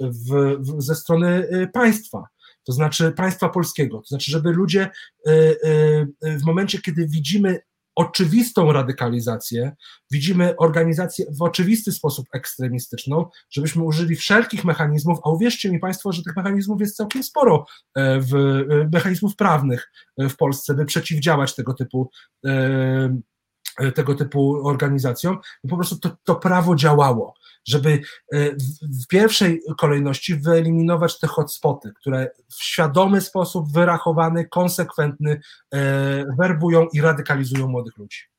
[0.01, 2.25] w, w, ze strony państwa
[2.65, 4.91] to znaczy państwa polskiego, to znaczy, żeby ludzie
[5.29, 5.59] y, y,
[6.27, 7.61] y, w momencie, kiedy widzimy
[7.95, 9.73] oczywistą radykalizację,
[10.11, 16.23] widzimy organizację w oczywisty sposób ekstremistyczną, żebyśmy użyli wszelkich mechanizmów, a uwierzcie mi Państwo, że
[16.23, 21.55] tych mechanizmów jest całkiem sporo, e, w, e, mechanizmów prawnych e, w Polsce, by przeciwdziałać
[21.55, 22.11] tego typu
[23.95, 25.39] tego typu organizacjom,
[25.71, 27.35] po prostu to, to prawo działało
[27.69, 28.01] żeby
[28.33, 28.51] e,
[29.03, 35.41] w pierwszej kolejności wyeliminować te hotspoty, które w świadomy sposób, wyrachowany, konsekwentny
[35.75, 35.81] e,
[36.39, 38.34] werbują i radykalizują młodych ludzi.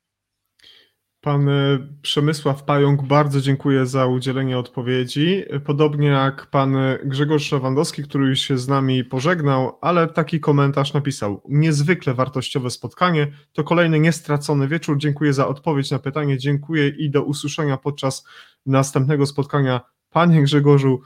[1.26, 5.44] Pan e, Przemysław Pająk, bardzo dziękuję za udzielenie odpowiedzi.
[5.66, 6.76] Podobnie jak pan
[7.06, 11.42] Grzegorz Szawandowski, który już się z nami pożegnał, ale taki komentarz napisał.
[11.50, 13.32] Niezwykle wartościowe spotkanie.
[13.54, 14.98] To kolejny niestracony wieczór.
[14.98, 16.38] Dziękuję za odpowiedź na pytanie.
[16.38, 18.28] Dziękuję i do usłyszenia podczas
[18.66, 19.82] następnego spotkania.
[20.10, 21.02] Panie Grzegorzu,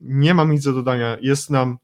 [0.00, 1.16] nie mam nic do dodania.
[1.20, 1.78] Jest nam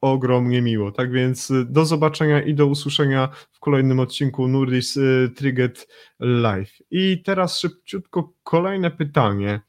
[0.00, 0.92] przeogromnie miło.
[0.92, 5.88] Tak więc y, do zobaczenia i do usłyszenia w kolejnym odcinku Nurdis y, Trigget
[6.20, 6.72] Live.
[6.90, 9.60] I teraz szybciutko kolejne pytanie.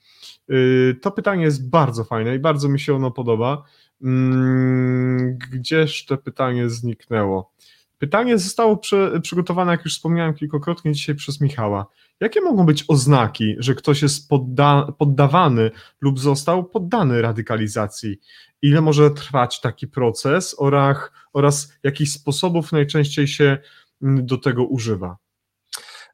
[0.49, 3.63] Y, to pytanie jest bardzo fajne i bardzo mi się ono podoba.
[4.01, 7.51] Mm, gdzież to pytanie zniknęło?
[7.97, 11.85] Pytanie zostało przy, przygotowane, jak już wspomniałem kilkakrotnie dzisiaj przez Michała.
[12.19, 15.71] Jakie mogą być oznaki, że ktoś jest podda, poddawany
[16.01, 18.19] lub został poddany radykalizacji?
[18.61, 20.97] Ile może trwać taki proces oraz,
[21.33, 23.57] oraz jakich sposobów najczęściej się
[24.01, 25.17] mm, do tego używa?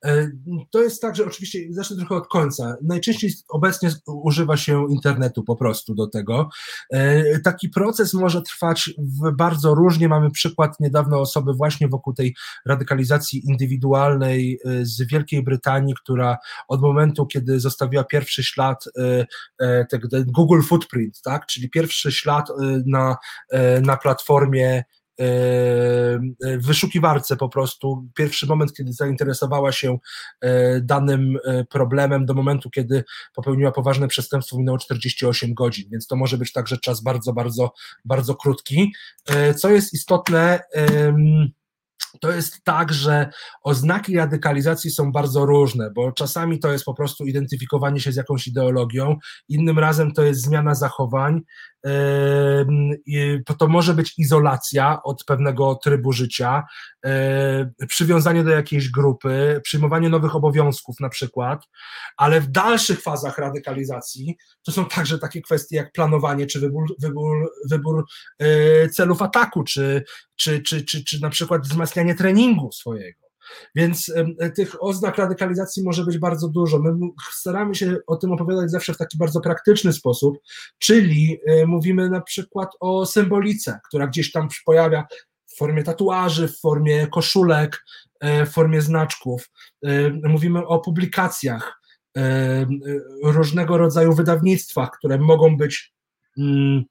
[0.06, 0.32] E,
[0.72, 2.76] to jest tak, że oczywiście, zacznę trochę od końca.
[2.82, 6.49] Najczęściej obecnie używa się internetu po prostu do tego.
[6.91, 8.90] E, taki proces może trwać
[9.34, 10.10] bardzo różnie.
[10.10, 16.38] Mamy przykład niedawno osoby właśnie wokół tej radykalizacji indywidualnej e, z Wielkiej Brytanii, która
[16.68, 18.86] od momentu, kiedy zostawiła pierwszy ślad,
[20.26, 22.48] Google Footprint, tak, czyli pierwszy ślad
[22.86, 23.18] na,
[23.82, 24.84] na platformie
[25.19, 28.07] w wyszukiwarce po prostu.
[28.15, 29.97] Pierwszy moment, kiedy zainteresowała się
[30.41, 33.03] e, danym e, problemem, do momentu, kiedy
[33.35, 37.73] popełniła poważne przestępstwo, minęło 48 godzin, więc to może być także czas bardzo, bardzo,
[38.05, 38.93] bardzo krótki.
[39.29, 40.59] E, co jest istotne,
[42.19, 43.29] to jest tak, że
[43.63, 48.47] oznaki radykalizacji są bardzo różne, bo czasami to jest po prostu identyfikowanie się z jakąś
[48.47, 49.17] ideologią,
[49.49, 51.41] innym razem to jest zmiana zachowań,
[53.57, 56.63] to może być izolacja od pewnego trybu życia,
[57.87, 61.67] przywiązanie do jakiejś grupy, przyjmowanie nowych obowiązków na przykład,
[62.17, 67.51] ale w dalszych fazach radykalizacji to są także takie kwestie jak planowanie, czy wybór, wybór,
[67.69, 68.05] wybór
[68.91, 70.03] celów ataku, czy,
[70.35, 73.24] czy, czy, czy, czy na przykład wzmacnianie treningu swojego.
[73.76, 74.13] Więc
[74.55, 76.80] tych oznak radykalizacji może być bardzo dużo.
[76.80, 76.91] My
[77.31, 80.38] staramy się o tym opowiadać zawsze w taki bardzo praktyczny sposób,
[80.77, 85.05] czyli e, mówimy na przykład o symbolice, która gdzieś tam pojawia
[85.45, 87.85] w formie tatuaży, w formie koszulek,
[88.19, 89.49] e, w formie znaczków.
[89.85, 91.81] E, mówimy o publikacjach,
[93.23, 95.93] różnego rodzaju wydawnictwach, które mogą być
[96.38, 96.84] mm,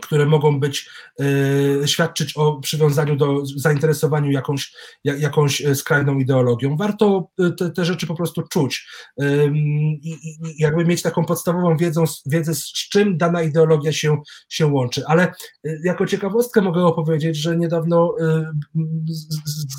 [0.00, 0.90] które mogą być,
[1.20, 4.72] y, świadczyć o przywiązaniu do, zainteresowaniu jakąś,
[5.04, 6.76] jak, jakąś e, skrajną ideologią.
[6.76, 8.88] Warto e, te, te rzeczy po prostu czuć
[10.02, 10.18] i,
[10.58, 14.16] jakby mieć taką podstawową wiedzą, wiedzę, z czym dana ideologia się,
[14.48, 15.02] się łączy.
[15.06, 15.32] Ale
[15.84, 18.14] jako ciekawostkę mogę opowiedzieć, że niedawno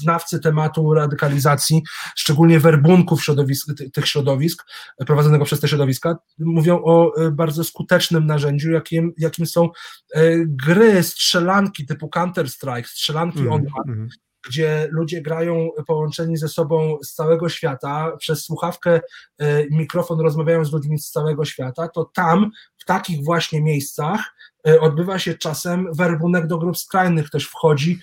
[0.02, 1.82] znawcy tematu radykalizacji,
[2.16, 4.66] szczególnie werbunków środowisk, tych środowisk,
[5.08, 9.99] prowadzonego przez te środowiska, mówią o bardzo skutecznym narzędziu, jakim, jakim są E,
[10.46, 14.10] gry, strzelanki typu Counter-Strike, strzelanki mm, online, mm.
[14.48, 19.02] gdzie ludzie grają połączeni ze sobą z całego świata, przez słuchawkę,
[19.40, 24.36] e, mikrofon rozmawiają z ludźmi z całego świata, to tam, w takich właśnie miejscach,
[24.68, 27.26] e, odbywa się czasem werbunek do grup skrajnych.
[27.26, 28.00] Ktoś wchodzi,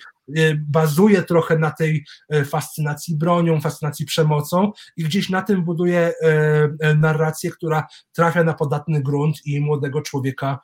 [0.55, 6.95] bazuje trochę na tej y, fascynacji bronią, fascynacji przemocą i gdzieś na tym buduje y,
[6.97, 10.59] narrację, która trafia na podatny grunt i młodego człowieka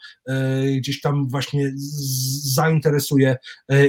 [0.78, 1.72] gdzieś tam właśnie
[2.54, 3.38] zainteresuje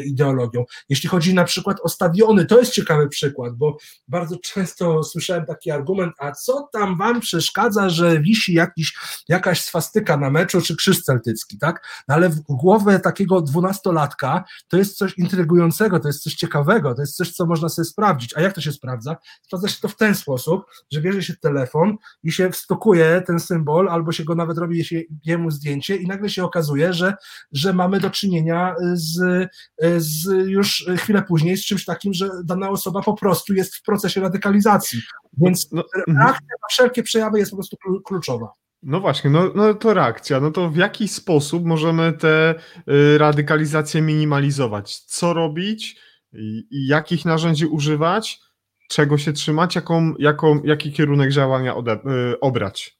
[0.04, 0.64] ideologią.
[0.88, 3.76] Jeśli chodzi na przykład o stadiony, to jest ciekawy przykład, bo
[4.08, 8.96] bardzo często słyszałem taki argument, a co tam wam przeszkadza, że wisi jakiś,
[9.28, 11.88] jakaś swastyka na meczu czy krzyż celtycki, tak?
[12.08, 15.63] No ale w głowę takiego dwunastolatka to jest coś intrygującego,
[16.00, 18.36] to jest coś ciekawego, to jest coś, co można sobie sprawdzić.
[18.36, 19.16] A jak to się sprawdza?
[19.42, 23.88] Sprawdza się to w ten sposób, że bierze się telefon i się wstokuje ten symbol,
[23.88, 27.14] albo się go nawet robi się jemu zdjęcie i nagle się okazuje, że,
[27.52, 29.48] że mamy do czynienia z,
[29.96, 34.20] z już chwilę później z czymś takim, że dana osoba po prostu jest w procesie
[34.20, 35.00] radykalizacji.
[35.36, 38.63] Więc no, no, reakcja na wszelkie przejawy jest po prostu kluczowa.
[38.84, 40.40] No właśnie, no, no to reakcja.
[40.40, 42.54] No to w jaki sposób możemy te
[42.88, 44.98] y, radykalizacje minimalizować?
[44.98, 46.00] Co robić?
[46.32, 48.40] I, i jakich narzędzi używać?
[48.88, 49.74] Czego się trzymać?
[49.74, 52.98] Jaką, jaką, jaki kierunek działania ode, y, obrać?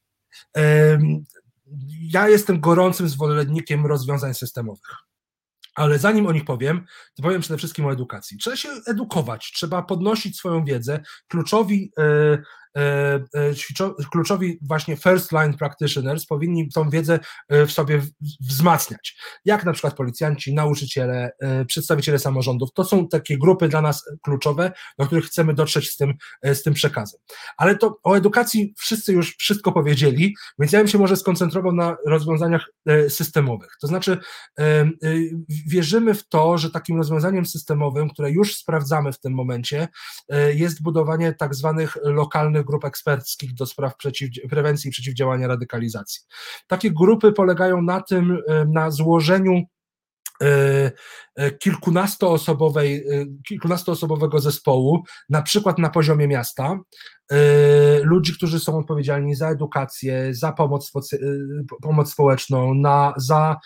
[2.01, 4.95] Ja jestem gorącym zwolennikiem rozwiązań systemowych.
[5.75, 6.85] Ale zanim o nich powiem,
[7.15, 8.37] to powiem przede wszystkim o edukacji.
[8.37, 10.99] Trzeba się edukować, trzeba podnosić swoją wiedzę.
[11.27, 12.43] Kluczowi y,
[14.11, 17.19] kluczowi właśnie first line practitioners powinni tą wiedzę
[17.49, 18.01] e, w sobie
[18.41, 19.17] wzmacniać.
[19.45, 21.31] Jak na przykład policjanci, nauczyciele,
[21.67, 22.69] przedstawiciele samorządów.
[22.73, 26.73] To są takie grupy dla nas kluczowe, do których chcemy dotrzeć z tym, z tym
[26.73, 27.19] przekazem.
[27.57, 31.97] Ale to o edukacji wszyscy już wszystko powiedzieli, więc ja bym się może skoncentrował na
[32.05, 32.65] rozwiązaniach
[33.09, 33.77] systemowych.
[33.81, 34.17] To znaczy,
[35.67, 39.87] wierzymy w to, że takim rozwiązaniem systemowym, które już sprawdzamy w tym momencie,
[40.53, 46.21] jest budowanie tak zwanych lokalnych grup eksperckich do spraw przeciw, prewencji i przeciwdziałania radykalizacji.
[46.67, 49.61] Takie grupy polegają na tym, e, na złożeniu
[50.41, 50.91] e,
[51.35, 53.05] e, kilkunastoosobowej,
[53.47, 56.79] kilkunastoosobowego zespołu, na przykład na poziomie miasta,
[58.03, 60.91] ludzi, którzy są odpowiedzialni za edukację, za pomoc,
[61.81, 63.57] pomoc społeczną, na, za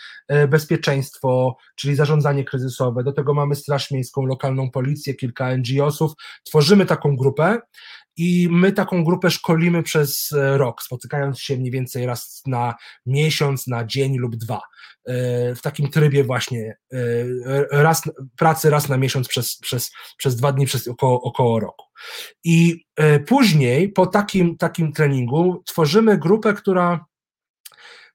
[0.48, 3.04] bezpieczeństwo, czyli zarządzanie kryzysowe.
[3.04, 6.12] Do tego mamy Straż Miejską, lokalną policję, kilka NGO-sów.
[6.44, 7.58] Tworzymy taką grupę
[8.20, 12.76] i my taką grupę szkolimy przez e, rok, spotykając się mniej więcej raz na
[13.06, 14.62] miesiąc, na dzień lub dwa.
[15.06, 16.98] E, w takim trybie właśnie e,
[17.72, 18.02] raz,
[18.38, 21.86] pracy raz na miesiąc przez, przez, przez dwa dni, przez około, około roku.
[22.44, 22.86] I
[23.28, 27.06] później po takim, takim treningu tworzymy grupę, która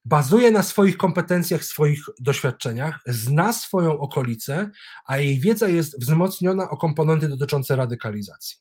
[0.05, 4.71] bazuje na swoich kompetencjach, swoich doświadczeniach, zna swoją okolicę,
[5.07, 8.57] a jej wiedza jest wzmocniona o komponenty dotyczące radykalizacji.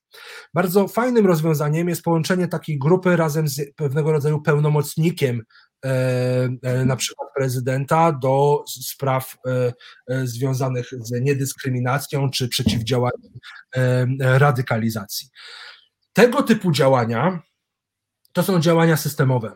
[0.53, 5.41] Bardzo fajnym rozwiązaniem jest połączenie takiej grupy razem z pewnego rodzaju pełnomocnikiem
[5.85, 5.89] e,
[6.63, 13.31] e, na przykład prezydenta do spraw e, związanych z niedyskryminacją czy przeciwdziałaniem
[14.19, 15.29] radykalizacji.
[16.13, 17.41] Tego typu działania
[18.33, 19.53] to są działania systemowe.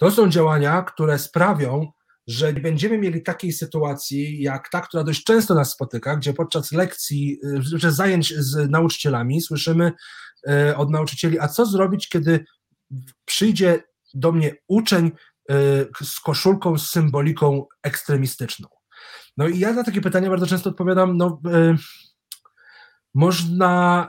[0.00, 1.92] To są działania, które sprawią,
[2.26, 6.72] że nie będziemy mieli takiej sytuacji, jak ta, która dość często nas spotyka, gdzie podczas
[6.72, 7.40] lekcji,
[7.72, 9.92] podczas zajęć z nauczycielami słyszymy
[10.48, 12.44] e, od nauczycieli, a co zrobić, kiedy
[13.24, 13.82] przyjdzie
[14.14, 15.10] do mnie uczeń
[16.02, 18.68] z koszulką z symboliką ekstremistyczną.
[19.36, 21.40] No i ja na takie pytania bardzo często odpowiadam, no
[23.14, 24.08] można,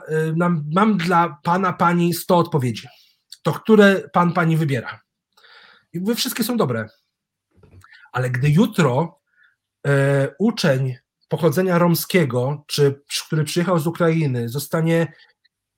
[0.74, 2.88] mam dla pana, pani 100 odpowiedzi.
[3.42, 5.01] To które pan, pani wybiera?
[5.92, 6.88] I wy wszystkie są dobre.
[8.12, 9.20] Ale gdy jutro
[9.86, 10.96] e, uczeń
[11.28, 15.12] pochodzenia romskiego, czy który przyjechał z Ukrainy, zostanie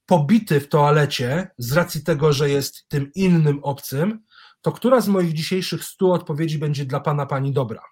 [0.07, 4.25] pobity w toalecie z racji tego, że jest tym innym obcym,
[4.61, 7.83] to która z moich dzisiejszych stu odpowiedzi będzie dla pana, pani dobra?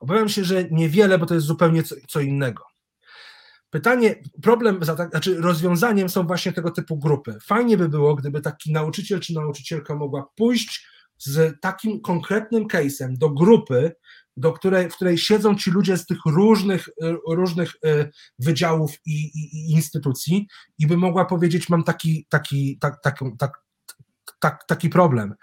[0.00, 2.64] Obawiam się, że niewiele, bo to jest zupełnie co, co innego.
[3.70, 4.80] Pytanie, problem,
[5.10, 7.38] znaczy rozwiązaniem są właśnie tego typu grupy.
[7.42, 10.86] Fajnie by było, gdyby taki nauczyciel czy nauczycielka mogła pójść
[11.24, 13.92] z takim konkretnym case'em do grupy,
[14.36, 16.88] do której, w której siedzą ci ludzie z tych różnych,
[17.28, 20.46] różnych e, wydziałów i, i, i instytucji
[20.78, 23.52] i by mogła powiedzieć, mam taki, taki, tak, tak, tak,
[24.40, 25.34] tak, taki problem,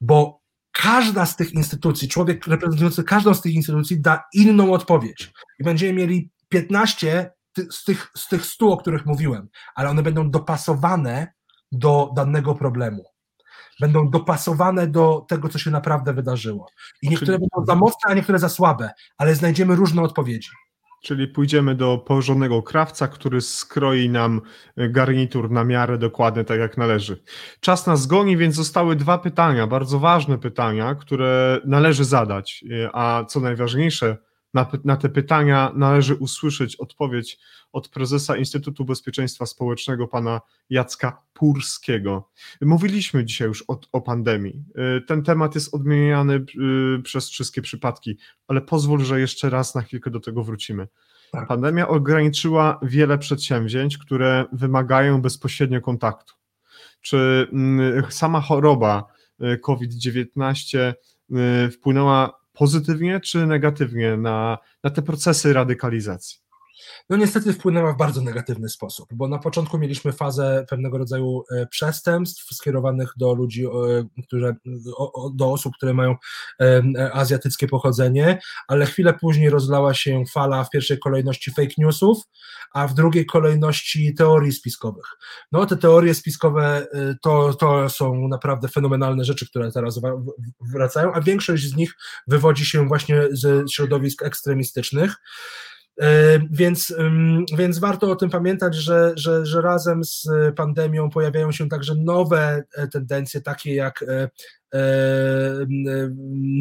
[0.00, 0.40] bo
[0.72, 5.32] każda z tych instytucji, człowiek reprezentujący każdą z tych instytucji da inną odpowiedź.
[5.58, 7.30] I będziemy mieli 15
[7.70, 11.32] z tych, z tych 100, o których mówiłem, ale one będą dopasowane
[11.72, 13.13] do danego problemu
[13.80, 16.66] będą dopasowane do tego, co się naprawdę wydarzyło.
[17.02, 17.48] I niektóre Czyli...
[17.50, 20.48] będą za mocne, a niektóre za słabe, ale znajdziemy różne odpowiedzi.
[21.02, 24.40] Czyli pójdziemy do porządnego krawca, który skroi nam
[24.76, 27.22] garnitur na miarę dokładnie tak jak należy.
[27.60, 33.40] Czas nas goni, więc zostały dwa pytania, bardzo ważne pytania, które należy zadać, a co
[33.40, 34.16] najważniejsze,
[34.54, 37.38] na, na te pytania należy usłyszeć odpowiedź
[37.72, 40.40] od prezesa Instytutu Bezpieczeństwa Społecznego, pana
[40.70, 42.30] Jacka Purskiego.
[42.60, 44.64] Mówiliśmy dzisiaj już o, o pandemii.
[44.98, 46.34] Y, ten temat jest odmieniany
[46.98, 48.18] y, przez wszystkie przypadki,
[48.48, 50.88] ale pozwól, że jeszcze raz na chwilkę do tego wrócimy.
[51.32, 51.48] Tak.
[51.48, 56.34] Pandemia ograniczyła wiele przedsięwzięć, które wymagają bezpośrednio kontaktu.
[57.00, 59.04] Czy mm, sama choroba
[59.42, 60.92] y, COVID-19
[61.72, 66.43] wpłynęła pozytywnie czy negatywnie na, na te procesy radykalizacji?
[67.10, 71.66] No niestety wpłynęła w bardzo negatywny sposób, bo na początku mieliśmy fazę pewnego rodzaju e,
[71.66, 73.66] przestępstw skierowanych do ludzi,
[74.26, 74.54] które,
[75.34, 76.16] do osób, które mają
[76.60, 76.82] e,
[77.12, 78.38] azjatyckie pochodzenie,
[78.68, 82.18] ale chwilę później rozlała się fala w pierwszej kolejności fake newsów,
[82.74, 85.04] a w drugiej kolejności teorii spiskowych.
[85.52, 90.00] No te teorie spiskowe e, to, to są naprawdę fenomenalne rzeczy, które teraz
[90.72, 91.94] wracają, a większość z nich
[92.26, 95.16] wywodzi się właśnie ze środowisk ekstremistycznych.
[96.00, 96.94] E, więc,
[97.56, 102.62] więc warto o tym pamiętać, że, że, że razem z pandemią pojawiają się także nowe
[102.74, 104.28] e, tendencje, takie jak e,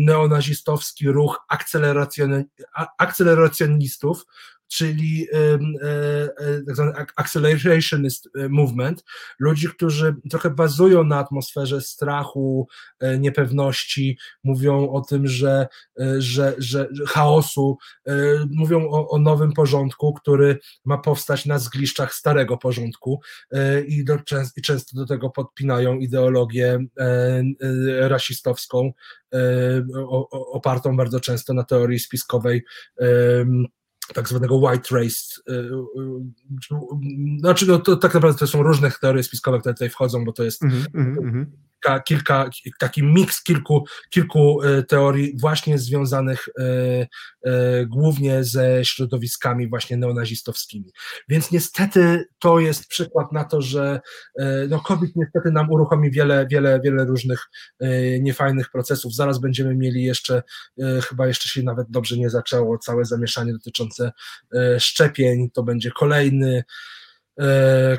[0.06, 1.46] neonazistowski ruch
[2.98, 4.26] akceleracjonistów,
[4.74, 5.38] czyli e,
[5.88, 9.04] e, tak zwany accelerationist e, movement,
[9.40, 12.68] ludzi, którzy trochę bazują na atmosferze strachu,
[13.20, 15.68] niepewności, mówią o tym, że,
[16.18, 17.78] że, że chaosu,
[18.52, 23.22] mówią o, o nowym porządku, który ma powstać na zgliszczach starego porządku
[23.88, 24.18] i, do,
[24.58, 26.80] i często do tego podpinają ideologię
[28.00, 28.92] rasistowską,
[30.32, 32.64] opartą bardzo często na teorii spiskowej
[34.14, 35.42] tak zwanego white race.
[35.50, 39.90] Y, y, y, znaczy, no, to tak naprawdę to są różne teorie spiskowe, które tutaj
[39.90, 41.46] wchodzą, bo to jest mm -hmm
[41.84, 42.50] kilka, kilka,
[42.80, 46.64] taki miks kilku, kilku e, teorii właśnie związanych e,
[47.44, 50.92] e, głównie ze środowiskami właśnie neonazistowskimi.
[51.30, 54.00] Więc niestety to jest przykład na to, że
[54.70, 57.50] no COVID niestety nam uruchomi wiele, wiele, wiele różnych
[58.20, 59.16] niefajnych procesów.
[59.16, 60.44] Zaraz będziemy mieli jeszcze,
[61.10, 64.12] chyba jeszcze się nawet dobrze nie zaczęło, całe zamieszanie dotyczące
[64.80, 66.64] szczepień, to będzie kolejny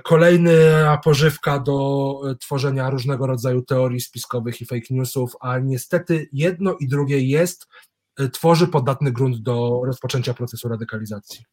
[0.02, 6.76] kolejna pożywka do e, tworzenia różnego rodzaju teorii spiskowych i fake newsów, a niestety jedno
[6.80, 7.66] i drugie jest,
[8.18, 11.44] e, tworzy podatny grunt do rozpoczęcia procesu radykalizacji.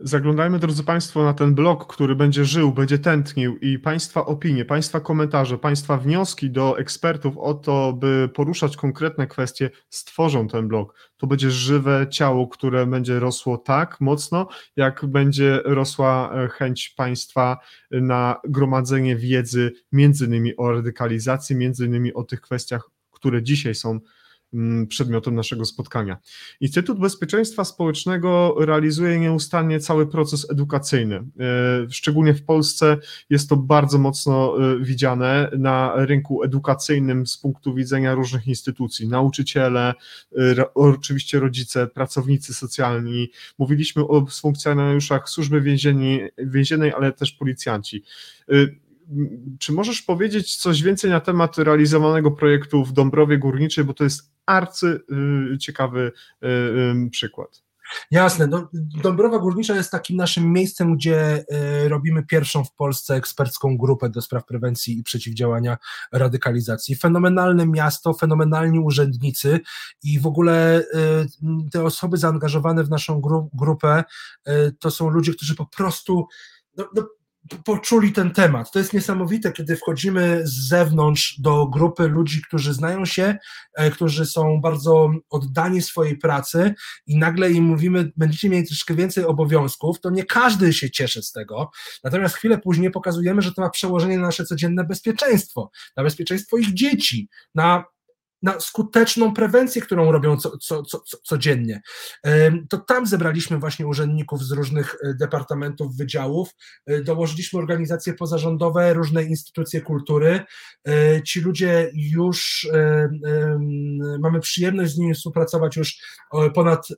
[0.00, 5.00] Zaglądajmy, drodzy Państwo, na ten blog, który będzie żył, będzie tętnił i Państwa opinie, Państwa
[5.00, 10.94] komentarze, Państwa wnioski do ekspertów o to, by poruszać konkretne kwestie, stworzą ten blog.
[11.16, 17.58] To będzie żywe ciało, które będzie rosło tak mocno, jak będzie rosła e, chęć Państwa
[17.90, 24.00] na gromadzenie wiedzy, między innymi o radykalizacji, między innymi o tych kwestiach, które dzisiaj są
[24.88, 26.18] przedmiotem naszego spotkania.
[26.60, 31.16] Instytut Bezpieczeństwa Społecznego realizuje nieustannie cały proces edukacyjny.
[31.16, 31.22] E,
[31.90, 32.96] szczególnie w Polsce
[33.30, 39.08] jest to bardzo mocno e, widziane na rynku edukacyjnym z punktu widzenia różnych instytucji.
[39.08, 39.94] Nauczyciele,
[40.38, 43.30] e, oczywiście rodzice, pracownicy socjalni.
[43.58, 45.60] Mówiliśmy o funkcjonariuszach służby
[46.38, 48.04] więziennej, ale też policjanci
[49.58, 54.32] czy możesz powiedzieć coś więcej na temat realizowanego projektu w Dąbrowie Górniczej, bo to jest
[54.46, 55.00] arcy
[55.54, 56.12] y, ciekawy
[57.06, 57.66] y, przykład.
[58.10, 58.46] Jasne.
[58.46, 58.68] No,
[59.02, 61.44] Dąbrowa Górnicza jest takim naszym miejscem, gdzie
[61.84, 65.76] y, robimy pierwszą w Polsce ekspercką grupę do spraw prewencji i przeciwdziałania
[66.12, 66.96] radykalizacji.
[66.96, 69.60] Fenomenalne miasto, fenomenalni urzędnicy
[70.02, 70.84] i w ogóle
[71.72, 74.04] te osoby zaangażowane w naszą gru grupę
[74.78, 76.26] to są ludzie, którzy po prostu
[76.76, 77.08] no, no,
[77.64, 78.70] poczuli ten temat.
[78.72, 83.36] To jest niesamowite, kiedy wchodzimy z zewnątrz do grupy ludzi, którzy znają się,
[83.74, 86.74] e, którzy są bardzo oddani swojej pracy
[87.06, 91.32] i nagle im mówimy, będziecie mieli troszkę więcej obowiązków, to nie każdy się cieszy z
[91.32, 91.70] tego.
[92.04, 96.74] Natomiast chwilę później pokazujemy, że to ma przełożenie na nasze codzienne bezpieczeństwo, na bezpieczeństwo ich
[96.74, 97.84] dzieci, na
[98.42, 101.80] na skuteczną prewencję, którą robią co, co, co, codziennie.
[102.70, 106.48] To tam zebraliśmy właśnie urzędników z różnych e, departamentów, wydziałów,
[106.86, 110.40] e, dołożyliśmy organizacje pozarządowe, różne instytucje kultury.
[110.88, 112.68] E, ci ludzie już,
[114.20, 115.98] mamy przyjemność z nimi współpracować już
[116.54, 116.88] ponad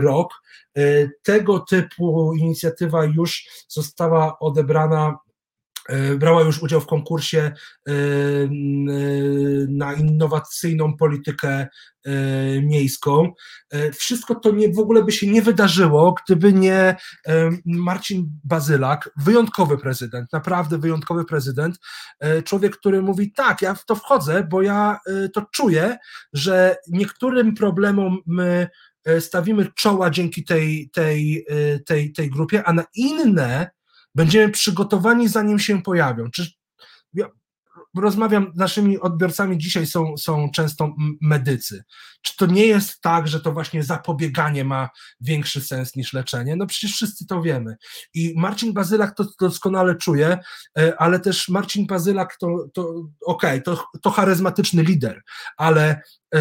[0.00, 0.32] rok.
[1.22, 5.18] Tego typu inicjatywa już została odebrana
[6.18, 7.52] brała już udział w konkursie
[7.88, 7.92] e,
[9.68, 11.68] na innowacyjną politykę e,
[12.62, 13.32] miejską.
[13.92, 16.96] Wszystko to nie, w ogóle by się nie wydarzyło, gdyby nie
[17.64, 21.78] Marcin Bazylak, wyjątkowy prezydent, naprawdę wyjątkowy prezydent,
[22.44, 24.98] człowiek, który mówi tak, ja w to wchodzę, bo ja
[25.32, 25.96] to czuję,
[26.32, 28.68] że niektórym problemom my
[29.20, 31.46] stawimy czoła dzięki tej, tej,
[31.86, 33.70] tej, tej grupie, a na inne
[34.14, 36.30] Będziemy przygotowani, zanim się pojawią.
[36.30, 36.46] Czy
[37.14, 37.26] ja
[37.96, 41.84] rozmawiam naszymi odbiorcami dzisiaj są, są często medycy.
[42.22, 44.88] Czy to nie jest tak, że to właśnie zapobieganie ma
[45.20, 46.56] większy sens niż leczenie?
[46.56, 47.76] No przecież wszyscy to wiemy.
[48.14, 50.38] I Marcin Bazylak to doskonale czuje,
[50.78, 52.82] e, ale też Marcin Bazylak to, to
[53.26, 55.22] okej, okay, to, to charyzmatyczny lider,
[55.56, 56.00] ale
[56.34, 56.38] e,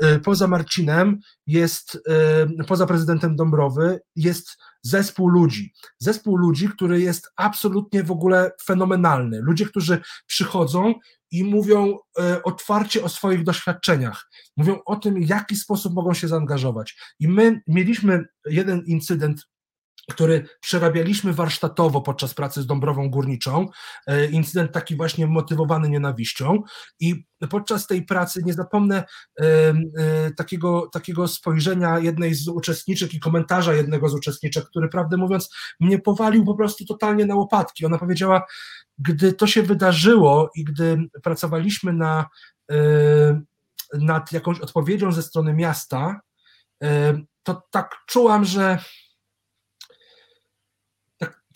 [0.00, 1.98] e, poza Marcinem jest,
[2.68, 4.56] poza prezydentem Dąbrowy jest
[4.86, 5.72] zespół ludzi.
[5.98, 9.40] Zespół ludzi, który jest absolutnie w ogóle fenomenalny.
[9.42, 10.94] Ludzie, którzy przychodzą
[11.30, 16.28] i mówią e, otwarcie o swoich doświadczeniach, mówią o tym, w jaki sposób mogą się
[16.28, 16.98] zaangażować.
[17.20, 19.46] I my mieliśmy jeden incydent
[20.10, 23.68] który przerabialiśmy warsztatowo podczas pracy z Dąbrową Górniczą.
[24.06, 26.62] E, incydent taki właśnie motywowany nienawiścią
[27.00, 29.04] i podczas tej pracy nie zapomnę
[29.40, 35.16] e, e, takiego, takiego spojrzenia jednej z uczestniczek i komentarza jednego z uczestniczek, który prawdę
[35.16, 35.50] mówiąc
[35.80, 37.86] mnie powalił po prostu totalnie na łopatki.
[37.86, 38.46] Ona powiedziała,
[38.98, 42.26] gdy to się wydarzyło i gdy pracowaliśmy na,
[43.94, 46.20] nad jakąś odpowiedzią ze strony miasta,
[47.42, 48.78] to tak czułam, że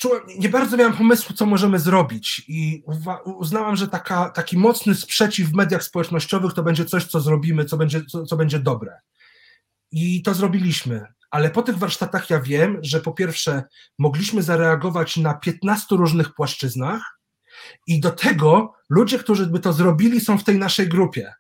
[0.01, 2.85] czułem, nie bardzo miałam pomysłu, co możemy zrobić i
[3.25, 7.77] uznałam, że taka, taki mocny sprzeciw w mediach społecznościowych to będzie coś, co zrobimy, co
[7.77, 9.01] będzie, co, co będzie dobre.
[9.93, 11.07] I to zrobiliśmy.
[11.31, 13.63] Ale po tych warsztatach ja wiem, że po pierwsze
[13.99, 17.19] mogliśmy zareagować na 15 różnych płaszczyznach
[17.87, 21.33] i do tego ludzie, którzy by to zrobili są w tej naszej grupie.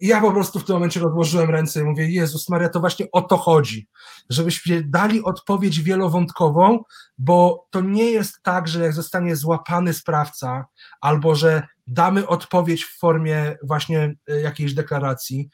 [0.00, 3.06] I ja po prostu w tym momencie odłożyłem ręce i mówię, Jezus Maria, to właśnie
[3.12, 3.88] o to chodzi,
[4.30, 6.78] żebyśmy dali odpowiedź wielowątkową,
[7.18, 10.64] bo to nie jest tak, że jak zostanie złapany sprawca,
[11.00, 15.48] albo że damy odpowiedź w formie właśnie e, jakiejś deklaracji,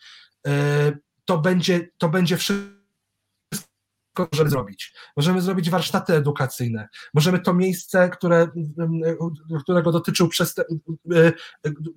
[0.46, 0.92] e,
[1.24, 2.79] to będzie, to będzie wszystko
[4.32, 4.94] możemy zrobić.
[5.16, 8.48] Możemy zrobić warsztaty edukacyjne, możemy to miejsce, które,
[9.62, 10.68] którego dotyczył przestęp,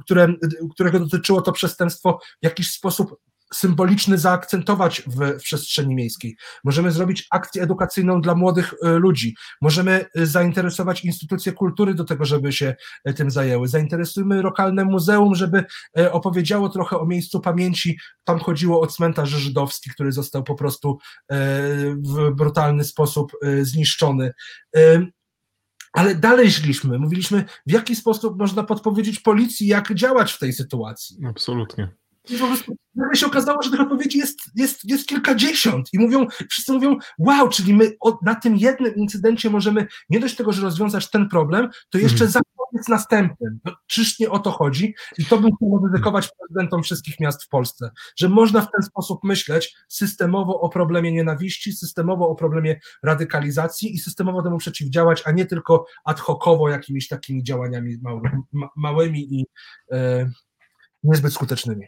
[0.04, 0.34] które,
[0.74, 3.16] którego dotyczyło to przestępstwo w jakiś sposób
[3.54, 6.36] symboliczny zaakcentować w, w, przestrzeni miejskiej.
[6.64, 9.36] Możemy zrobić akcję edukacyjną dla młodych e, ludzi.
[9.62, 12.76] Możemy e, zainteresować instytucje kultury do tego, żeby się
[13.06, 13.68] e, tym zajęły.
[13.68, 15.64] Zainteresujmy lokalne muzeum, żeby
[16.12, 17.98] opowiedziało trochę o miejscu pamięci.
[18.24, 20.98] Tam chodziło o cmentarz żydowski, który został po prostu
[21.96, 23.32] w brutalny sposób
[23.62, 24.34] zniszczony.
[25.94, 31.18] Ale dalej szliśmy, mówiliśmy, w jaki sposób można podpowiedzieć policji, jak działać w tej sytuacji.
[31.26, 32.03] Absolutnie.
[32.30, 36.28] I po prostu nagle się okazało, że tych odpowiedzi jest, jest, jest kilkadziesiąt i mówią,
[36.50, 40.62] wszyscy mówią, wow, czyli my od, na tym jednym incydencie możemy nie dość tego, że
[40.62, 42.32] rozwiązać ten problem, to jeszcze mhm.
[42.32, 43.60] zapobiec następnym.
[43.66, 44.96] No, czyż nie o to chodzi?
[45.18, 49.20] I to bym chciał dedykować prezydentom wszystkich miast w Polsce, że można w ten sposób
[49.24, 55.46] myśleć systemowo o problemie nienawiści, systemowo o problemie radykalizacji i systemowo temu przeciwdziałać, a nie
[55.46, 58.42] tylko ad hocowo jakimiś takimi działaniami małymi,
[58.76, 59.46] małymi i
[59.92, 60.32] e,
[61.04, 61.86] niezbyt skutecznymi.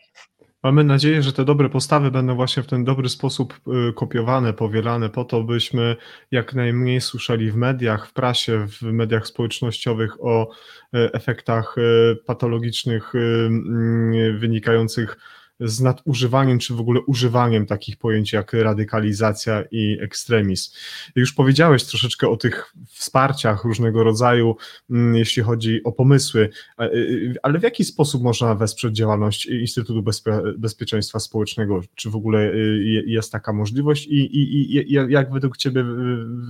[0.64, 5.10] Mamy nadzieję, że te dobre postawy będą właśnie w ten dobry sposób y, kopiowane, powielane,
[5.10, 5.96] po to, byśmy
[6.32, 13.16] jak najmniej słyszeli w mediach, w prasie, w mediach społecznościowych o y, efektach y, patologicznych
[13.16, 15.18] mm, wynikających
[15.60, 20.72] z nadużywaniem, czy w ogóle używaniem takich pojęć jak radykalizacja i ekstremizm.
[21.16, 24.56] Już powiedziałeś troszeczkę o tych wsparciach różnego rodzaju,
[24.90, 26.50] mm, jeśli chodzi o pomysły,
[26.82, 31.82] y, ale w jaki sposób można wesprzeć działalność Instytutu Bezpie Bezpieczeństwa Społecznego?
[31.96, 35.86] Czy w ogóle y, jest taka możliwość i, i, i jak według Ciebie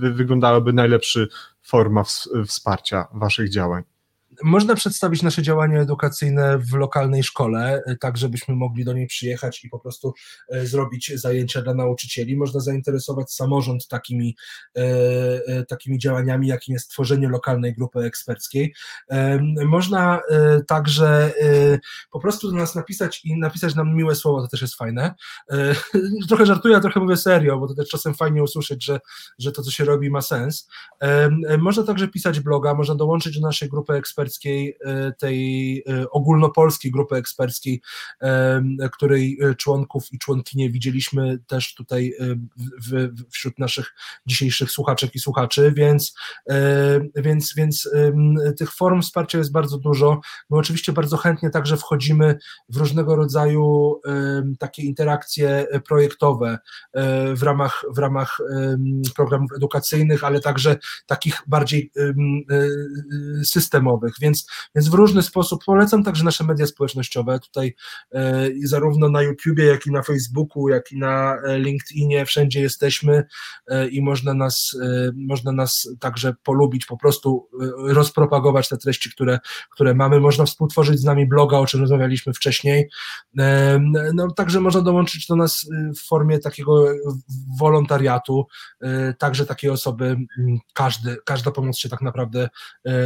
[0.00, 1.20] wyglądałaby najlepsza
[1.62, 2.04] forma
[2.46, 3.95] wsparcia Waszych działań?
[4.42, 9.64] Można przedstawić nasze działania edukacyjne w lokalnej szkole, e, tak żebyśmy mogli do niej przyjechać
[9.64, 10.14] i po prostu
[10.48, 12.36] e, zrobić zajęcia dla nauczycieli.
[12.36, 14.36] Można zainteresować samorząd takimi,
[14.76, 18.74] e, takimi działaniami, jakim jest tworzenie lokalnej grupy eksperckiej.
[19.66, 20.20] Można
[20.68, 21.32] także
[22.10, 25.14] po prostu do nas napisać i napisać nam miłe słowo, to też jest fajne.
[26.28, 29.00] Trochę żartuję, a trochę mówię serio, bo to też czasem fajnie usłyszeć, że,
[29.38, 30.68] że to, co się robi, ma sens.
[31.58, 36.90] Można także pisać bloga, można dołączyć do naszej grupy eksperckiej eksperckiej, e, tej e, ogólnopolskiej
[36.90, 37.82] grupy eksperckiej,
[38.20, 38.62] e,
[38.92, 42.12] której członków i członkinie widzieliśmy też tutaj
[42.86, 43.94] w, wśród naszych
[44.26, 46.14] dzisiejszych słuchaczek i słuchaczy, więc,
[47.16, 47.90] więc, więc
[48.58, 50.20] tych form wsparcia jest bardzo dużo.
[50.50, 52.38] My oczywiście bardzo chętnie także wchodzimy
[52.68, 54.00] w różnego rodzaju
[54.58, 56.58] takie interakcje projektowe
[57.34, 58.38] w ramach, w ramach
[59.16, 60.76] programów edukacyjnych, ale także
[61.06, 61.92] takich bardziej
[63.44, 67.74] systemowych więc, więc w różny sposób polecam także nasze media społecznościowe, tutaj
[68.14, 73.24] e, zarówno na YouTubie, jak i na Facebooku, jak i na e, LinkedInie, wszędzie jesteśmy
[73.68, 74.76] e, i można nas,
[75.14, 77.48] można nas także polubić, po prostu
[77.78, 79.38] rozpropagować te treści, które,
[79.70, 82.88] które mamy, można współtworzyć z nami bloga, o czym rozmawialiśmy wcześniej,
[84.14, 85.66] no, także można dołączyć do nas
[85.96, 86.84] w formie takiego
[87.58, 88.46] wolontariatu,
[89.18, 90.16] także takiej osoby,
[90.74, 92.48] każdy, każda pomoc się tak naprawdę,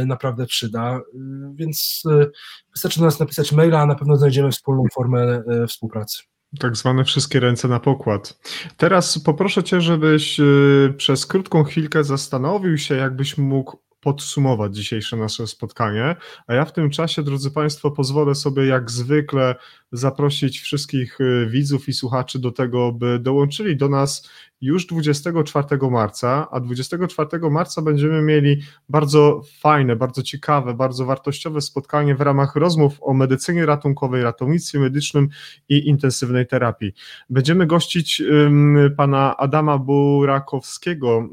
[0.05, 1.00] naprawdę przyda.
[1.15, 1.19] Y,
[1.55, 2.31] więc y,
[2.73, 6.23] wystarczy do nas napisać maila, a na pewno znajdziemy wspólną formę y, współpracy.
[6.59, 8.39] Tak zwane wszystkie ręce na pokład.
[8.77, 10.39] Teraz poproszę Cię, żebyś
[10.97, 16.15] przez krótką chwilkę zastanowił się, jakbyś mógł podsumować dzisiejsze nasze spotkanie.
[16.47, 19.55] A ja w tym czasie, drodzy Państwo, pozwolę sobie jak zwykle
[19.91, 24.29] zaprosić wszystkich widzów i słuchaczy do tego, by dołączyli do nas
[24.61, 32.15] już 24 marca, a 24 marca będziemy mieli bardzo fajne, bardzo ciekawe, bardzo wartościowe spotkanie
[32.15, 35.29] w ramach rozmów o medycynie ratunkowej, ratownictwie medycznym
[35.69, 36.93] i intensywnej terapii.
[37.29, 38.23] Będziemy gościć
[38.97, 41.29] pana Adama Burakowskiego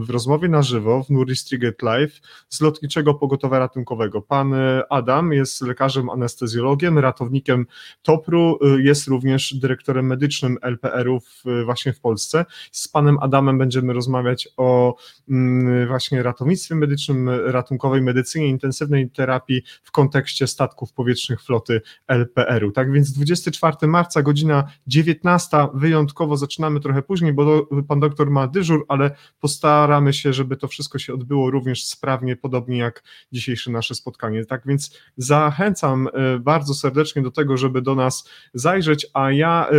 [0.00, 4.22] w rozmowie na żywo w Nuristriget Live z Lotniczego Pogotowia Ratunkowego.
[4.22, 4.54] Pan
[4.90, 7.66] Adam jest lekarzem anestezjologiem, ratownikiem
[8.02, 11.18] TOPR-u, jest również dyrektorem medycznym LPR-u
[11.64, 14.96] właśnie w Polsce z panem Adamem będziemy rozmawiać o
[15.28, 22.72] mm, właśnie ratownictwie medycznym, ratunkowej medycynie, intensywnej terapii w kontekście statków powietrznych floty LPR-u.
[22.72, 28.84] Tak więc 24 marca, godzina 19, wyjątkowo zaczynamy trochę później, bo pan doktor ma dyżur,
[28.88, 29.10] ale
[29.40, 33.02] postaramy się, żeby to wszystko się odbyło również sprawnie, podobnie jak
[33.32, 34.44] dzisiejsze nasze spotkanie.
[34.44, 39.74] Tak więc zachęcam e, bardzo serdecznie do tego, żeby do nas zajrzeć, a ja e,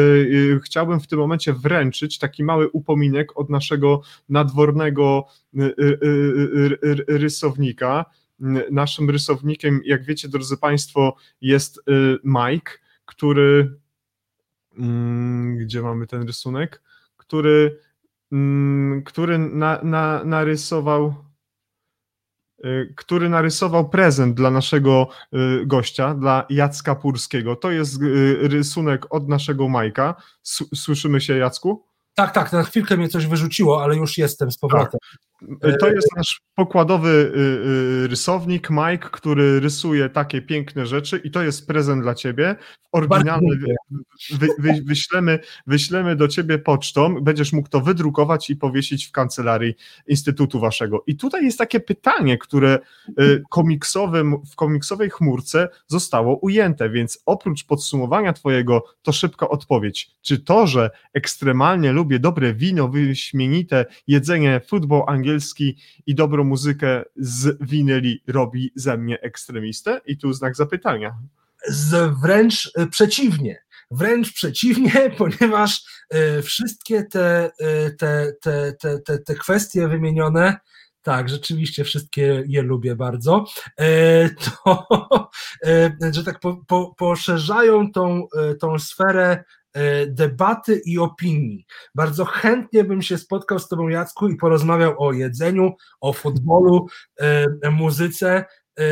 [0.55, 5.25] e, chciałbym w tym momencie wręczyć taki mały upominek od naszego nadwornego
[5.55, 5.99] y, y,
[6.83, 8.05] y, rysownika.
[8.71, 11.79] Naszym rysownikiem, jak wiecie, drodzy Państwo, jest
[12.23, 12.71] Mike,
[13.05, 13.79] który.
[14.77, 16.81] Mm, gdzie mamy ten rysunek?
[17.17, 17.79] Który,
[18.31, 21.15] mm, który na, na, narysował
[22.95, 25.07] który narysował prezent dla naszego
[25.65, 27.55] gościa, dla Jacka Purskiego.
[27.55, 27.99] To jest
[28.41, 30.15] rysunek od naszego Majka.
[30.75, 31.85] Słyszymy się, Jacku?
[32.15, 34.99] Tak, tak, na chwilkę mnie coś wyrzuciło, ale już jestem z powrotem.
[35.11, 35.32] Tak.
[35.79, 41.43] To jest nasz pokładowy y, y, rysownik Mike, który rysuje takie piękne rzeczy i to
[41.43, 42.55] jest prezent dla ciebie.
[42.91, 43.57] Oryginalny
[44.31, 49.73] wy, wy, wyślemy, wyślemy do ciebie pocztą, będziesz mógł to wydrukować i powiesić w kancelarii
[50.07, 51.03] Instytutu Waszego.
[51.07, 52.79] I tutaj jest takie pytanie, które
[53.19, 60.11] y, komiksowym, w komiksowej chmurce zostało ujęte, więc oprócz podsumowania Twojego, to szybka odpowiedź.
[60.21, 65.32] Czy to, że ekstremalnie lubię dobre wino, wyśmienite jedzenie, futbol angielski
[66.05, 70.01] i dobrą muzykę z winyli robi ze mnie ekstremistę?
[70.05, 71.17] I tu znak zapytania.
[71.67, 73.63] Z, wręcz e, przeciwnie.
[73.91, 80.57] Wręcz przeciwnie, ponieważ y, wszystkie te, y, te, te, te, te, te kwestie wymienione
[81.01, 83.45] Tak, rzeczywiście wszystkie je lubię bardzo.
[83.79, 84.87] E, to,
[85.65, 89.43] e, że tak po, po, poszerzają tą, e, tą sferę e,
[90.07, 91.65] debaty i opinii.
[91.95, 96.87] Bardzo chętnie bym się spotkał z Tobą, Jacku, i porozmawiał o jedzeniu, o futbolu,
[97.19, 98.45] e, muzyce
[98.79, 98.85] e,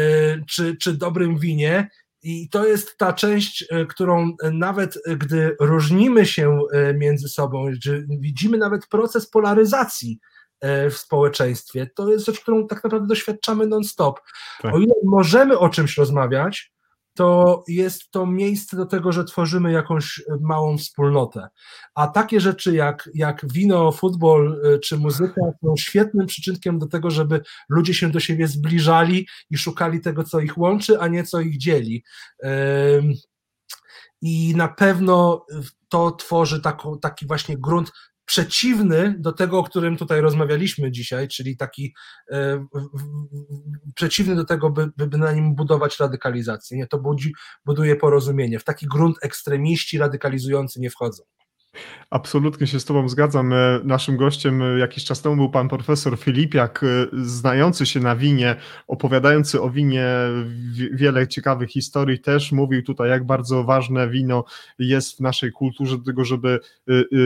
[0.46, 1.90] czy, czy dobrym winie.
[2.24, 6.60] I to jest ta część, którą nawet gdy różnimy się
[6.96, 10.20] między sobą, że widzimy nawet proces polaryzacji
[10.62, 11.90] E, w społeczeństwie.
[11.96, 14.20] To jest rzecz, którą tak naprawdę doświadczamy non-stop.
[14.62, 14.74] Tak.
[14.74, 16.74] O ile możemy o czymś rozmawiać,
[17.14, 21.48] to jest to miejsce do tego, że tworzymy jakąś małą wspólnotę.
[21.96, 27.12] A takie rzeczy jak, jak wino, futbol e, czy muzyka są świetnym przyczynkiem do tego,
[27.12, 31.40] żeby ludzie się do siebie zbliżali i szukali tego, co ich łączy, a nie co
[31.40, 32.04] ich dzieli.
[34.22, 35.46] I na pewno
[35.90, 37.92] to tworzy taką, taki właśnie grunt
[38.32, 41.94] przeciwny do tego, o którym tutaj rozmawialiśmy dzisiaj, czyli taki
[42.32, 42.66] e,
[43.96, 46.78] przeciwny do tego, by, by na nim budować radykalizację.
[46.78, 47.34] Nie, to budzi,
[47.66, 48.60] buduje porozumienie.
[48.60, 51.24] W taki grunt ekstremiści radykalizujący nie wchodzą.
[52.12, 53.54] Absolutnie się z Tobą zgadzam.
[53.54, 58.16] E, naszym gościem e, jakiś czas temu był pan profesor Filipiak, e, znający się na
[58.16, 58.56] winie,
[58.88, 60.08] opowiadający o winie
[60.94, 62.20] wiele ciekawych historii.
[62.20, 64.44] Też mówił tutaj, jak bardzo ważne wino
[64.80, 66.60] jest w naszej kulturze do tego, żeby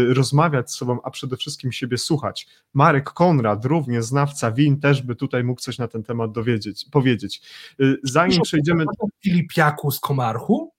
[0.10, 2.48] rozmawiać z sobą, a przede wszystkim siebie słuchać.
[2.74, 7.42] Marek Konrad, również znawca win, też by tutaj mógł coś na ten temat dowiedzieć, powiedzieć.
[8.04, 8.86] Zanim przejdziemy...
[9.24, 10.72] Filipiaku z Komarchu?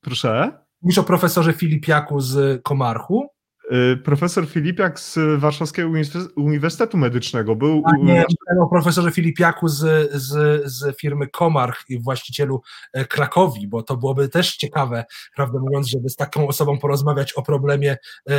[0.00, 0.52] Proszę?
[0.82, 3.28] Niż o profesorze Filipiaku z Komarchu.
[3.72, 5.90] Y, profesor Filipiak z Warszawskiego
[6.36, 7.82] Uniwersytetu Medycznego był.
[7.86, 8.24] A nie,
[8.60, 14.28] o profesorze Filipiaku z, z, z firmy Komarch i właścicielu e, Krakowi, bo to byłoby
[14.28, 15.04] też ciekawe,
[15.36, 17.96] prawdę mówiąc, żeby z taką osobą porozmawiać o problemie
[18.30, 18.32] e,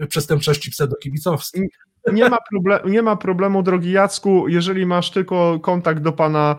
[0.00, 1.70] e, przestępczości pseudokibicowskiej.
[2.12, 6.56] Nie ma, problem, nie ma problemu, drogi Jacku, jeżeli masz tylko kontakt do pana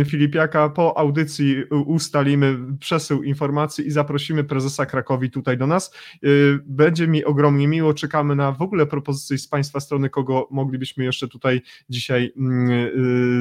[0.00, 5.94] y, Filipiaka, po audycji ustalimy przesył informacji i zaprosimy prezesa Krakowi tutaj do nas.
[6.24, 6.58] Y,
[6.90, 11.28] będzie mi ogromnie miło, czekamy na w ogóle propozycje z państwa strony, kogo moglibyśmy jeszcze
[11.28, 12.32] tutaj dzisiaj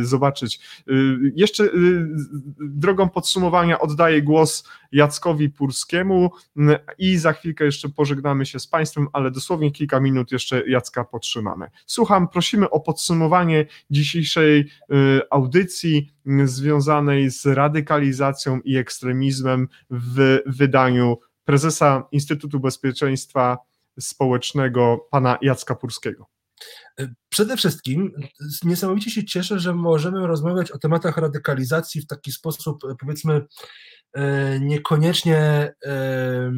[0.02, 0.60] y, zobaczyć.
[1.36, 1.70] Jeszcze
[2.60, 6.32] drogą podsumowania oddaję głos Jackowi Purskiemu
[6.98, 11.20] i za chwilkę jeszcze pożegnamy się z państwem, ale dosłownie kilka minut jeszcze Jacka po
[11.20, 11.68] podtrzymamy.
[11.86, 14.66] Słucham, prosimy o podsumowanie dzisiejszej y,
[15.30, 21.18] audycji y, związanej z radykalizacją i ekstremizmem w wydaniu
[21.50, 23.58] prezesa Instytutu Bezpieczeństwa
[24.00, 26.26] Społecznego, pana Jacka Purskiego.
[27.30, 28.12] Przede wszystkim
[28.64, 33.46] niesamowicie się cieszę, że możemy rozmawiać o tematach radykalizacji w taki sposób, powiedzmy,
[34.14, 35.38] e, niekoniecznie
[35.86, 36.52] e,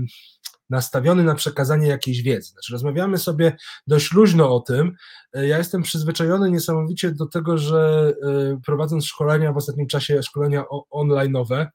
[0.69, 2.51] nastawiony na przekazanie jakiejś wiedzy.
[2.51, 3.55] Znaczy, rozmawiamy sobie
[3.87, 4.95] dość luźno o tym.
[5.33, 8.13] E, ja jestem przyzwyczajony niesamowicie do tego, że
[8.65, 10.63] prowadząc szkolenia w ostatnim czasie, szkolenia
[10.93, 11.67] online'owe,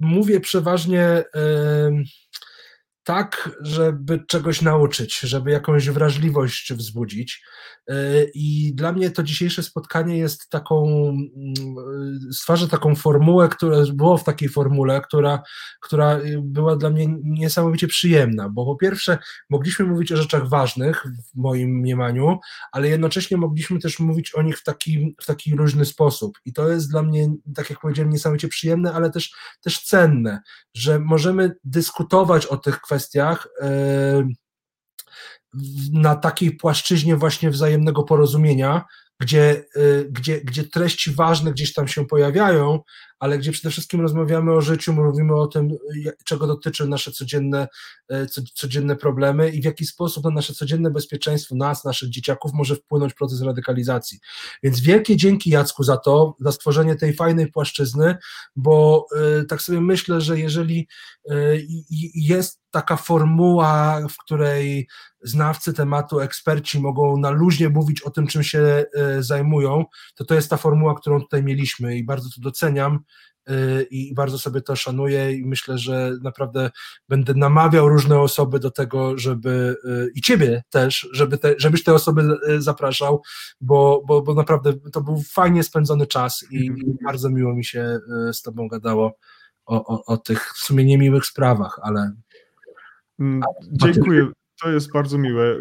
[0.00, 1.24] mówię przeważnie
[3.04, 7.42] tak, żeby czegoś nauczyć, żeby jakąś wrażliwość wzbudzić.
[7.88, 11.54] E, I dla mnie to dzisiejsze spotkanie jest taką, mm,
[12.32, 15.42] stwarza taką formułę, która było w takiej formule, która,
[15.80, 19.18] która była dla mnie niesamowicie przyjemna, bo po pierwsze
[19.50, 22.38] mogliśmy mówić o rzeczach ważnych w moim mniemaniu,
[22.72, 26.38] ale jednocześnie mogliśmy też mówić o nich w taki, w taki luźny sposób.
[26.44, 30.40] I to jest dla mnie, tak jak powiedziałem, niesamowicie przyjemne, ale też, też cenne,
[30.74, 32.89] że możemy dyskutować o tych kwestiach
[35.92, 38.84] na takiej płaszczyźnie właśnie wzajemnego porozumienia,
[39.20, 42.80] gdzie, y, gdzie, gdzie treści ważne gdzieś tam się pojawiają,
[43.18, 45.68] ale gdzie przede wszystkim rozmawiamy o życiu, mówimy o tym,
[46.24, 47.68] czego dotyczą nasze codzienne,
[48.10, 52.76] e, codzienne problemy i w jaki sposób na nasze codzienne bezpieczeństwo nas, naszych dzieciaków może
[52.76, 54.18] wpłynąć proces radykalizacji.
[54.62, 58.16] Więc wielkie dzięki Jacku za to, za stworzenie tej fajnej płaszczyzny,
[58.56, 60.88] bo e, tak sobie myślę, że jeżeli
[61.30, 61.34] e,
[62.14, 64.88] jest taka formuła, w której
[65.22, 68.84] znawcy tematu, eksperci mogą na luźnie mówić o tym, czym się
[69.20, 69.84] zajmują,
[70.14, 72.98] to to jest ta formuła, którą tutaj mieliśmy i bardzo to doceniam
[73.50, 76.70] y, i bardzo sobie to szanuję i myślę, że naprawdę
[77.08, 81.94] będę namawiał różne osoby do tego, żeby y, i ciebie też, żeby te, żebyś te
[81.94, 82.28] osoby
[82.58, 83.22] zapraszał,
[83.60, 87.98] bo, bo, bo naprawdę to był fajnie spędzony czas i, i bardzo miło mi się
[88.32, 89.18] z tobą gadało
[89.66, 92.12] o, o, o tych w sumie niemiłych sprawach, ale...
[93.20, 93.42] Mm,
[93.72, 94.28] dziękuję.
[94.62, 95.56] to jest bardzo miłe.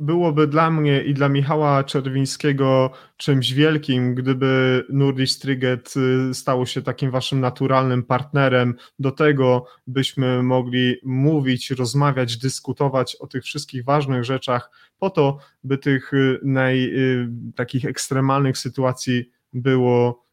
[0.00, 5.94] Byłoby dla mnie i dla Michała Czerwińskiego czymś wielkim, gdyby Nordic Triget
[6.30, 13.26] y, stało się takim waszym naturalnym partnerem do tego, byśmy mogli mówić, rozmawiać, dyskutować o
[13.26, 20.24] tych wszystkich ważnych rzeczach, po to, by tych y, naj, y, takich ekstremalnych sytuacji było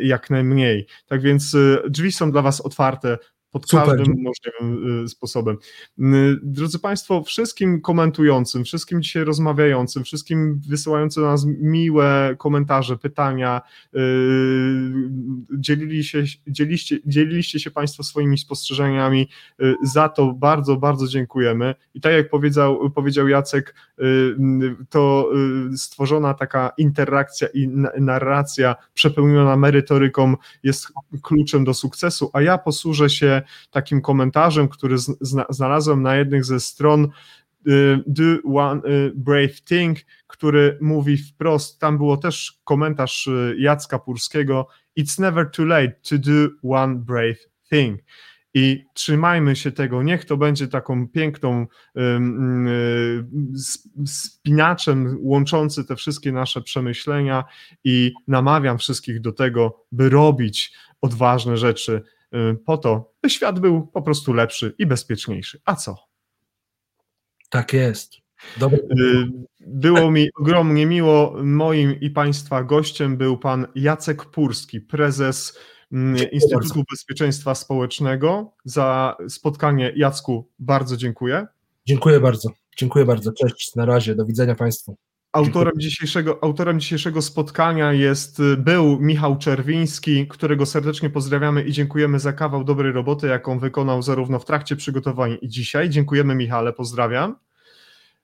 [0.00, 0.86] jak najmniej.
[1.06, 1.56] Tak więc
[1.88, 3.18] drzwi są dla was otwarte
[3.54, 3.86] pod Super.
[3.86, 5.56] każdym możliwym y, sposobem.
[6.42, 13.60] Drodzy Państwo, wszystkim komentującym, wszystkim dzisiaj rozmawiającym, wszystkim wysyłającym do nas miłe komentarze, pytania,
[13.94, 13.98] y,
[15.58, 19.28] dzielili się, dzieliście, dzieliliście się Państwo swoimi spostrzeżeniami,
[19.62, 21.74] y, za to bardzo, bardzo dziękujemy.
[21.94, 23.74] I tak jak powiedział, powiedział Jacek,
[24.90, 25.30] to
[25.76, 27.68] stworzona taka interakcja i
[28.00, 30.86] narracja przepełniona merytoryką jest
[31.22, 34.96] kluczem do sukcesu, a ja posłużę się takim komentarzem, który
[35.50, 37.08] znalazłem na jednych ze stron
[37.68, 43.98] y, Do One y, Brave Thing, który mówi wprost, tam było też komentarz y, Jacka
[43.98, 44.68] Purskiego,
[44.98, 47.38] It's never too late to do one brave
[47.70, 48.00] thing.
[48.56, 51.66] I trzymajmy się tego, niech to będzie taką piękną
[54.06, 57.44] spinaczem łączący te wszystkie nasze przemyślenia
[57.84, 62.02] i namawiam wszystkich do tego, by robić odważne rzeczy,
[62.66, 65.60] po to, by świat był po prostu lepszy i bezpieczniejszy.
[65.64, 65.96] A co?
[67.50, 68.12] Tak jest.
[68.56, 68.78] Dobry.
[68.78, 69.26] Y,
[69.66, 71.34] było mi ogromnie miło.
[71.42, 75.58] Moim i Państwa gościem był pan Jacek Purski, prezes
[75.92, 76.84] mm, Instytutu.
[76.90, 78.52] Bezpieczeństwa Społecznego.
[78.64, 81.46] Za spotkanie, Jacku, bardzo dziękuję.
[81.86, 82.50] Dziękuję bardzo.
[82.76, 83.32] Dziękuję bardzo.
[83.32, 84.14] Cześć, na razie.
[84.14, 84.96] Do widzenia Państwu.
[85.34, 92.18] Autorem dzisiejszego, autorem dzisiejszego spotkania jest, y, był Michał Czerwiński, którego serdecznie pozdrawiamy i dziękujemy
[92.18, 95.90] za kawał dobrej roboty, jaką wykonał zarówno w trakcie przygotowań i dzisiaj.
[95.90, 97.36] Dziękujemy Michale, pozdrawiam.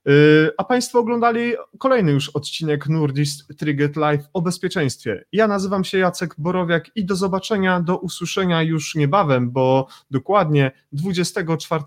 [0.09, 5.25] Y, a Państwo oglądali kolejny już odcinek Nurdist Triget Live o bezpieczeństwie.
[5.33, 11.85] Ja nazywam się Jacek Borowiak i do zobaczenia, do usłyszenia już niebawem, bo dokładnie 24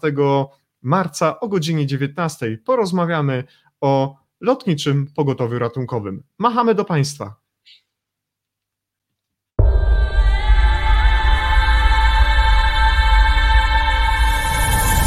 [0.81, 3.43] marca o godzinie 19 porozmawiamy
[3.81, 6.23] o lotniczym pogotowiu ratunkowym.
[6.39, 7.42] Machamy do Państwa.